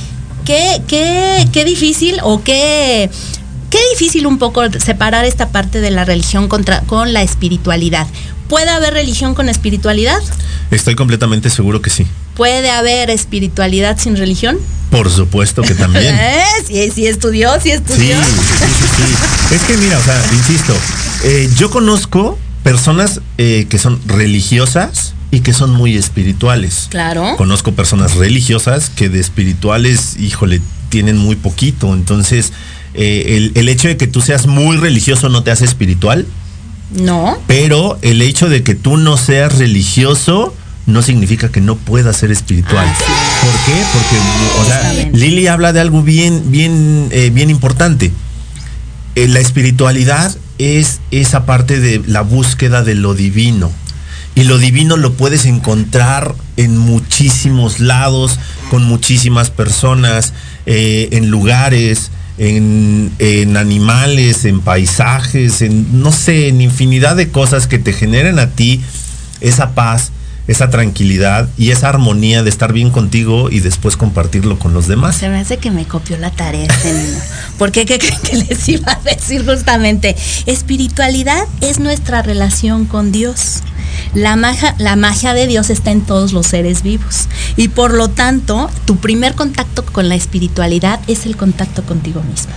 qué, 0.43 0.81
qué, 0.87 1.47
qué 1.51 1.63
difícil 1.65 2.17
o 2.23 2.43
qué... 2.43 3.09
Qué 3.67 3.79
difícil 3.91 4.25
un 4.25 4.37
poco 4.37 4.61
separar 4.79 5.25
esta 5.25 5.49
parte 5.49 5.81
de 5.81 5.91
la 5.91 6.05
religión 6.05 6.47
contra, 6.47 6.81
con 6.81 7.11
la 7.11 7.23
espiritualidad. 7.23 8.07
¿Puede 8.47 8.69
haber 8.69 8.93
religión 8.93 9.35
con 9.35 9.49
espiritualidad? 9.49 10.19
Estoy 10.71 10.95
completamente 10.95 11.49
seguro 11.49 11.81
que 11.81 11.89
sí. 11.89 12.07
¿Puede 12.35 12.69
haber 12.71 13.09
espiritualidad 13.09 13.97
sin 13.99 14.15
religión? 14.17 14.57
Por 14.91 15.09
supuesto 15.09 15.61
que 15.61 15.73
también. 15.73 16.15
¿Eh? 16.19 16.43
Sí, 16.67 16.91
sí 16.93 17.07
estudió, 17.07 17.49
sí 17.61 17.71
estudió. 17.71 18.17
sí, 18.17 18.31
sí, 18.79 18.85
sí. 18.97 19.55
Es 19.55 19.61
que 19.63 19.77
mira, 19.77 19.97
o 19.97 20.03
sea, 20.03 20.21
insisto, 20.33 20.73
eh, 21.23 21.49
yo 21.57 21.69
conozco 21.69 22.37
personas 22.63 23.21
eh, 23.37 23.67
que 23.69 23.77
son 23.77 23.99
religiosas 24.05 25.13
y 25.31 25.41
que 25.41 25.53
son 25.53 25.71
muy 25.71 25.95
espirituales. 25.97 26.87
Claro. 26.89 27.35
Conozco 27.37 27.73
personas 27.73 28.15
religiosas 28.15 28.89
que 28.89 29.09
de 29.09 29.19
espirituales, 29.19 30.17
híjole, 30.19 30.61
tienen 30.89 31.17
muy 31.17 31.35
poquito. 31.35 31.93
Entonces, 31.93 32.53
eh, 32.93 33.35
el, 33.37 33.51
el 33.55 33.69
hecho 33.69 33.87
de 33.87 33.97
que 33.97 34.07
tú 34.07 34.21
seas 34.21 34.47
muy 34.47 34.77
religioso 34.77 35.29
no 35.29 35.43
te 35.43 35.51
hace 35.51 35.65
espiritual, 35.65 36.25
No. 36.93 37.37
pero 37.47 37.97
el 38.01 38.21
hecho 38.21 38.47
de 38.49 38.63
que 38.63 38.75
tú 38.75 38.97
no 38.97 39.17
seas 39.17 39.57
religioso 39.57 40.55
no 40.85 41.01
significa 41.01 41.49
que 41.49 41.61
no 41.61 41.75
puedas 41.75 42.17
ser 42.17 42.31
espiritual. 42.31 42.85
¿Por 42.85 43.53
qué? 43.65 43.83
Porque, 43.93 44.61
o 44.61 44.65
sea, 44.65 44.77
Justamente. 44.77 45.17
Lili 45.17 45.47
habla 45.47 45.73
de 45.73 45.79
algo 45.79 46.03
bien, 46.03 46.51
bien, 46.51 47.07
eh, 47.11 47.31
bien 47.33 47.49
importante. 47.49 48.11
Eh, 49.15 49.27
la 49.27 49.39
espiritualidad 49.39 50.35
es 50.57 50.99
esa 51.11 51.45
parte 51.45 51.79
de 51.79 52.01
la 52.05 52.21
búsqueda 52.21 52.83
de 52.83 52.95
lo 52.95 53.13
divino. 53.13 53.71
Y 54.35 54.43
lo 54.43 54.57
divino 54.57 54.97
lo 54.97 55.13
puedes 55.13 55.45
encontrar 55.45 56.35
en 56.57 56.77
muchísimos 56.77 57.79
lados, 57.79 58.37
con 58.69 58.83
muchísimas 58.83 59.49
personas, 59.49 60.33
eh, 60.65 61.07
en 61.13 61.29
lugares, 61.29 62.11
en, 62.37 63.11
en 63.19 63.55
animales, 63.55 64.43
en 64.43 64.59
paisajes, 64.59 65.61
en 65.61 66.01
no 66.01 66.11
sé, 66.11 66.49
en 66.49 66.59
infinidad 66.59 67.15
de 67.15 67.29
cosas 67.29 67.67
que 67.67 67.79
te 67.79 67.93
generen 67.93 68.39
a 68.39 68.49
ti 68.49 68.81
esa 69.39 69.73
paz, 69.73 70.11
esa 70.47 70.69
tranquilidad 70.69 71.49
y 71.57 71.71
esa 71.71 71.89
armonía 71.89 72.43
de 72.43 72.49
estar 72.49 72.73
bien 72.73 72.91
contigo 72.91 73.49
y 73.49 73.59
después 73.59 73.97
compartirlo 73.97 74.59
con 74.59 74.73
los 74.73 74.87
demás. 74.87 75.15
Se 75.17 75.29
me 75.29 75.39
hace 75.39 75.57
que 75.57 75.71
me 75.71 75.85
copió 75.85 76.17
la 76.17 76.31
tarea 76.31 76.65
este 76.65 76.93
niño. 76.93 77.19
Porque 77.57 77.85
¿qué 77.85 77.97
creen 77.97 78.21
que 78.21 78.37
les 78.37 78.69
iba 78.69 78.91
a 78.91 78.99
decir 79.01 79.45
justamente? 79.45 80.15
Espiritualidad 80.45 81.45
es 81.61 81.79
nuestra 81.79 82.21
relación 82.21 82.85
con 82.85 83.11
Dios. 83.11 83.61
La 84.13 84.35
magia, 84.35 84.75
la 84.77 84.95
magia 84.95 85.33
de 85.33 85.47
Dios 85.47 85.69
está 85.69 85.91
en 85.91 86.01
todos 86.01 86.33
los 86.33 86.47
seres 86.47 86.83
vivos. 86.83 87.27
Y 87.55 87.69
por 87.69 87.93
lo 87.93 88.09
tanto, 88.09 88.69
tu 88.85 88.97
primer 88.97 89.35
contacto 89.35 89.85
con 89.85 90.09
la 90.09 90.15
espiritualidad 90.15 90.99
es 91.07 91.25
el 91.25 91.35
contacto 91.35 91.83
contigo 91.83 92.21
mismo. 92.21 92.53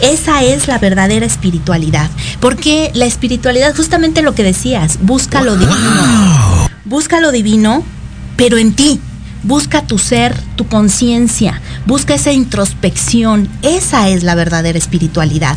Esa 0.00 0.42
es 0.42 0.68
la 0.68 0.78
verdadera 0.78 1.24
espiritualidad. 1.24 2.10
Porque 2.40 2.90
la 2.94 3.06
espiritualidad, 3.06 3.74
justamente 3.74 4.22
lo 4.22 4.34
que 4.34 4.42
decías, 4.42 4.98
busca 5.00 5.42
lo 5.42 5.56
divino. 5.56 6.65
Busca 6.86 7.20
lo 7.20 7.32
divino, 7.32 7.82
pero 8.36 8.58
en 8.58 8.72
ti. 8.72 9.00
Busca 9.42 9.82
tu 9.82 9.98
ser, 9.98 10.36
tu 10.56 10.66
conciencia. 10.68 11.60
Busca 11.84 12.14
esa 12.14 12.32
introspección. 12.32 13.48
Esa 13.62 14.08
es 14.08 14.22
la 14.22 14.36
verdadera 14.36 14.78
espiritualidad. 14.78 15.56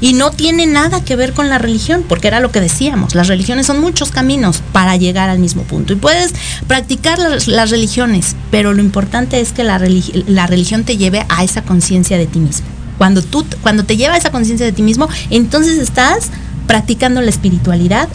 Y 0.00 0.12
no 0.12 0.30
tiene 0.30 0.66
nada 0.66 1.04
que 1.04 1.16
ver 1.16 1.32
con 1.32 1.48
la 1.48 1.58
religión, 1.58 2.04
porque 2.08 2.28
era 2.28 2.38
lo 2.38 2.52
que 2.52 2.60
decíamos. 2.60 3.16
Las 3.16 3.26
religiones 3.26 3.66
son 3.66 3.80
muchos 3.80 4.12
caminos 4.12 4.62
para 4.72 4.96
llegar 4.96 5.28
al 5.30 5.40
mismo 5.40 5.62
punto. 5.62 5.92
Y 5.92 5.96
puedes 5.96 6.32
practicar 6.68 7.18
las, 7.18 7.70
religiones, 7.70 8.36
pero 8.52 8.72
lo 8.72 8.80
importante 8.80 9.40
es 9.40 9.52
que 9.52 9.64
la 9.64 9.78
religión 9.78 10.84
te 10.84 10.96
lleve 10.96 11.26
a 11.28 11.42
esa 11.42 11.62
conciencia 11.62 12.18
de 12.18 12.26
ti 12.26 12.38
mismo. 12.38 12.66
Cuando, 12.98 13.22
tú, 13.22 13.44
cuando 13.62 13.84
te 13.84 13.96
lleva 13.96 14.14
a 14.14 14.18
esa 14.18 14.30
conciencia 14.30 14.64
de 14.64 14.72
ti 14.72 14.82
mismo, 14.82 15.08
entonces 15.30 15.78
estás 15.78 16.30
practicando 16.68 17.20
la 17.20 17.30
espiritualidad 17.30 18.08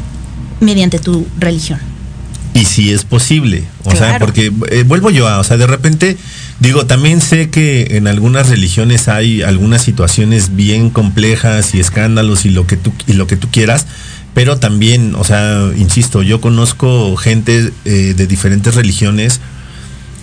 mediante 0.62 1.00
tu 1.00 1.26
religión. 1.40 1.93
Y 2.54 2.66
si 2.66 2.92
es 2.92 3.04
posible, 3.04 3.64
o 3.84 3.90
Claro. 3.90 3.98
sea, 4.06 4.20
porque 4.20 4.52
eh, 4.70 4.84
vuelvo 4.84 5.10
yo 5.10 5.28
a, 5.28 5.40
o 5.40 5.44
sea, 5.44 5.58
de 5.58 5.66
repente, 5.66 6.18
digo, 6.60 6.86
también 6.86 7.20
sé 7.20 7.50
que 7.50 7.98
en 7.98 8.08
algunas 8.08 8.50
religiones 8.50 9.08
hay 9.08 9.42
algunas 9.42 9.82
situaciones 9.82 10.56
bien 10.56 10.92
complejas 10.92 11.74
y 11.74 11.80
escándalos 11.80 12.46
y 12.46 12.50
lo 12.52 12.68
que 12.68 12.78
tú, 12.78 12.94
y 13.08 13.14
lo 13.14 13.26
que 13.26 13.38
tú 13.38 13.48
quieras, 13.52 13.88
pero 14.36 14.58
también, 14.58 15.16
o 15.16 15.24
sea, 15.24 15.70
insisto, 15.78 16.22
yo 16.22 16.42
conozco 16.42 17.16
gente 17.18 17.72
eh, 17.86 18.14
de 18.16 18.28
diferentes 18.28 18.76
religiones 18.76 19.40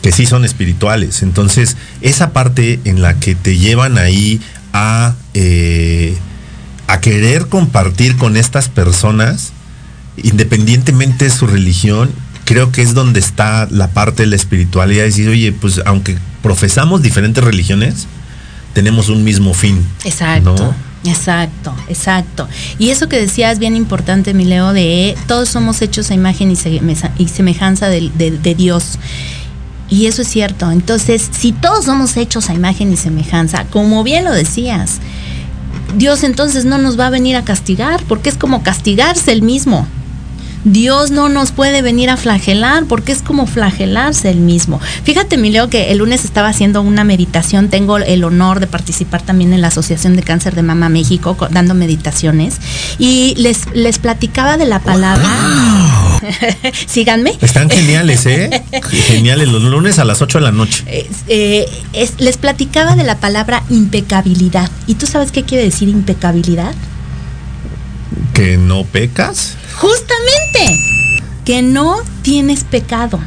que 0.03 0.13
sí 0.13 0.25
son 0.25 0.45
espirituales. 0.45 1.23
Entonces, 1.23 1.77
esa 2.01 2.33
parte 2.33 2.81
en 2.85 3.03
la 3.03 3.19
que 3.19 3.35
te 3.35 3.59
llevan 3.59 3.99
ahí 3.99 4.41
a, 4.73 5.15
eh, 5.35 6.17
a 6.87 7.01
querer 7.01 7.49
compartir 7.49 8.17
con 8.17 8.37
estas 8.37 8.69
personas, 8.69 9.53
independientemente 10.23 11.27
de 11.27 11.31
su 11.31 11.47
religión, 11.47 12.11
creo 12.45 12.73
que 12.73 12.83
es 12.83 12.95
donde 12.95 13.21
está 13.21 13.67
la 13.71 13.89
parte 13.89 14.23
de 14.25 14.29
la 14.29 14.37
espiritualidad. 14.37 15.05
Decir, 15.05 15.29
oye, 15.29 15.53
pues 15.53 15.81
aunque 15.87 16.19
profesamos 16.43 17.03
diferentes 17.03 17.43
religiones, 17.43 18.07
tenemos 18.75 19.09
un 19.09 19.25
mismo 19.25 19.55
fin. 19.55 19.85
Exacto. 20.05 20.75
Exacto, 21.03 21.75
exacto. 21.89 22.47
Y 22.79 22.91
eso 22.91 23.09
que 23.09 23.19
decías 23.19 23.59
bien 23.59 23.75
importante, 23.75 24.35
mi 24.35 24.45
Leo, 24.45 24.75
de 24.75 25.17
todos 25.27 25.49
somos 25.49 25.81
hechos 25.81 26.11
a 26.11 26.15
imagen 26.15 26.51
y, 26.51 26.57
seme- 26.57 27.11
y 27.17 27.29
semejanza 27.29 27.89
de 27.89 28.55
Dios. 28.55 28.99
Y 29.89 30.07
eso 30.07 30.23
es 30.23 30.29
cierto. 30.29 30.71
Entonces, 30.71 31.27
si 31.33 31.53
todos 31.53 31.87
somos 31.87 32.17
hechos 32.19 32.51
a 32.51 32.55
imagen 32.55 32.93
y 32.93 32.97
semejanza, 32.99 33.65
como 33.71 34.05
bien 34.05 34.25
lo 34.25 34.33
decías, 34.33 34.99
Dios 35.97 36.23
entonces 36.23 36.67
no 36.67 36.77
nos 36.79 37.01
va 37.01 37.07
a 37.07 37.11
venir 37.11 37.35
a 37.37 37.45
castigar, 37.45 38.03
porque 38.07 38.29
es 38.29 38.37
como 38.37 38.63
castigarse 38.63 39.33
el 39.33 39.41
mismo. 39.43 39.89
Dios 40.65 41.11
no 41.11 41.29
nos 41.29 41.53
puede 41.53 41.83
venir 41.83 42.11
a 42.11 42.17
flagelar 42.17 42.85
porque 42.85 43.13
es 43.13 43.23
como 43.23 43.47
flagelarse 43.47 44.31
el 44.31 44.39
mismo. 44.39 44.81
Fíjate, 45.05 45.37
Mileo, 45.39 45.69
que 45.71 45.91
el 45.91 45.99
lunes 45.99 46.25
estaba 46.25 46.49
haciendo 46.49 46.83
una 46.83 47.03
meditación. 47.05 47.69
Tengo 47.69 47.99
el 47.99 48.25
honor 48.25 48.61
de 48.61 48.67
participar 48.67 49.23
también 49.23 49.53
en 49.53 49.61
la 49.63 49.69
Asociación 49.69 50.17
de 50.17 50.23
Cáncer 50.23 50.55
de 50.55 50.63
Mama 50.63 50.89
México, 50.89 51.37
co- 51.37 51.49
dando 51.49 51.75
meditaciones. 51.75 52.57
Y 52.99 53.35
les, 53.39 53.61
les 53.75 53.99
platicaba 53.99 54.57
de 54.59 54.67
la 54.67 54.81
palabra. 54.81 55.25
Síganme. 56.87 57.33
Están 57.41 57.71
geniales, 57.71 58.27
¿eh? 58.27 58.63
Geniales, 59.09 59.49
los 59.49 59.63
lunes 59.63 59.99
a 59.99 60.05
las 60.05 60.21
8 60.23 60.39
de 60.39 60.45
la 60.45 60.53
noche. 60.53 60.85
Eh, 61.29 61.69
es- 61.93 62.15
les 62.21 62.37
platicaba 62.37 62.97
de 62.97 63.05
la 63.05 63.19
palabra 63.19 63.63
impecabilidad. 63.71 64.71
¿Y 64.87 64.95
tú 64.97 65.07
sabes 65.07 65.33
qué 65.33 65.43
quiere 65.45 65.65
decir 65.65 65.89
impecabilidad? 65.89 66.75
Que 68.35 68.57
no 68.57 68.85
pecas. 68.85 69.57
Justamente, 69.77 70.79
que 71.45 71.63
no 71.63 71.97
tienes 72.23 72.65
pecado. 72.65 73.21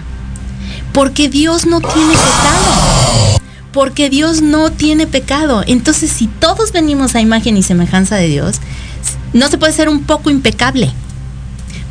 Porque 0.93 1.29
Dios 1.29 1.65
no 1.65 1.81
tiene 1.81 2.13
pecado. 2.13 3.39
Porque 3.71 4.09
Dios 4.09 4.41
no 4.41 4.71
tiene 4.71 5.07
pecado. 5.07 5.63
Entonces, 5.65 6.11
si 6.11 6.27
todos 6.27 6.71
venimos 6.71 7.15
a 7.15 7.21
imagen 7.21 7.57
y 7.57 7.63
semejanza 7.63 8.15
de 8.15 8.27
Dios, 8.27 8.57
no 9.33 9.47
se 9.49 9.57
puede 9.57 9.73
ser 9.73 9.89
un 9.89 10.03
poco 10.03 10.29
impecable. 10.29 10.91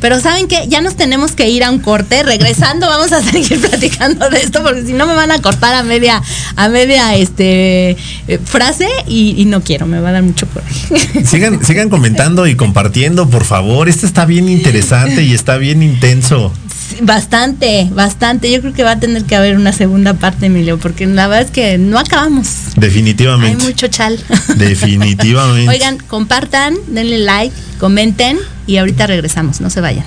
Pero 0.03 0.19
saben 0.19 0.49
que 0.49 0.67
ya 0.67 0.81
nos 0.81 0.97
tenemos 0.97 1.31
que 1.31 1.49
ir 1.49 1.63
a 1.63 1.71
un 1.71 1.79
corte. 1.79 2.23
Regresando 2.23 2.87
vamos 2.87 3.13
a 3.13 3.23
seguir 3.31 3.61
platicando 3.61 4.29
de 4.29 4.41
esto 4.41 4.61
porque 4.61 4.85
si 4.85 4.91
no 4.91 5.07
me 5.07 5.15
van 5.15 5.31
a 5.31 5.41
cortar 5.41 5.73
a 5.73 5.81
media, 5.81 6.21
a 6.57 6.67
media 6.67 7.15
este 7.15 7.91
eh, 8.27 8.39
frase 8.43 8.89
y, 9.07 9.33
y 9.37 9.45
no 9.45 9.63
quiero, 9.63 9.85
me 9.85 10.01
va 10.01 10.09
a 10.09 10.11
dar 10.11 10.23
mucho 10.23 10.45
coraje. 10.47 11.25
Sigan, 11.25 11.63
sigan 11.65 11.89
comentando 11.89 12.47
y 12.47 12.55
compartiendo, 12.55 13.29
por 13.29 13.45
favor. 13.45 13.87
Este 13.87 14.05
está 14.05 14.25
bien 14.25 14.49
interesante 14.49 15.23
y 15.23 15.33
está 15.33 15.55
bien 15.55 15.81
intenso. 15.81 16.51
Bastante, 16.99 17.87
bastante. 17.93 18.51
Yo 18.51 18.59
creo 18.59 18.73
que 18.73 18.83
va 18.83 18.91
a 18.91 18.99
tener 18.99 19.23
que 19.23 19.37
haber 19.37 19.55
una 19.55 19.71
segunda 19.71 20.15
parte, 20.15 20.47
Emilio, 20.47 20.79
porque 20.79 21.07
la 21.07 21.29
verdad 21.29 21.45
es 21.45 21.51
que 21.51 21.77
no 21.77 21.97
acabamos. 21.97 22.47
Hay 22.75 22.81
Definitivamente. 22.81 23.63
mucho 23.63 23.87
chal. 23.87 24.19
Definitivamente. 24.57 25.69
Oigan, 25.69 25.97
compartan, 25.97 26.75
denle 26.89 27.19
like, 27.19 27.55
comenten 27.79 28.37
y 28.67 28.77
ahorita 28.77 29.07
regresamos. 29.07 29.61
No 29.61 29.69
se 29.69 29.81
vayan. 29.81 30.05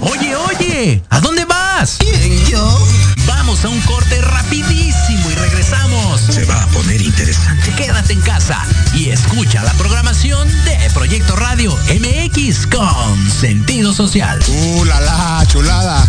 Oye, 0.00 0.36
oye, 0.36 1.02
¿a 1.10 1.20
dónde 1.20 1.44
vas? 1.44 1.98
¿Quién, 1.98 2.44
yo? 2.46 2.78
Vamos 3.26 3.64
a 3.64 3.68
un 3.68 3.80
corte 3.82 4.20
rapidísimo 4.20 5.30
y 5.30 5.34
regresamos. 5.34 6.20
Se 6.20 6.44
va 6.44 6.62
a 6.62 6.66
poner 6.68 7.00
interesante. 7.00 7.72
Quédate 7.76 8.12
en 8.12 8.20
casa 8.20 8.64
y 8.94 9.10
escucha 9.10 9.62
la 9.62 9.72
programación 9.74 10.48
de 10.64 10.90
Proyecto 10.92 11.36
Radio 11.36 11.76
MX 11.88 12.66
con 12.66 13.30
sentido 13.30 13.92
social. 13.92 14.40
¡Uh, 14.48 14.84
la, 14.84 15.00
la, 15.00 15.46
chulada! 15.46 16.08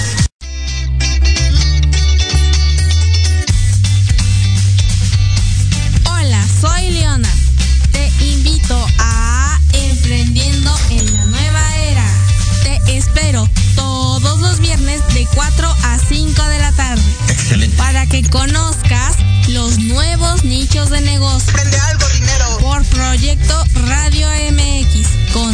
De 15.21 15.27
4 15.35 15.67
a 15.83 15.99
5 15.99 16.43
de 16.47 16.57
la 16.57 16.71
tarde. 16.71 17.03
Excelente. 17.29 17.77
Para 17.77 18.07
que 18.07 18.27
conozcas 18.27 19.17
los 19.49 19.77
nuevos 19.77 20.43
nichos 20.43 20.89
de 20.89 21.01
negocio. 21.01 21.53
Prende 21.53 21.77
algo, 21.79 22.07
dinero. 22.09 22.57
Por 22.59 22.83
Proyecto 22.85 23.63
Radio 23.87 24.27
MX. 24.51 25.07
Con 25.31 25.53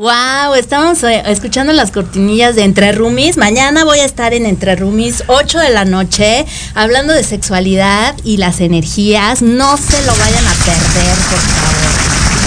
Wow, 0.00 0.54
estamos 0.54 1.02
eh, 1.02 1.22
escuchando 1.26 1.74
las 1.74 1.90
cortinillas 1.90 2.56
de 2.56 2.64
Entre 2.64 2.90
Rumis. 2.92 3.36
Mañana 3.36 3.84
voy 3.84 3.98
a 3.98 4.06
estar 4.06 4.32
en 4.32 4.46
Entre 4.46 4.74
Rumis, 4.74 5.24
8 5.26 5.58
de 5.58 5.68
la 5.68 5.84
noche, 5.84 6.46
hablando 6.74 7.12
de 7.12 7.22
sexualidad 7.22 8.16
y 8.24 8.38
las 8.38 8.60
energías. 8.60 9.42
No 9.42 9.76
se 9.76 10.02
lo 10.06 10.16
vayan 10.16 10.46
a 10.46 10.54
perder, 10.54 11.16
por 11.28 11.38
favor. 11.38 11.90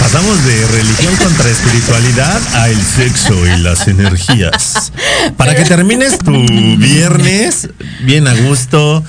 Pasamos 0.02 0.44
de 0.44 0.66
religión 0.66 1.14
contra 1.14 1.48
espiritualidad 1.48 2.42
a 2.54 2.70
el 2.70 2.82
sexo 2.82 3.46
y 3.46 3.60
las 3.60 3.86
energías. 3.86 4.92
Para 5.36 5.54
que 5.54 5.64
termines 5.64 6.18
tu 6.18 6.32
viernes 6.32 7.68
bien 8.00 8.26
a 8.26 8.34
gusto, 8.34 9.04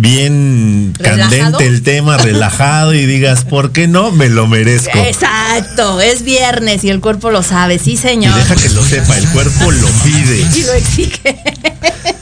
bien 0.00 0.94
¿Relajado? 0.98 1.30
candente 1.30 1.66
el 1.66 1.82
tema, 1.82 2.16
relajado 2.16 2.94
y 2.94 3.06
digas, 3.06 3.44
¿por 3.44 3.72
qué 3.72 3.88
no? 3.88 4.10
Me 4.12 4.28
lo 4.28 4.46
merezco. 4.46 4.98
Exacto, 4.98 6.00
es 6.00 6.22
viernes 6.22 6.84
y 6.84 6.90
el 6.90 7.00
cuerpo 7.00 7.30
lo 7.30 7.42
sabe, 7.42 7.78
sí 7.78 7.92
Y 7.92 7.96
señor. 7.96 8.34
deja 8.34 8.54
que 8.56 8.68
lo 8.70 8.82
sepa, 8.84 9.16
el 9.18 9.28
cuerpo 9.28 9.70
lo 9.70 9.88
pide. 10.04 10.46
Y 10.58 10.62
lo 10.62 10.72
exige. 10.74 11.36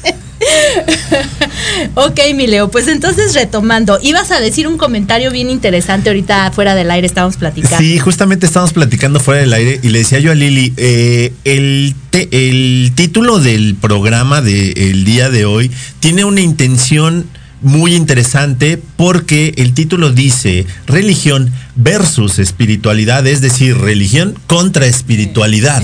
ok, 1.95 2.20
mi 2.35 2.47
Leo, 2.47 2.70
pues 2.70 2.89
entonces 2.89 3.35
retomando, 3.35 3.99
ibas 4.03 4.31
a 4.31 4.41
decir 4.41 4.68
un 4.68 4.79
comentario 4.79 5.31
bien 5.31 5.51
interesante 5.51 6.11
ahorita 6.11 6.51
fuera 6.53 6.74
del 6.74 6.91
aire, 6.91 7.07
estábamos 7.07 7.37
platicando. 7.37 7.79
Sí, 7.79 7.99
justamente 7.99 8.47
estábamos 8.47 8.72
platicando 8.72 9.20
fuera 9.20 9.41
del 9.41 9.53
aire 9.53 9.81
y 9.83 9.89
le 9.89 10.01
decía 10.01 10.18
yo 10.18 10.33
a 10.33 10.35
Lili, 10.35 10.72
eh, 10.77 11.33
el, 11.45 11.95
te- 12.11 12.29
el 12.33 12.93
título 12.95 13.39
del 13.39 13.77
programa 13.77 14.41
del 14.43 15.05
día 15.05 15.31
de 15.31 15.45
hoy 15.45 15.70
tiene 16.01 16.24
una 16.24 16.41
intención 16.41 17.27
muy 17.63 17.95
interesante 17.95 18.81
porque 18.97 19.55
el 19.57 19.73
título 19.75 20.13
dice 20.13 20.67
religión 20.87 21.53
versus 21.75 22.39
espiritualidad, 22.39 23.27
es 23.27 23.41
decir, 23.41 23.77
religión 23.77 24.35
contra 24.47 24.87
espiritualidad. 24.87 25.83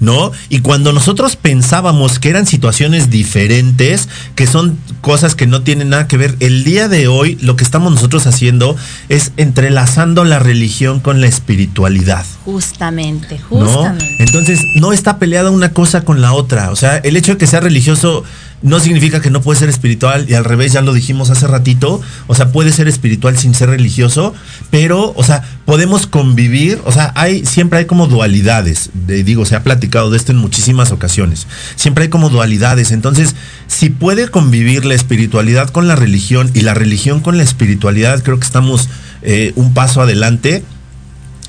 ¿No? 0.00 0.30
Y 0.48 0.60
cuando 0.60 0.92
nosotros 0.92 1.34
pensábamos 1.34 2.20
que 2.20 2.28
eran 2.28 2.46
situaciones 2.46 3.10
diferentes, 3.10 4.08
que 4.36 4.46
son 4.46 4.78
cosas 5.00 5.34
que 5.34 5.48
no 5.48 5.62
tienen 5.62 5.88
nada 5.88 6.06
que 6.06 6.16
ver, 6.16 6.36
el 6.38 6.62
día 6.62 6.86
de 6.86 7.08
hoy 7.08 7.36
lo 7.40 7.56
que 7.56 7.64
estamos 7.64 7.92
nosotros 7.92 8.24
haciendo 8.28 8.76
es 9.08 9.32
entrelazando 9.36 10.24
la 10.24 10.38
religión 10.38 11.00
con 11.00 11.20
la 11.20 11.26
espiritualidad. 11.26 12.24
Justamente, 12.44 13.40
¿no? 13.50 13.66
justamente. 13.66 14.16
Entonces, 14.20 14.60
no 14.76 14.92
está 14.92 15.18
peleada 15.18 15.50
una 15.50 15.72
cosa 15.72 16.02
con 16.02 16.20
la 16.20 16.32
otra. 16.32 16.70
O 16.70 16.76
sea, 16.76 16.98
el 16.98 17.16
hecho 17.16 17.32
de 17.32 17.38
que 17.38 17.48
sea 17.48 17.58
religioso 17.58 18.22
no 18.60 18.80
significa 18.80 19.20
que 19.20 19.30
no 19.30 19.40
puede 19.40 19.60
ser 19.60 19.68
espiritual 19.68 20.26
y 20.28 20.34
al 20.34 20.44
revés, 20.44 20.72
ya 20.72 20.80
lo 20.82 20.92
dijimos 20.92 21.30
hace 21.30 21.46
ratito. 21.46 22.00
O 22.26 22.34
sea, 22.34 22.50
puede 22.50 22.72
ser 22.72 22.88
espiritual 22.88 23.38
sin 23.38 23.54
ser 23.54 23.70
religioso, 23.70 24.34
pero, 24.70 25.12
o 25.16 25.22
sea, 25.22 25.44
podemos 25.64 26.06
convivir. 26.08 26.80
O 26.84 26.90
sea, 26.90 27.12
hay, 27.14 27.46
siempre 27.46 27.78
hay 27.78 27.84
como 27.84 28.08
dualidades. 28.08 28.90
De- 28.94 29.22
digo, 29.22 29.44
se 29.44 29.54
ha 29.54 29.62
platicado 29.62 30.10
de 30.10 30.16
esto 30.16 30.32
en 30.32 30.38
muchísimas 30.38 30.90
ocasiones. 30.90 31.46
Siempre 31.76 32.04
hay 32.04 32.10
como 32.10 32.30
dualidades. 32.30 32.90
Entonces, 32.90 33.36
si 33.68 33.90
puede 33.90 34.28
convivir 34.28 34.84
la 34.84 34.94
espiritualidad 34.94 35.70
con 35.70 35.86
la 35.86 35.94
religión 35.94 36.50
y 36.54 36.62
la 36.62 36.74
religión 36.74 37.20
con 37.20 37.36
la 37.36 37.44
espiritualidad, 37.44 38.22
creo 38.24 38.40
que 38.40 38.46
estamos 38.46 38.88
eh, 39.22 39.52
un 39.54 39.72
paso 39.72 40.02
adelante. 40.02 40.64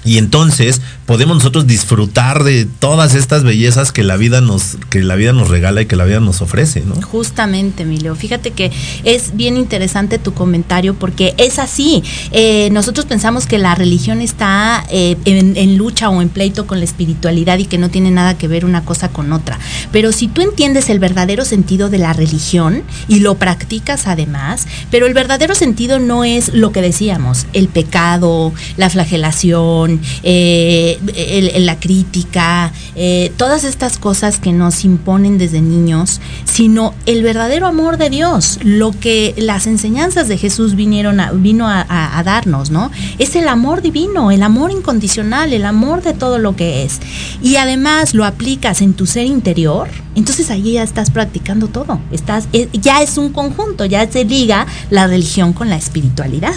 Y 0.05 0.17
entonces 0.17 0.81
podemos 1.09 1.37
nosotros 1.37 1.65
disfrutar 1.65 2.43
de 2.43 2.67
todas 2.67 3.15
estas 3.15 3.43
bellezas 3.43 3.91
que 3.91 4.03
la 4.03 4.15
vida 4.15 4.41
nos, 4.41 4.77
que 4.91 5.01
la 5.01 5.15
vida 5.15 5.33
nos 5.33 5.47
regala 5.47 5.81
y 5.81 5.87
que 5.87 5.95
la 5.95 6.05
vida 6.05 6.19
nos 6.19 6.43
ofrece, 6.43 6.81
¿no? 6.81 7.01
Justamente, 7.01 7.81
Emilio. 7.81 8.13
Fíjate 8.13 8.51
que 8.51 8.71
es 9.03 9.35
bien 9.35 9.57
interesante 9.57 10.19
tu 10.19 10.35
comentario 10.35 10.93
porque 10.93 11.33
es 11.39 11.57
así. 11.57 12.03
Eh, 12.31 12.69
nosotros 12.73 13.07
pensamos 13.07 13.47
que 13.47 13.57
la 13.57 13.73
religión 13.73 14.21
está 14.21 14.85
eh, 14.91 15.17
en, 15.25 15.57
en 15.57 15.79
lucha 15.79 16.11
o 16.11 16.21
en 16.21 16.29
pleito 16.29 16.67
con 16.67 16.77
la 16.77 16.85
espiritualidad 16.85 17.57
y 17.57 17.65
que 17.65 17.79
no 17.79 17.89
tiene 17.89 18.11
nada 18.11 18.37
que 18.37 18.47
ver 18.47 18.63
una 18.63 18.85
cosa 18.85 19.09
con 19.09 19.33
otra. 19.33 19.57
Pero 19.91 20.11
si 20.11 20.27
tú 20.27 20.43
entiendes 20.43 20.91
el 20.91 20.99
verdadero 20.99 21.43
sentido 21.43 21.89
de 21.89 21.97
la 21.97 22.13
religión 22.13 22.83
y 23.07 23.21
lo 23.21 23.33
practicas 23.33 24.05
además, 24.05 24.67
pero 24.91 25.07
el 25.07 25.15
verdadero 25.15 25.55
sentido 25.55 25.97
no 25.97 26.23
es 26.23 26.53
lo 26.53 26.71
que 26.71 26.83
decíamos, 26.83 27.47
el 27.53 27.67
pecado, 27.67 28.53
la 28.77 28.91
flagelación, 28.91 29.99
eh, 30.21 30.98
el- 31.15 31.49
el- 31.49 31.65
la 31.65 31.79
crítica, 31.79 32.71
eh, 32.95 33.31
todas 33.37 33.63
estas 33.63 33.97
cosas 33.97 34.39
que 34.39 34.51
nos 34.51 34.83
imponen 34.85 35.37
desde 35.37 35.61
niños, 35.61 36.19
sino 36.45 36.93
el 37.05 37.23
verdadero 37.23 37.67
amor 37.67 37.97
de 37.97 38.09
Dios, 38.09 38.59
lo 38.63 38.91
que 38.91 39.33
las 39.37 39.67
enseñanzas 39.67 40.27
de 40.27 40.37
Jesús 40.37 40.75
vinieron 40.75 41.19
a, 41.19 41.31
vino 41.31 41.67
a, 41.67 41.81
a- 41.87 42.17
a 42.17 42.23
darnos, 42.23 42.71
¿no? 42.71 42.91
Es 43.19 43.35
el 43.35 43.47
amor 43.47 43.81
divino, 43.81 44.31
el 44.31 44.43
amor 44.43 44.71
incondicional, 44.71 45.53
el 45.53 45.65
amor 45.65 46.01
de 46.01 46.13
todo 46.13 46.39
lo 46.39 46.55
que 46.55 46.83
es. 46.83 46.99
Y 47.41 47.55
además 47.57 48.13
lo 48.13 48.25
aplicas 48.25 48.81
en 48.81 48.93
tu 48.93 49.05
ser 49.05 49.25
interior, 49.25 49.87
entonces 50.15 50.49
ahí 50.49 50.73
ya 50.73 50.83
estás 50.83 51.11
practicando 51.11 51.67
todo. 51.67 51.99
Estás, 52.11 52.47
eh, 52.53 52.67
ya 52.73 53.01
es 53.01 53.17
un 53.17 53.29
conjunto, 53.31 53.85
ya 53.85 54.09
se 54.11 54.25
liga 54.25 54.65
la 54.89 55.07
religión 55.07 55.53
con 55.53 55.69
la 55.69 55.75
espiritualidad. 55.77 56.53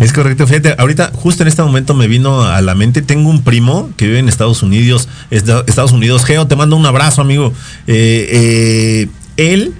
Es 0.00 0.14
correcto, 0.14 0.46
fíjate, 0.46 0.74
ahorita 0.78 1.12
justo 1.14 1.42
en 1.42 1.48
este 1.48 1.62
momento 1.62 1.92
me 1.92 2.06
vino 2.08 2.42
a 2.42 2.62
la 2.62 2.74
mente, 2.74 3.02
tengo 3.02 3.28
un 3.28 3.42
primo 3.42 3.59
que 3.96 4.06
vive 4.06 4.18
en 4.18 4.28
Estados 4.28 4.62
Unidos, 4.62 5.08
Esta- 5.30 5.64
Estados 5.66 5.92
Unidos, 5.92 6.24
Geo, 6.24 6.46
te 6.46 6.56
mando 6.56 6.76
un 6.76 6.86
abrazo, 6.86 7.20
amigo. 7.20 7.52
Eh, 7.86 8.28
eh, 8.32 9.08
él 9.36 9.72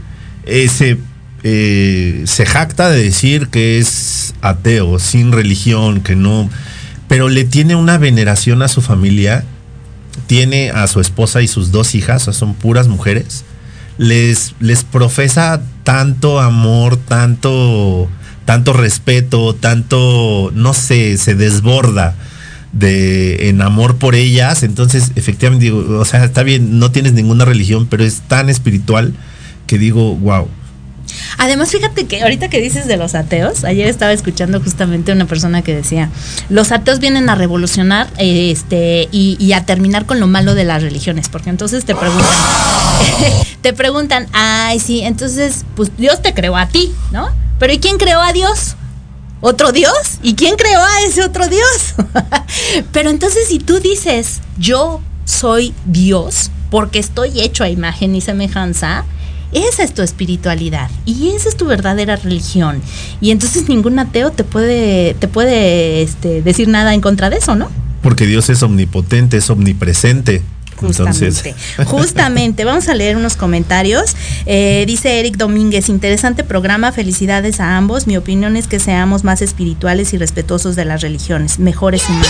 eh, 0.47 0.69
se, 0.69 0.99
se 2.27 2.47
jacta 2.47 2.91
de 2.91 3.03
decir 3.05 3.49
que 3.49 3.79
es 3.79 4.35
ateo, 4.43 4.99
sin 4.99 5.33
religión, 5.33 6.01
que 6.01 6.17
no, 6.17 6.49
pero 7.09 7.29
le 7.29 7.45
tiene 7.45 7.75
una 7.77 7.99
veneración 7.99 8.63
a 8.63 8.69
su 8.69 8.83
familia, 8.83 9.45
tiene 10.27 10.71
a 10.71 10.87
su 10.87 11.01
esposa 11.01 11.43
y 11.43 11.49
sus 11.49 11.73
dos 11.73 11.95
hijas, 11.95 12.23
son 12.23 12.55
puras 12.55 12.89
mujeres, 12.89 13.45
les, 13.99 14.55
les 14.61 14.85
profesa 14.85 15.61
tanto 15.83 16.41
amor, 16.41 16.97
tanto, 16.97 18.09
tanto 18.45 18.73
respeto, 18.73 19.55
tanto, 19.55 20.51
no 20.55 20.73
sé, 20.75 21.17
se 21.19 21.35
desborda 21.35 22.15
de 22.73 23.49
en 23.49 23.63
amor 23.63 23.97
por 23.97 24.15
ellas. 24.15 24.63
Entonces, 24.63 25.13
efectivamente, 25.17 25.65
digo, 25.65 25.99
o 25.99 26.05
sea, 26.05 26.25
está 26.25 26.43
bien, 26.43 26.79
no 26.79 26.91
tienes 26.91 27.13
ninguna 27.13 27.45
religión, 27.45 27.87
pero 27.89 28.05
es 28.05 28.21
tan 28.23 28.49
espiritual 28.49 29.13
que 29.67 29.79
digo, 29.79 30.15
wow. 30.17 30.49
Además, 31.39 31.71
fíjate 31.71 32.07
que 32.07 32.23
ahorita 32.23 32.49
que 32.49 32.61
dices 32.61 32.87
de 32.87 32.97
los 32.97 33.15
ateos, 33.15 33.65
ayer 33.65 33.89
estaba 33.89 34.13
escuchando 34.13 34.61
justamente 34.61 35.11
una 35.13 35.27
persona 35.27 35.63
que 35.63 35.75
decía, 35.75 36.11
los 36.49 36.71
ateos 36.71 37.01
vienen 37.01 37.29
a 37.29 37.35
revolucionar 37.35 38.09
este 38.19 39.09
y, 39.11 39.37
y 39.41 39.53
a 39.53 39.65
terminar 39.65 40.07
con 40.07 40.21
lo 40.21 40.27
malo 40.27 40.55
de 40.55 40.65
las 40.65 40.83
religiones, 40.83 41.29
porque 41.29 41.51
entonces 41.51 41.85
te 41.85 41.95
preguntan, 41.95 42.29
te 43.63 43.73
preguntan, 43.73 44.29
ay, 44.33 44.79
sí, 44.79 45.01
entonces, 45.01 45.65
pues 45.75 45.91
Dios 45.97 46.23
te 46.23 46.33
creó 46.35 46.57
a 46.57 46.69
ti, 46.69 46.93
¿no? 47.11 47.29
Pero 47.59 47.73
¿y 47.73 47.79
quién 47.79 47.99
creó 47.99 48.21
a 48.21 48.33
Dios? 48.33 48.77
¿Otro 49.43 49.73
Dios? 49.73 49.93
¿Y 50.23 50.35
quién 50.35 50.57
creó 50.57 50.81
a 50.81 51.03
ese 51.07 51.25
otro 51.25 51.49
Dios? 51.49 51.95
Pero 52.93 53.09
entonces 53.09 53.49
si 53.49 53.59
tú 53.59 53.81
dices, 53.81 54.41
yo 54.59 55.01
soy 55.25 55.73
Dios, 55.87 56.51
porque 56.71 56.99
estoy 56.99 57.41
hecho 57.41 57.65
a 57.65 57.71
imagen 57.71 58.15
y 58.15 58.21
semejanza, 58.21 59.05
esa 59.53 59.83
es 59.83 59.95
tu 59.95 60.03
espiritualidad 60.03 60.91
y 61.07 61.31
esa 61.31 61.49
es 61.49 61.57
tu 61.57 61.65
verdadera 61.65 62.17
religión. 62.17 62.83
Y 63.23 63.31
entonces 63.31 63.69
ningún 63.69 63.99
ateo 63.99 64.31
te 64.31 64.45
puede, 64.45 65.15
te 65.15 65.27
puede 65.27 66.03
este, 66.03 66.43
decir 66.43 66.69
nada 66.69 66.93
en 66.93 67.01
contra 67.01 67.31
de 67.31 67.39
eso, 67.39 67.57
¿no? 67.57 67.71
Porque 68.03 68.27
Dios 68.27 68.51
es 68.51 68.63
omnipotente, 68.63 69.39
es 69.39 69.49
omnipresente. 69.49 70.43
Entonces, 70.83 71.37
Justamente, 71.37 71.85
justamente. 71.85 72.65
Vamos 72.65 72.89
a 72.89 72.95
leer 72.95 73.17
unos 73.17 73.37
comentarios. 73.37 74.17
Eh, 74.47 74.85
dice 74.87 75.21
Eric 75.21 75.37
Domínguez, 75.37 75.89
interesante 75.89 76.45
programa, 76.45 76.93
felicidades 76.93 77.61
a 77.61 77.77
ambos. 77.77 78.07
Mi 78.07 78.17
opinión 78.17 78.57
es 78.57 78.67
que 78.67 78.79
seamos 78.79 79.25
más 79.25 79.43
espirituales 79.43 80.13
y 80.13 80.19
respetuosos 80.19 80.77
de 80.77 80.85
las 80.85 81.03
religiones, 81.03 81.59
mejores 81.59 82.09
humanos. 82.09 82.27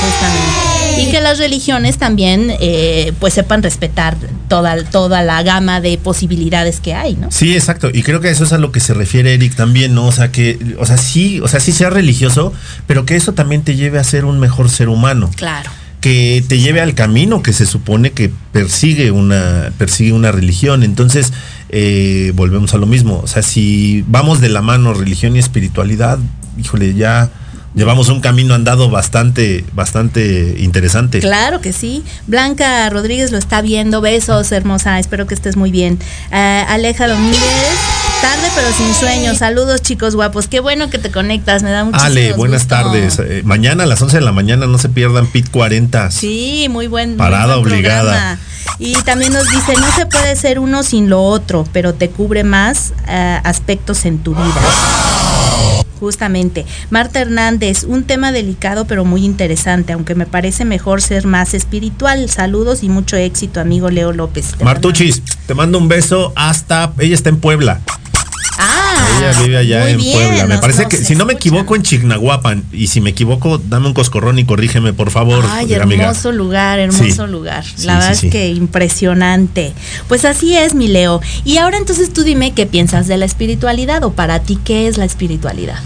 Justamente. 0.00 0.76
Y 0.98 1.10
que 1.10 1.20
las 1.20 1.38
religiones 1.38 1.98
también 1.98 2.52
eh, 2.60 3.12
pues 3.18 3.34
sepan 3.34 3.62
respetar 3.62 4.16
toda, 4.48 4.82
toda 4.84 5.22
la 5.22 5.42
gama 5.42 5.80
de 5.80 5.98
posibilidades 5.98 6.80
que 6.80 6.94
hay, 6.94 7.16
¿no? 7.16 7.30
Sí, 7.30 7.54
exacto. 7.54 7.90
Y 7.92 8.02
creo 8.02 8.20
que 8.20 8.30
eso 8.30 8.44
es 8.44 8.52
a 8.52 8.58
lo 8.58 8.72
que 8.72 8.80
se 8.80 8.94
refiere 8.94 9.34
Eric 9.34 9.54
también, 9.54 9.94
¿no? 9.94 10.06
O 10.06 10.12
sea, 10.12 10.32
que, 10.32 10.58
o 10.78 10.86
sea, 10.86 10.96
sí, 10.96 11.40
o 11.40 11.48
sea, 11.48 11.60
sí 11.60 11.72
sea 11.72 11.90
religioso, 11.90 12.52
pero 12.86 13.04
que 13.04 13.16
eso 13.16 13.34
también 13.34 13.62
te 13.62 13.76
lleve 13.76 13.98
a 13.98 14.04
ser 14.04 14.24
un 14.24 14.40
mejor 14.40 14.70
ser 14.70 14.88
humano. 14.88 15.30
Claro. 15.36 15.70
Que 16.06 16.44
te 16.46 16.60
lleve 16.60 16.80
al 16.80 16.94
camino 16.94 17.42
que 17.42 17.52
se 17.52 17.66
supone 17.66 18.12
que 18.12 18.30
persigue 18.52 19.10
una, 19.10 19.72
persigue 19.76 20.12
una 20.12 20.30
religión. 20.30 20.84
Entonces, 20.84 21.32
eh, 21.68 22.30
volvemos 22.36 22.74
a 22.74 22.76
lo 22.76 22.86
mismo. 22.86 23.18
O 23.24 23.26
sea, 23.26 23.42
si 23.42 24.04
vamos 24.06 24.40
de 24.40 24.48
la 24.48 24.62
mano 24.62 24.94
religión 24.94 25.34
y 25.34 25.40
espiritualidad, 25.40 26.20
híjole, 26.56 26.94
ya 26.94 27.32
llevamos 27.76 28.08
un 28.08 28.20
camino 28.20 28.54
andado 28.54 28.90
bastante, 28.90 29.64
bastante 29.72 30.56
interesante. 30.58 31.20
Claro 31.20 31.60
que 31.60 31.72
sí. 31.72 32.02
Blanca 32.26 32.90
Rodríguez 32.90 33.30
lo 33.30 33.38
está 33.38 33.60
viendo. 33.62 34.00
Besos, 34.00 34.50
hermosa. 34.50 34.98
Espero 34.98 35.26
que 35.28 35.34
estés 35.34 35.56
muy 35.56 35.70
bien. 35.70 35.98
Eh, 36.32 36.64
Aleja 36.68 37.06
Domínguez. 37.06 37.40
Tarde 38.20 38.48
pero 38.54 38.68
sin 38.72 38.92
sueño. 38.94 39.34
Saludos 39.34 39.82
chicos 39.82 40.16
guapos. 40.16 40.48
Qué 40.48 40.58
bueno 40.60 40.90
que 40.90 40.98
te 40.98 41.12
conectas. 41.12 41.62
Me 41.62 41.70
da 41.70 41.84
mucho 41.84 42.00
Ale, 42.00 42.32
buenas 42.32 42.66
tardes. 42.66 43.20
Eh, 43.20 43.42
mañana 43.44 43.84
a 43.84 43.86
las 43.86 44.00
11 44.00 44.16
de 44.16 44.24
la 44.24 44.32
mañana 44.32 44.66
no 44.66 44.78
se 44.78 44.88
pierdan 44.88 45.26
PIT 45.26 45.50
40. 45.50 46.10
Sí, 46.10 46.66
muy 46.70 46.86
buen. 46.88 47.16
Parada 47.16 47.56
muy 47.56 47.64
buen 47.64 47.72
obligada. 47.74 48.10
programa. 48.12 48.38
Y 48.78 48.94
también 49.02 49.32
nos 49.32 49.48
dice, 49.48 49.74
no 49.78 49.90
se 49.92 50.06
puede 50.06 50.34
ser 50.34 50.58
uno 50.58 50.82
sin 50.82 51.08
lo 51.08 51.22
otro, 51.22 51.66
pero 51.72 51.94
te 51.94 52.10
cubre 52.10 52.42
más 52.42 52.92
eh, 53.06 53.40
aspectos 53.44 54.04
en 54.06 54.18
tu 54.18 54.34
vida. 54.34 55.15
Justamente. 55.98 56.66
Marta 56.90 57.20
Hernández, 57.20 57.84
un 57.84 58.04
tema 58.04 58.32
delicado 58.32 58.86
pero 58.86 59.04
muy 59.04 59.24
interesante, 59.24 59.92
aunque 59.92 60.14
me 60.14 60.26
parece 60.26 60.64
mejor 60.64 61.02
ser 61.02 61.26
más 61.26 61.54
espiritual. 61.54 62.28
Saludos 62.28 62.82
y 62.82 62.88
mucho 62.88 63.16
éxito, 63.16 63.60
amigo 63.60 63.90
Leo 63.90 64.12
López. 64.12 64.54
Te 64.56 64.64
Martuchis, 64.64 65.22
te 65.46 65.54
mando 65.54 65.78
un 65.78 65.88
beso 65.88 66.32
hasta. 66.36 66.92
Ella 66.98 67.14
está 67.14 67.30
en 67.30 67.38
Puebla. 67.38 67.80
Ella 69.18 69.32
vive 69.42 69.56
allá 69.56 69.80
muy 69.82 69.90
en 69.92 69.98
bien, 69.98 70.12
Puebla. 70.28 70.46
Me 70.46 70.58
parece 70.58 70.86
que, 70.86 70.96
si 70.98 71.14
no 71.14 71.24
me 71.26 71.34
equivoco, 71.34 71.76
en 71.76 71.82
Chignahuapan. 71.82 72.64
Y 72.72 72.86
si 72.88 73.00
me 73.00 73.10
equivoco, 73.10 73.58
dame 73.58 73.86
un 73.86 73.94
coscorrón 73.94 74.38
y 74.38 74.44
corrígeme, 74.44 74.92
por 74.92 75.10
favor, 75.10 75.44
Ay, 75.48 75.72
amiga. 75.74 76.04
hermoso 76.04 76.32
lugar, 76.32 76.78
hermoso 76.78 77.26
Sí. 77.26 77.30
lugar. 77.32 77.64
La 77.64 77.72
sí, 77.74 77.86
verdad 77.86 78.14
sí. 78.14 78.26
es 78.26 78.32
que 78.32 78.48
impresionante. 78.48 79.72
Pues 80.08 80.24
así 80.24 80.56
es, 80.56 80.74
mi 80.74 80.88
Leo. 80.88 81.20
Y 81.44 81.58
ahora 81.58 81.78
entonces 81.78 82.12
tú 82.12 82.22
dime 82.22 82.52
qué 82.52 82.66
piensas 82.66 83.06
de 83.06 83.16
la 83.16 83.24
espiritualidad 83.24 84.02
o 84.04 84.12
para 84.12 84.40
ti 84.40 84.58
qué 84.64 84.88
es 84.88 84.98
la 84.98 85.04
espiritualidad. 85.04 85.78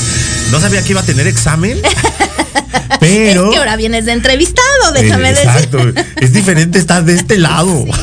no 0.50 0.60
sabía 0.60 0.82
que 0.82 0.90
iba 0.92 1.00
a 1.00 1.04
tener 1.04 1.26
examen. 1.26 1.80
Pero. 3.00 3.46
Es 3.46 3.50
que 3.52 3.58
ahora 3.58 3.76
vienes 3.76 4.06
de 4.06 4.12
entrevistado, 4.12 4.92
déjame 4.94 5.30
Eh, 5.30 5.32
Exacto. 5.32 5.78
decir. 5.78 6.06
Es 6.20 6.32
diferente 6.32 6.78
estar 6.78 7.04
de 7.04 7.14
este 7.14 7.38
lado. 7.38 7.84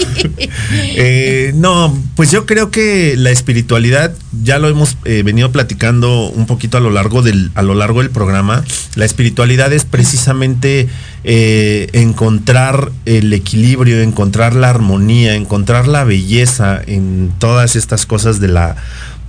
Eh, 0.74 1.52
no, 1.56 1.98
pues 2.16 2.32
yo 2.32 2.46
creo 2.46 2.72
que 2.72 3.16
la 3.18 3.30
espiritualidad, 3.32 4.14
ya 4.44 4.58
lo 4.60 4.70
hemos 4.70 4.98
eh, 5.06 5.22
venido 5.24 5.52
platicando 5.52 6.30
un 6.30 6.46
poquito 6.46 6.78
a 6.78 6.80
lo 6.80 6.89
largo 6.89 7.22
del, 7.22 7.52
a 7.56 7.62
lo 7.62 7.74
largo 7.74 8.02
del 8.02 8.10
programa. 8.10 8.64
La 8.96 9.06
espiritualidad 9.06 9.72
es 9.74 9.86
precisamente 9.86 10.88
eh, 11.24 11.89
encontrar 11.94 12.92
el 13.06 13.34
equilibrio, 13.34 14.02
encontrar 14.02 14.56
la 14.56 14.70
armonía, 14.70 15.36
encontrar 15.36 15.88
la 15.88 16.04
belleza 16.04 16.82
en 16.86 17.32
todas 17.39 17.76
estas 17.76 18.06
cosas 18.06 18.39
de 18.39 18.48
la, 18.48 18.76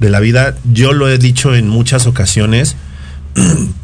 de 0.01 0.11
la 0.11 0.21
vida. 0.21 0.57
Yo 0.73 0.93
lo 0.93 1.09
he 1.09 1.19
dicho 1.19 1.55
en 1.55 1.69
muchas 1.69 2.07
ocasiones 2.07 2.77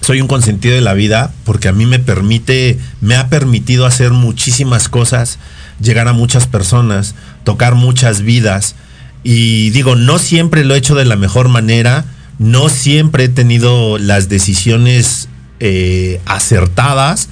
soy 0.00 0.20
un 0.20 0.28
consentido 0.28 0.74
de 0.74 0.80
la 0.80 0.94
vida 0.94 1.32
porque 1.44 1.68
a 1.68 1.72
mí 1.72 1.86
me 1.86 1.98
permite, 1.98 2.78
me 3.00 3.16
ha 3.16 3.28
permitido 3.28 3.86
hacer 3.86 4.12
muchísimas 4.12 4.88
cosas, 4.88 5.38
llegar 5.80 6.08
a 6.08 6.12
muchas 6.12 6.46
personas, 6.46 7.14
tocar 7.44 7.74
muchas 7.74 8.22
vidas. 8.22 8.74
Y 9.22 9.70
digo, 9.70 9.96
no 9.96 10.18
siempre 10.18 10.64
lo 10.64 10.74
he 10.74 10.78
hecho 10.78 10.94
de 10.94 11.04
la 11.04 11.16
mejor 11.16 11.48
manera, 11.48 12.04
no 12.38 12.68
siempre 12.70 13.24
he 13.24 13.28
tenido 13.28 13.98
las 13.98 14.28
decisiones 14.28 15.28
eh, 15.60 16.20
acertadas, 16.24 17.28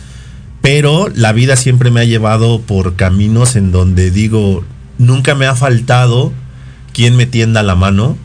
pero 0.60 1.08
la 1.14 1.32
vida 1.32 1.56
siempre 1.56 1.90
me 1.90 2.00
ha 2.00 2.04
llevado 2.04 2.60
por 2.60 2.96
caminos 2.96 3.56
en 3.56 3.72
donde 3.72 4.10
digo, 4.10 4.64
nunca 4.98 5.34
me 5.34 5.46
ha 5.46 5.54
faltado 5.54 6.32
quien 6.99 7.14
me 7.14 7.26
tienda 7.26 7.62
la 7.62 7.76
mano, 7.76 8.18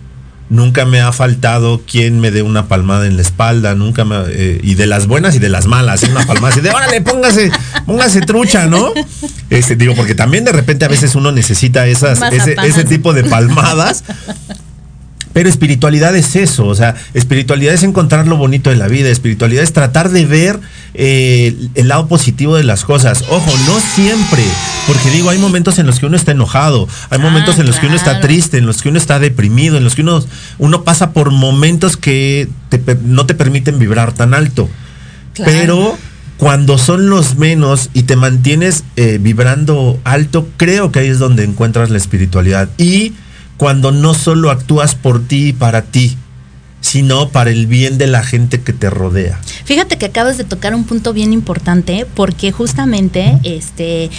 nunca 0.49 0.83
me 0.85 0.99
ha 0.99 1.11
faltado 1.11 1.83
quien 1.85 2.19
me 2.19 2.31
dé 2.31 2.41
una 2.41 2.67
palmada 2.67 3.05
en 3.05 3.17
la 3.17 3.21
espalda, 3.21 3.75
nunca 3.75 4.03
me, 4.03 4.15
eh, 4.29 4.59
y 4.63 4.73
de 4.73 4.87
las 4.87 5.05
buenas 5.05 5.35
y 5.35 5.39
de 5.39 5.47
las 5.47 5.67
malas, 5.67 6.01
¿eh? 6.01 6.07
una 6.09 6.25
palmada 6.25 6.47
así 6.47 6.61
de 6.61 6.71
órale, 6.71 6.99
póngase, 7.01 7.51
póngase 7.85 8.21
trucha, 8.21 8.65
¿no? 8.65 8.91
Este, 9.51 9.75
digo, 9.75 9.93
porque 9.93 10.15
también 10.15 10.43
de 10.43 10.53
repente 10.53 10.85
a 10.85 10.87
veces 10.87 11.13
uno 11.13 11.31
necesita 11.31 11.85
esas, 11.85 12.19
ese, 12.33 12.55
ese 12.65 12.83
tipo 12.83 13.13
de 13.13 13.23
palmadas. 13.25 14.05
Pero 15.33 15.49
espiritualidad 15.49 16.15
es 16.15 16.35
eso, 16.35 16.67
o 16.67 16.75
sea, 16.75 16.95
espiritualidad 17.15 17.73
es 17.73 17.81
encontrar 17.83 18.27
lo 18.27 18.37
bonito 18.37 18.69
de 18.69 18.75
la 18.75 18.87
vida, 18.87 19.09
espiritualidad 19.09 19.63
es 19.63 19.73
tratar 19.73 20.09
de 20.09 20.25
ver 20.25 20.59
eh, 20.93 21.55
el 21.73 21.87
lado 21.87 22.07
positivo 22.07 22.55
de 22.55 22.63
las 22.63 22.85
cosas. 22.85 23.23
Ojo, 23.29 23.51
no 23.65 23.79
siempre, 23.79 24.43
porque 24.85 25.09
digo, 25.09 25.31
hay 25.31 25.39
momentos 25.39 25.79
en 25.79 25.87
los 25.87 25.99
que 25.99 26.05
uno 26.05 26.17
está 26.17 26.33
enojado, 26.33 26.87
hay 27.09 27.17
momentos 27.17 27.57
en 27.57 27.65
los 27.65 27.79
que 27.79 27.87
uno 27.87 27.95
está 27.95 28.21
triste, 28.21 28.59
en 28.59 28.67
los 28.67 28.83
que 28.83 28.89
uno 28.89 28.99
está 28.99 29.17
deprimido, 29.17 29.77
en 29.77 29.83
los 29.83 29.95
que 29.95 30.03
uno, 30.03 30.23
uno 30.59 30.83
pasa 30.83 31.13
por 31.13 31.31
momentos 31.31 31.97
que 31.97 32.47
te 32.69 32.79
no 33.03 33.25
te 33.25 33.33
permiten 33.33 33.79
vibrar 33.79 34.13
tan 34.13 34.35
alto. 34.35 34.69
Claro. 35.33 35.51
Pero 35.51 35.97
cuando 36.37 36.77
son 36.77 37.09
los 37.09 37.37
menos 37.37 37.89
y 37.93 38.03
te 38.03 38.15
mantienes 38.15 38.83
eh, 38.97 39.17
vibrando 39.21 39.99
alto, 40.03 40.47
creo 40.57 40.91
que 40.91 40.99
ahí 40.99 41.07
es 41.07 41.19
donde 41.19 41.43
encuentras 41.43 41.89
la 41.89 41.97
espiritualidad. 41.97 42.69
Y 42.77 43.13
cuando 43.57 43.91
no 43.91 44.13
solo 44.13 44.51
actúas 44.51 44.95
por 44.95 45.25
ti 45.25 45.49
y 45.49 45.53
para 45.53 45.83
ti, 45.83 46.17
sino 46.83 47.29
para 47.29 47.49
el 47.49 47.65
bien 47.65 47.97
de 47.97 48.07
la 48.07 48.23
gente 48.23 48.61
que 48.61 48.73
te 48.73 48.89
rodea. 48.89 49.39
Fíjate 49.63 49.97
que 49.97 50.05
acabas 50.07 50.37
de 50.37 50.43
tocar 50.43 50.75
un 50.75 50.83
punto 50.83 51.13
bien 51.13 51.31
importante 51.31 52.05
porque 52.13 52.51
justamente 52.51 53.39
este 53.43 54.09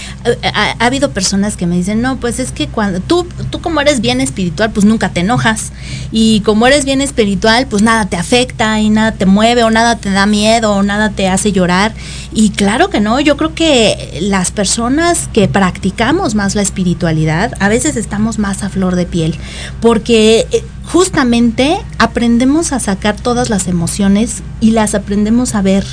ha, 0.42 0.48
ha- 0.48 0.76
ha 0.78 0.86
habido 0.86 1.10
personas 1.10 1.58
que 1.58 1.66
me 1.66 1.76
dicen, 1.76 2.00
"No, 2.00 2.16
pues 2.16 2.38
es 2.38 2.52
que 2.52 2.66
cuando 2.68 3.00
tú 3.00 3.26
tú 3.50 3.60
como 3.60 3.82
eres 3.82 4.00
bien 4.00 4.22
espiritual, 4.22 4.70
pues 4.72 4.86
nunca 4.86 5.10
te 5.10 5.20
enojas 5.20 5.72
y 6.10 6.40
como 6.40 6.66
eres 6.66 6.86
bien 6.86 7.02
espiritual, 7.02 7.66
pues 7.68 7.82
nada 7.82 8.06
te 8.06 8.16
afecta 8.16 8.80
y 8.80 8.88
nada 8.88 9.12
te 9.12 9.26
mueve 9.26 9.62
o 9.62 9.70
nada 9.70 9.96
te 9.98 10.08
da 10.10 10.24
miedo 10.24 10.72
o 10.72 10.82
nada 10.82 11.10
te 11.10 11.28
hace 11.28 11.52
llorar." 11.52 11.92
Y 12.32 12.50
claro 12.50 12.88
que 12.88 13.00
no, 13.00 13.20
yo 13.20 13.36
creo 13.36 13.54
que 13.54 14.18
las 14.22 14.50
personas 14.50 15.28
que 15.32 15.48
practicamos 15.48 16.34
más 16.34 16.54
la 16.54 16.62
espiritualidad, 16.62 17.52
a 17.60 17.68
veces 17.68 17.96
estamos 17.96 18.38
más 18.38 18.62
a 18.64 18.70
flor 18.70 18.96
de 18.96 19.04
piel, 19.06 19.36
porque 19.80 20.46
eh, 20.50 20.64
justamente 20.86 21.78
aprendemos 21.98 22.72
a 22.72 22.78
sacar 22.80 23.16
todas 23.16 23.50
las 23.50 23.66
emociones 23.68 24.42
y 24.60 24.70
las 24.72 24.94
aprendemos 24.94 25.54
a 25.54 25.62
ver. 25.62 25.84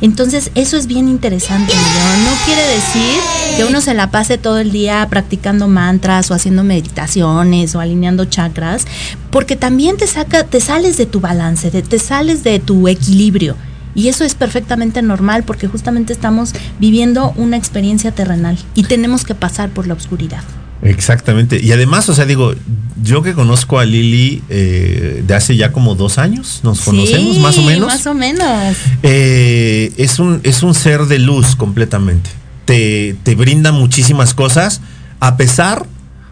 Entonces, 0.00 0.50
eso 0.54 0.76
es 0.76 0.86
bien 0.86 1.08
interesante, 1.08 1.72
Miguel. 1.72 2.24
No 2.24 2.30
quiere 2.44 2.62
decir 2.62 3.20
que 3.56 3.64
uno 3.64 3.80
se 3.80 3.94
la 3.94 4.10
pase 4.10 4.38
todo 4.38 4.58
el 4.58 4.72
día 4.72 5.06
practicando 5.10 5.68
mantras 5.68 6.30
o 6.30 6.34
haciendo 6.34 6.64
meditaciones 6.64 7.74
o 7.74 7.80
alineando 7.80 8.24
chakras, 8.24 8.84
porque 9.30 9.56
también 9.56 9.96
te 9.96 10.06
saca, 10.06 10.44
te 10.44 10.60
sales 10.60 10.96
de 10.96 11.06
tu 11.06 11.20
balance, 11.20 11.70
de- 11.70 11.82
te 11.82 11.98
sales 11.98 12.44
de 12.44 12.58
tu 12.58 12.88
equilibrio. 12.88 13.56
Y 13.94 14.08
eso 14.08 14.22
es 14.24 14.34
perfectamente 14.34 15.02
normal 15.02 15.42
porque 15.44 15.66
justamente 15.66 16.12
estamos 16.12 16.52
viviendo 16.78 17.32
una 17.36 17.56
experiencia 17.56 18.12
terrenal 18.12 18.56
y 18.74 18.84
tenemos 18.84 19.24
que 19.24 19.34
pasar 19.34 19.70
por 19.70 19.86
la 19.88 19.94
oscuridad. 19.94 20.42
Exactamente. 20.82 21.60
Y 21.62 21.72
además, 21.72 22.08
o 22.08 22.14
sea, 22.14 22.24
digo, 22.24 22.54
yo 23.02 23.22
que 23.22 23.34
conozco 23.34 23.78
a 23.78 23.84
Lili 23.84 24.42
eh, 24.48 25.22
de 25.26 25.34
hace 25.34 25.56
ya 25.56 25.72
como 25.72 25.94
dos 25.94 26.18
años, 26.18 26.60
nos 26.62 26.80
conocemos 26.80 27.34
Sí, 27.34 27.40
más 27.40 27.58
o 27.58 27.62
menos. 27.62 27.86
Más 27.88 28.06
o 28.06 28.14
menos. 28.14 28.76
Eh, 29.02 29.92
es, 29.96 30.18
un, 30.18 30.40
es 30.44 30.62
un 30.62 30.74
ser 30.74 31.06
de 31.06 31.18
luz 31.18 31.56
completamente. 31.56 32.30
Te, 32.64 33.16
te 33.22 33.34
brinda 33.34 33.72
muchísimas 33.72 34.34
cosas, 34.34 34.80
a 35.20 35.36
pesar 35.36 35.86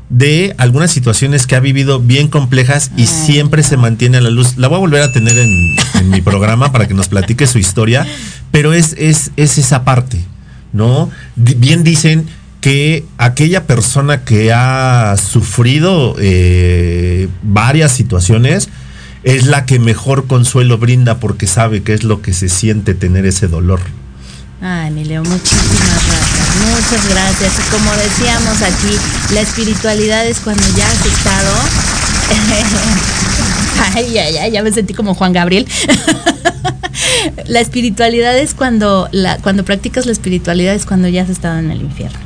de 0.09 0.55
algunas 0.59 0.92
situaciones 0.92 1.47
que 1.47 1.57
ha 1.57 1.61
vivido 1.61 1.99
bien 1.99 2.28
complejas 2.28 2.92
y 2.97 3.07
siempre 3.07 3.62
se 3.62 3.76
mantiene 3.76 4.18
a 4.18 4.20
la 4.20 4.30
luz. 4.30 4.57
La 4.57 4.68
voy 4.68 4.76
a 4.76 4.80
volver 4.80 5.03
a 5.03 5.12
tener 5.12 5.36
en, 5.38 5.76
en 5.94 6.11
mi 6.11 6.20
programa 6.20 6.70
para 6.70 6.86
que 6.86 6.94
nos 6.94 7.09
platique 7.09 7.47
su 7.47 7.59
historia, 7.59 8.07
pero 8.53 8.72
es, 8.72 8.94
es, 8.99 9.32
es 9.36 9.59
esa 9.59 9.84
parte, 9.84 10.24
¿no? 10.72 11.11
Bien 11.34 11.82
dicen 11.82 12.26
que 12.67 13.05
aquella 13.17 13.64
persona 13.64 14.25
que 14.25 14.53
ha 14.53 15.14
sufrido 15.19 16.17
eh, 16.19 17.29
varias 17.45 17.93
situaciones, 17.93 18.71
es 19.23 19.47
la 19.47 19.67
que 19.67 19.79
mejor 19.79 20.27
consuelo 20.27 20.77
brinda 20.77 21.21
porque 21.21 21.47
sabe 21.47 21.85
qué 21.85 21.95
es 21.95 22.03
lo 22.03 22.23
que 22.23 22.33
se 22.33 22.49
siente 22.49 22.95
tener 22.95 23.25
ese 23.25 23.47
dolor. 23.47 23.79
Ay, 24.61 24.91
mi 24.91 25.05
Leo, 25.05 25.23
muchísimas 25.23 26.09
gracias. 26.09 26.57
Muchas 26.69 27.09
gracias. 27.09 27.53
Como 27.71 27.89
decíamos 27.93 28.61
aquí, 28.61 28.99
la 29.33 29.43
espiritualidad 29.43 30.27
es 30.27 30.41
cuando 30.41 30.64
ya 30.77 30.89
has 30.91 31.07
estado. 31.07 31.55
ay, 33.95 34.19
ay, 34.19 34.37
ay, 34.39 34.51
ya 34.51 34.64
me 34.64 34.73
sentí 34.73 34.93
como 34.93 35.14
Juan 35.14 35.33
Gabriel. 35.33 35.69
la 37.47 37.61
espiritualidad 37.61 38.37
es 38.37 38.55
cuando, 38.55 39.09
la, 39.12 39.37
cuando 39.37 39.64
practicas 39.64 40.05
la 40.07 40.11
espiritualidad 40.11 40.75
es 40.75 40.85
cuando 40.85 41.07
ya 41.07 41.23
has 41.23 41.31
estado 41.31 41.61
en 41.61 41.71
el 41.71 41.81
infierno. 41.83 42.26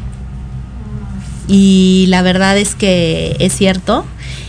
Y 1.52 2.06
la 2.08 2.22
verdad 2.22 2.56
es 2.58 2.76
que 2.76 3.34
es 3.40 3.52
cierto, 3.52 4.04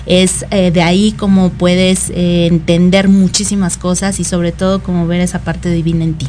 es 0.06 0.46
eh, 0.52 0.70
de 0.70 0.84
ahí 0.84 1.14
como 1.14 1.50
puedes 1.50 2.12
eh, 2.12 2.46
entender 2.46 3.08
muchísimas 3.08 3.78
cosas 3.78 4.20
y 4.20 4.24
sobre 4.24 4.52
todo 4.52 4.84
como 4.84 5.08
ver 5.08 5.20
esa 5.20 5.40
parte 5.40 5.72
divina 5.72 6.04
en 6.04 6.14
ti. 6.14 6.28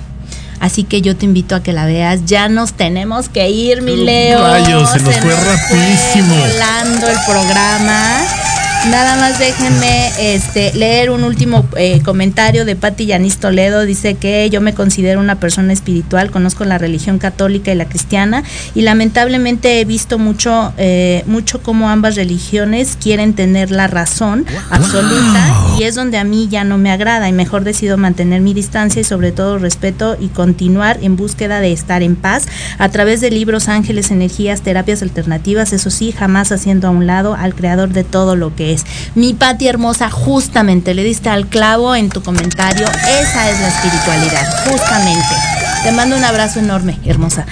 Así 0.61 0.85
que 0.85 1.03
yo 1.03 1.15
te 1.15 1.27
invito 1.27 1.57
a 1.57 1.63
que 1.63 1.75
la 1.75 1.85
veas. 1.85 2.25
Ya 2.25 2.49
nos 2.49 2.73
tenemos 2.73 3.29
que 3.29 3.51
ir, 3.51 3.83
mi 3.83 3.97
Leo. 3.97 4.41
Rayos, 4.41 4.91
se 4.93 5.01
nos 5.01 5.17
fue 5.17 5.35
rapidísimo. 5.35 6.37
volando 6.37 7.09
el 7.09 7.19
programa. 7.27 8.62
Nada 8.91 9.15
más 9.15 9.39
déjenme 9.39 10.11
este, 10.35 10.73
leer 10.75 11.11
un 11.11 11.23
último 11.23 11.65
eh, 11.77 12.01
comentario 12.05 12.65
de 12.65 12.75
Patti 12.75 13.07
Yanis 13.07 13.37
Toledo. 13.37 13.87
Dice 13.87 14.17
que 14.17 14.51
yo 14.51 14.61
me 14.61 14.75
considero 14.75 15.21
una 15.21 15.37
persona 15.37 15.73
espiritual, 15.73 16.33
conozco 16.33 16.65
la 16.65 16.79
religión 16.79 17.19
católica 17.19 17.71
y 17.71 17.77
la 17.77 17.89
cristiana 17.89 18.43
y 18.75 18.81
lamentablemente 18.81 19.81
he 19.81 19.85
visto 19.85 20.19
mucho, 20.19 20.73
eh, 20.79 21.23
mucho 21.27 21.63
cómo 21.63 21.91
ambas 21.91 22.17
religiones 22.17 22.99
quieren 23.01 23.35
tener 23.35 23.71
la 23.71 23.87
razón 23.87 24.45
absoluta 24.71 25.55
y 25.79 25.85
es 25.85 25.95
donde 25.95 26.19
a 26.19 26.25
mí 26.25 26.49
ya 26.51 26.65
no 26.65 26.77
me 26.77 26.91
agrada 26.91 27.29
y 27.29 27.33
mejor 27.33 27.63
decido 27.63 27.97
mantener 27.99 28.41
mi 28.41 28.53
distancia 28.53 29.01
y 29.01 29.05
sobre 29.05 29.31
todo 29.31 29.59
respeto 29.59 30.17
y 30.19 30.27
continuar 30.27 30.99
en 31.03 31.15
búsqueda 31.15 31.61
de 31.61 31.73
estar 31.73 32.03
en 32.03 32.17
paz. 32.17 32.47
A 32.79 32.89
través 32.89 33.21
de 33.21 33.31
libros, 33.31 33.69
ángeles, 33.69 34.11
energías, 34.11 34.63
terapias 34.63 35.03
alternativas, 35.03 35.73
eso 35.73 35.91
sí, 35.91 36.11
jamás 36.11 36.51
haciendo 36.51 36.89
a 36.89 36.91
un 36.91 37.07
lado 37.07 37.35
al 37.35 37.55
creador 37.55 37.91
de 37.91 38.03
todo 38.03 38.35
lo 38.35 38.55
que 38.57 38.72
Mi 39.15 39.35
Pati 39.35 39.69
hermosa, 39.69 40.11
justamente 40.11 40.95
le 40.95 41.05
diste 41.05 41.29
al 41.29 41.47
clavo 41.47 41.95
en 41.95 42.09
tu 42.09 42.23
comentario. 42.23 42.87
Esa 42.87 43.51
es 43.51 43.61
la 43.61 43.69
espiritualidad, 43.69 44.71
justamente. 44.71 45.35
Te 45.83 45.93
mando 45.93 46.17
un 46.17 46.25
abrazo 46.25 46.61
enorme, 46.61 46.99
hermosa. 47.05 47.47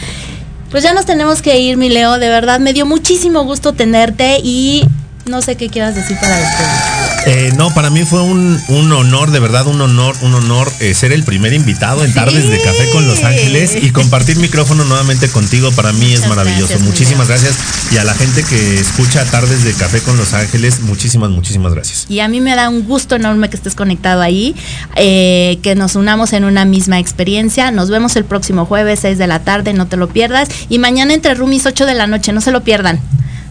Pues 0.71 0.85
ya 0.85 0.93
nos 0.93 1.05
tenemos 1.05 1.43
que 1.43 1.59
ir, 1.59 1.77
mi 1.77 1.89
Leo. 1.89 2.19
De 2.19 2.29
verdad, 2.29 2.61
me 2.61 2.73
dio 2.73 2.87
muchísimo 2.87 3.45
gusto 3.45 3.73
tenerte 3.73 4.39
y 4.43 4.85
no 5.27 5.43
sé 5.43 5.57
qué 5.57 5.69
quieras 5.69 5.95
decir 5.95 6.17
para 6.21 6.37
despedir. 6.37 6.90
Eh, 7.27 7.53
no, 7.55 7.73
para 7.75 7.91
mí 7.91 8.05
fue 8.05 8.23
un, 8.23 8.59
un, 8.69 8.93
honor, 8.93 9.31
de 9.31 9.41
verdad, 9.41 9.67
un 9.67 9.81
honor, 9.81 10.17
un 10.23 10.35
honor 10.35 10.73
eh, 10.81 10.95
ser 10.95 11.13
el 11.13 11.23
primer 11.23 11.53
invitado 11.53 12.03
en 12.03 12.15
Tardes 12.15 12.49
de 12.49 12.61
Café 12.63 12.91
con 12.93 13.07
Los 13.07 13.25
Ángeles 13.25 13.77
y 13.81 13.91
compartir 13.91 14.39
micrófono 14.39 14.85
nuevamente 14.85 15.29
contigo. 15.29 15.71
Para 15.73 15.93
mí 15.93 16.13
es 16.13 16.27
maravilloso. 16.27 16.69
gracias, 16.69 16.81
muchísimas 16.81 17.29
gracias. 17.29 17.57
Y 17.93 17.99
a 17.99 18.05
la 18.05 18.15
gente 18.15 18.43
que 18.43 18.81
escucha 18.81 19.25
Tardes 19.27 19.65
de 19.65 19.75
Café 19.75 20.01
con 20.01 20.17
Los 20.17 20.33
Ángeles, 20.33 20.81
muchísimas, 20.81 21.31
muchísimas 21.31 21.75
gracias. 21.75 22.07
Y 22.09 22.21
a 22.21 22.29
mí 22.29 22.41
me 22.41 22.57
da 22.57 22.69
un 22.71 22.85
gusto 22.87 23.17
enorme 23.17 23.51
que 23.51 23.57
estés 23.57 23.75
conectado 23.75 24.23
ahí, 24.23 24.57
eh, 24.97 25.59
que 25.63 25.75
nos 25.75 25.97
unamos 25.97 26.33
en 26.33 26.45
una 26.45 26.65
misma 26.65 26.99
experiencia. 26.99 27.71
Nos 27.71 27.91
vemos 27.91 28.17
el 28.17 28.25
próximo 28.25 28.65
jueves, 28.65 29.01
6 29.01 29.19
de 29.19 29.27
la 29.27 29.41
tarde, 29.41 29.75
no 29.75 29.87
te 29.87 29.99
lo 29.99 30.09
pierdas. 30.09 30.49
Y 30.71 30.79
mañana 30.79 31.13
entre 31.13 31.35
Rumis, 31.35 31.67
8 31.67 31.85
de 31.85 31.95
la 31.95 32.07
noche, 32.07 32.33
no 32.33 32.41
se 32.41 32.51
lo 32.51 32.63
pierdan. 32.63 32.99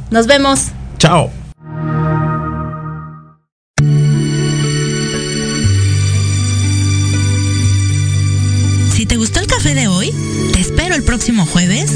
Nos 0.09 0.25
vemos. 0.25 0.69
Chao. 0.97 1.31
Jueves 11.53 11.88